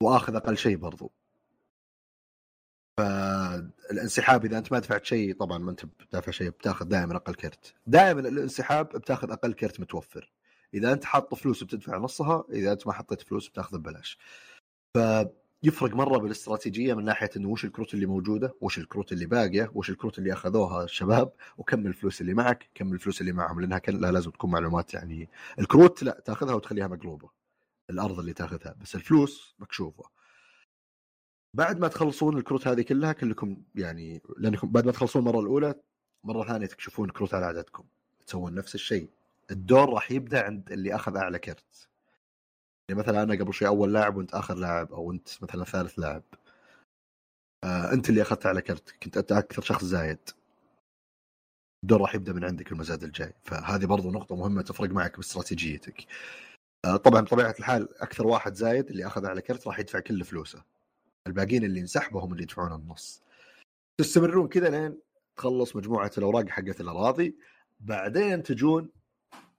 [0.04, 1.12] وآخذ أقل شيء برضو.
[3.00, 7.76] فالانسحاب إذا أنت ما دفعت شيء طبعا ما أنت بدافع شيء بتاخذ دائما أقل كرت
[7.88, 10.32] دائما الانسحاب بتاخذ أقل كرت متوفر.
[10.74, 14.18] إذا أنت حاط فلوس بتدفع نصها إذا أنت ما حطيت فلوس بتاخذ ببلاش.
[15.66, 19.90] فيفرق مرة بالاستراتيجية من ناحية إنه وش الكروت اللي موجودة وش الكروت اللي باقية وش
[19.90, 24.32] الكروت اللي أخذوها الشباب وكم الفلوس اللي معك كم الفلوس اللي معهم لأنها لا لازم
[24.32, 25.30] تكون معلومات يعني.
[25.60, 27.30] الكروت لا تأخذها وتخليها مقلوبة
[27.90, 30.04] الأرض اللي تأخذها بس الفلوس مكشوفة.
[31.54, 35.76] بعد ما تخلصون الكروت هذه كلها كلكم يعني لأنكم بعد ما تخلصون المرة الأولى
[36.24, 37.84] مرة ثانية تكشفون كروت على عددكم
[38.28, 39.10] تسوون نفس الشيء.
[39.52, 41.90] الدور راح يبدأ عند اللي أخذ أعلى كرت.
[42.90, 46.24] يعني مثلا أنا قبل شوي أول لاعب وأنت آخر لاعب أو أنت مثلا ثالث لاعب.
[47.64, 50.20] آه أنت اللي أخذت اعلى كرت كنت أنت أكثر شخص زايد.
[51.84, 53.34] الدور راح يبدأ من عندك المزاد الجاي.
[53.44, 56.06] فهذه برضو نقطة مهمة تفرق معك باستراتيجيتك.
[56.86, 60.64] آه طبعا بطبيعة الحال أكثر واحد زايد اللي أخذ اعلى كرت راح يدفع كل فلوسه.
[61.28, 63.22] الباقيين اللي انسحبوا هم اللي يدفعون النص.
[63.98, 65.00] تستمرون كذا لين
[65.38, 67.36] تخلص مجموعة الأوراق حقت الأراضي.
[67.80, 68.90] بعدين تجون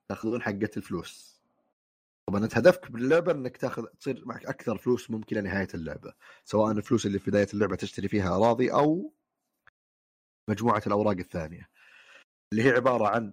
[0.08, 1.35] تأخذون حقه الفلوس.
[2.26, 7.06] طبعا أنت هدفك باللعبة إنك تاخذ تصير معك أكثر فلوس ممكنه نهايه اللعبة سواء الفلوس
[7.06, 9.12] اللي في بداية اللعبة تشتري فيها أراضي أو
[10.48, 11.68] مجموعة الأوراق الثانية
[12.52, 13.32] اللي هي عبارة عن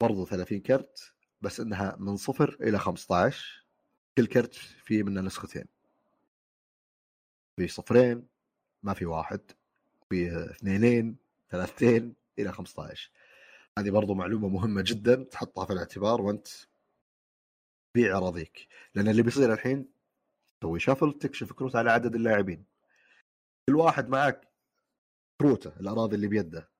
[0.00, 3.66] برضو 30 كرت بس إنها من صفر إلى 15
[4.18, 5.64] كل كرت فيه منه نسختين.
[7.56, 8.26] في صفرين
[8.82, 9.40] ما في واحد.
[10.10, 11.16] في اثنينين
[11.50, 13.10] ثلاثتين إلى 15
[13.78, 16.48] هذه برضو معلومة مهمة جدا تحطها في الاعتبار وأنت
[17.94, 19.88] بيع اراضيك لأن اللي بيصير الحين
[20.60, 22.64] تسوي shuffle تكشف كروت على عدد اللاعبين.
[23.68, 24.48] كل واحد معك
[25.40, 26.70] كروته الأراضي اللي بيده.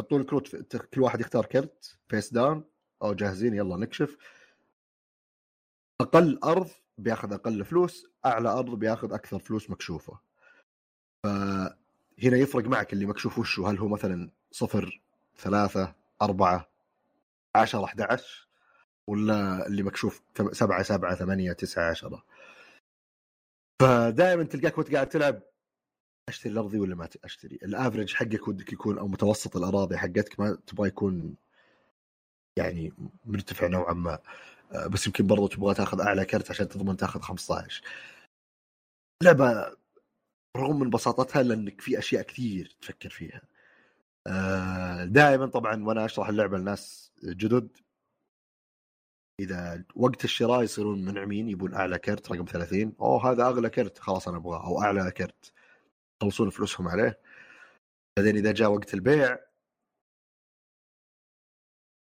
[0.00, 0.78] يحطون الكروت في...
[0.78, 2.64] كل واحد يختار كرت face down
[3.02, 4.16] أو جاهزين يلا نكشف.
[6.00, 10.20] أقل أرض بياخذ أقل فلوس أعلى أرض بياخذ أكثر فلوس مكشوفة.
[11.26, 15.02] فهنا يفرق معك اللي مكشوف وشه هل هو مثلا صفر
[15.36, 16.70] ثلاثة أربعة
[17.54, 18.47] عشرة 11
[19.08, 20.22] ولا اللي مكشوف
[20.52, 22.24] سبعة سبعة ثمانية تسعة عشرة.
[23.82, 25.42] فدائما تلقاك وانت قاعد تلعب
[26.28, 30.88] أشتري الأرضي ولا ما أشتري؟ الافرج حقك ودك يكون أو متوسط الأراضي حقتك ما تبغى
[30.88, 31.36] يكون
[32.58, 32.92] يعني
[33.24, 34.18] مرتفع نوعا ما.
[34.72, 37.82] آه، بس يمكن برضو تبغى تاخذ أعلى كرت عشان تضمن تاخذ 15
[39.22, 39.76] لعبة
[40.56, 43.42] رغم من بساطتها لأنك في أشياء كثير تفكر فيها.
[44.26, 47.68] آه، دائما طبعا وأنا أشرح اللعبة لناس جدد
[49.40, 53.98] إذا وقت الشراء يصيرون منعمين يبون أعلى كرت رقم 30 أوه هذا أغلى كرت.
[53.98, 54.66] خلاص أنا أبغاه.
[54.66, 55.52] أو أعلى كرت.
[56.22, 57.18] يخلصون فلوسهم عليه.
[58.18, 59.38] بعدين إذا جاء وقت البيع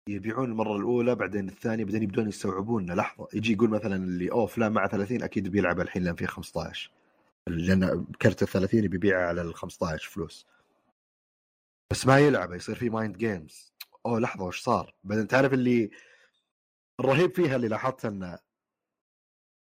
[0.09, 3.29] يبيعون المرة الأولى بعدين الثانية بعدين يبدون يستوعبون لحظة.
[3.35, 6.91] يجي يقول مثلا اللي أوه فلان مع 30 أكيد بيلعب الحين لأن فيه 15
[7.49, 10.47] لأن كرت ال 30 بيبيعه على ال 15 فلوس.
[11.93, 12.53] بس ما يلعب.
[12.53, 13.73] يصير في mind games
[14.07, 15.91] أوه لحظة وش صار؟ بعدين تعرف اللي
[17.01, 18.39] الرهيب فيها اللي لاحظت أن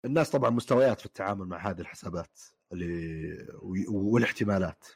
[0.05, 2.41] الناس طبعا مستويات في التعامل مع هذه الحسابات
[2.73, 3.47] اللي
[3.89, 4.87] والاحتمالات.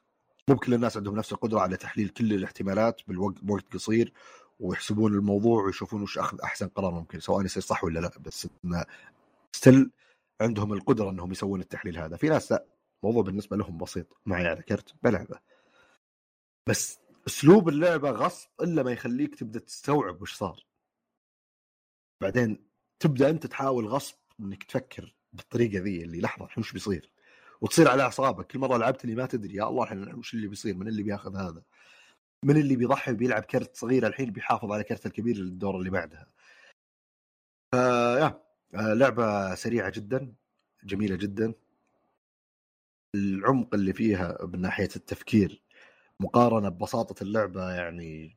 [0.49, 4.13] مو كل الناس عندهم نفس القدرة على تحليل كل الاحتمالات بالوقت بوقت قصير
[4.61, 8.11] ويحسبون الموضوع ويشوفون وش أخذ أحسن قرار ممكن سواء يصير صح ولا لا.
[8.21, 8.85] بس انه
[9.53, 9.91] ستيل
[10.41, 12.17] عندهم القدرة إنهم يسوون التحليل هذا.
[12.17, 12.67] في ناس لا.
[13.05, 14.17] الموضوع بالنسبة لهم بسيط.
[14.27, 15.39] معي على كرت بلعبة.
[16.69, 20.67] بس أسلوب اللعبة غصب إلا ما يخليك تبدأ تستوعب وش صار.
[22.23, 22.59] بعدين
[23.01, 27.11] تبدأ أنت تحاول غصب إنك تفكر بالطريقة ذي اللي لحظة الحين وش بيصير؟
[27.61, 28.47] وتصير على أعصابك.
[28.47, 31.37] كل مرة لعبت اللي ما تدري يا الله الحين وش اللي بيصير؟ من اللي بياخذ
[31.37, 31.63] هذا؟
[32.45, 36.27] من اللي بيضحي بيلعب كرت صغير الحين بيحافظ على كرت الكبير للدور اللي بعدها.
[37.73, 38.43] ف يا
[38.75, 40.35] آه، لعبة سريعة جدا
[40.85, 41.55] جميلة جدا.
[43.15, 45.63] العمق اللي فيها من ناحية التفكير
[46.21, 48.37] مقارنة ببساطة اللعبة يعني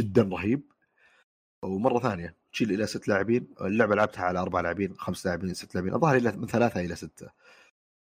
[0.00, 0.73] جدا رهيب.
[1.64, 5.94] ومرة ثانية تشيل إلى ست لاعبين اللعبة لعبتها على أربع لاعبين خمس لاعبين ست لاعبين
[5.94, 7.28] الظاهر إلى من ثلاثة إلى ستة.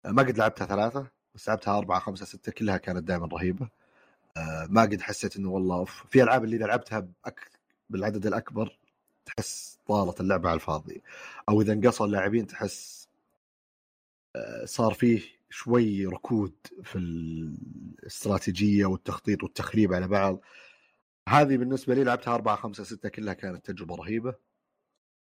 [0.05, 3.69] ما قد لعبتها ثلاثة بس لعبتها أربعة خمسة ستة كلها كانت دائما رهيبة.
[4.38, 7.51] آه، ما قد حسيت إنه والله أوف في ألعاب اللي إذا لعبتها بأك...
[7.89, 8.77] بالعدد الأكبر
[9.25, 11.01] تحس طالت اللعبة على الفاضي.
[11.49, 13.07] أو إذا انقصوا اللاعبين تحس
[14.35, 20.39] آه، صار فيه شوي ركود في الاستراتيجية والتخطيط والتخريب على بعض.
[21.31, 24.35] هذه بالنسبة لي لعبتها أربعة خمسة ستة كلها كانت تجربة رهيبة.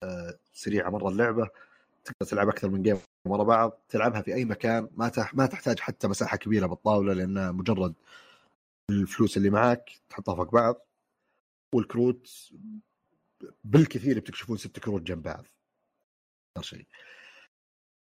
[0.03, 1.49] آه، سريعة مرة اللعبة.
[2.03, 3.81] تقدر تلعب أكثر من جيم ورا بعض.
[3.89, 4.89] تلعبها في أي مكان.
[4.97, 7.93] ما ما تحتاج حتى مساحة كبيرة بالطاولة لانها مجرد
[8.91, 10.85] الفلوس اللي معك تحطها فوق بعض.
[11.75, 12.51] والكروت
[13.63, 15.45] بالكثير بتكشفون ست كروت جنب بعض.
[16.57, 16.85] أكثر شيء.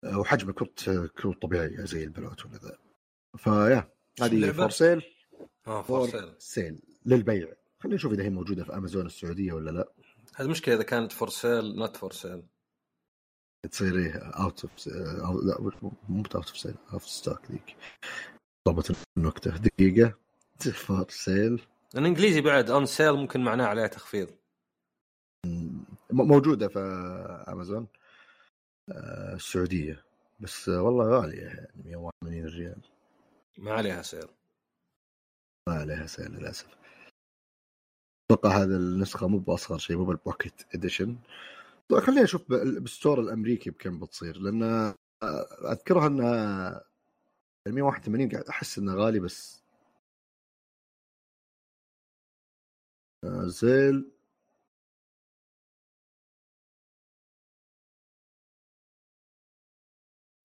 [0.05, 2.77] وحجم الكروت كروت طبيعيه زي البلوت ولا ذا.
[3.37, 3.91] ف yeah
[4.21, 5.03] هذه For Sale
[5.67, 7.53] آه For Sale للبيع.
[7.83, 9.91] خلينا نشوف إذا هي موجودة في أمازون السعودية ولا لا.
[10.35, 12.43] هذه مشكله إذا كانت For Sale not for sale
[13.71, 14.87] تصير إيه out of
[15.45, 17.75] لا مو out of sale of stock ذيك.
[18.67, 19.57] ضبط النكتة.
[19.57, 20.13] دقيقة.
[20.73, 21.61] For Sale
[21.95, 24.29] الانجليزي بعد on sale ممكن معناه عليها تخفيض.
[26.11, 26.79] موجودة في
[27.47, 27.87] أمازون.
[28.89, 30.03] آه، السعودية.
[30.39, 32.81] بس والله غالية يعني 181 ريال.
[33.57, 34.29] ما عليها سعر
[35.67, 36.77] ما عليها سعر للأسف.
[38.31, 41.17] أتوقع هذا النسخة مو بأصغر شيء مو بال pocket edition
[41.89, 44.93] طيب خليني أشوف بالستور الأمريكي بكم بتصير لأن
[45.71, 46.83] أذكرها إنها
[47.67, 49.63] 181 قاعد أحس انه غالي بس.
[53.47, 54.11] زيل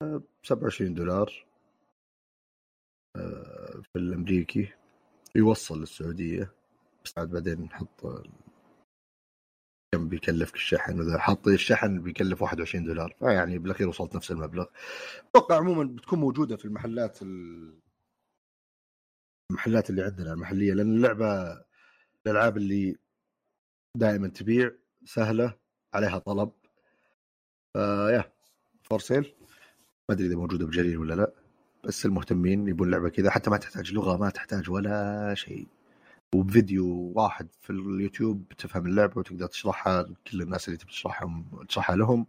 [0.03, 1.47] ب 27 دولار.
[3.17, 4.73] آه، في الأمريكي.
[5.37, 6.62] يوصل للسعودية.
[7.05, 8.01] بس عاد بعدين نحط
[9.95, 13.17] كم بيكلفك الشحن وإذا حاط الشحن بيكلف 21 دولار.
[13.19, 14.67] فيعني بالأخير وصلت نفس المبلغ.
[15.31, 17.19] أتوقع عموما بتكون موجودة في المحلات
[19.51, 21.61] المحلات اللي عندنا المحلية لأن اللعبة
[22.27, 22.97] الألعاب اللي
[23.97, 24.71] دائما تبيع
[25.05, 25.59] سهلة
[25.95, 26.53] عليها طلب.
[27.73, 28.33] ف
[28.83, 29.35] yeah For Sale.
[30.09, 31.33] ما أدري إذا موجودة بجرير ولا لا
[31.85, 35.67] بس المهتمين يبون لعبة كذا حتى ما تحتاج لغة ما تحتاج ولا شيء.
[36.35, 42.27] وبفيديو واحد في اليوتيوب تفهم اللعبة وتقدر تشرحها لكل الناس اللي تبي تشرحهم تشرحها لهم.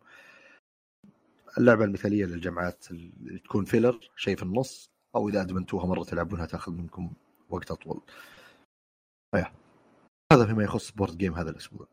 [1.57, 6.71] اللعبة المثالية للجمعات اللي تكون filler شيء في النص أو إذا أدمنتوها مرة تلعبونها تأخذ
[6.71, 7.13] منكم
[7.49, 8.01] وقت أطول.
[9.35, 9.53] أيه.
[10.33, 11.87] هذا فيما يخص board game هذا الأسبوع.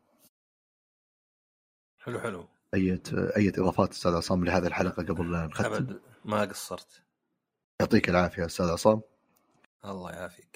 [2.01, 2.47] حلو حلو.
[2.73, 3.01] اي
[3.37, 7.03] اي إضافات أستاذ عصام لهذه الحلقة قبل لا نختم؟ أبد ما قصرت.
[7.81, 9.01] يعطيك العافية أستاذ عصام.
[9.85, 10.47] الله يعافيك.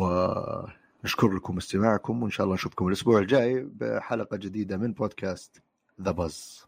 [1.05, 5.61] ونشكر لكم استماعكم وإن شاء الله نشوفكم الأسبوع الجاي بحلقة جديدة من بودكاست
[6.01, 6.65] ذا باز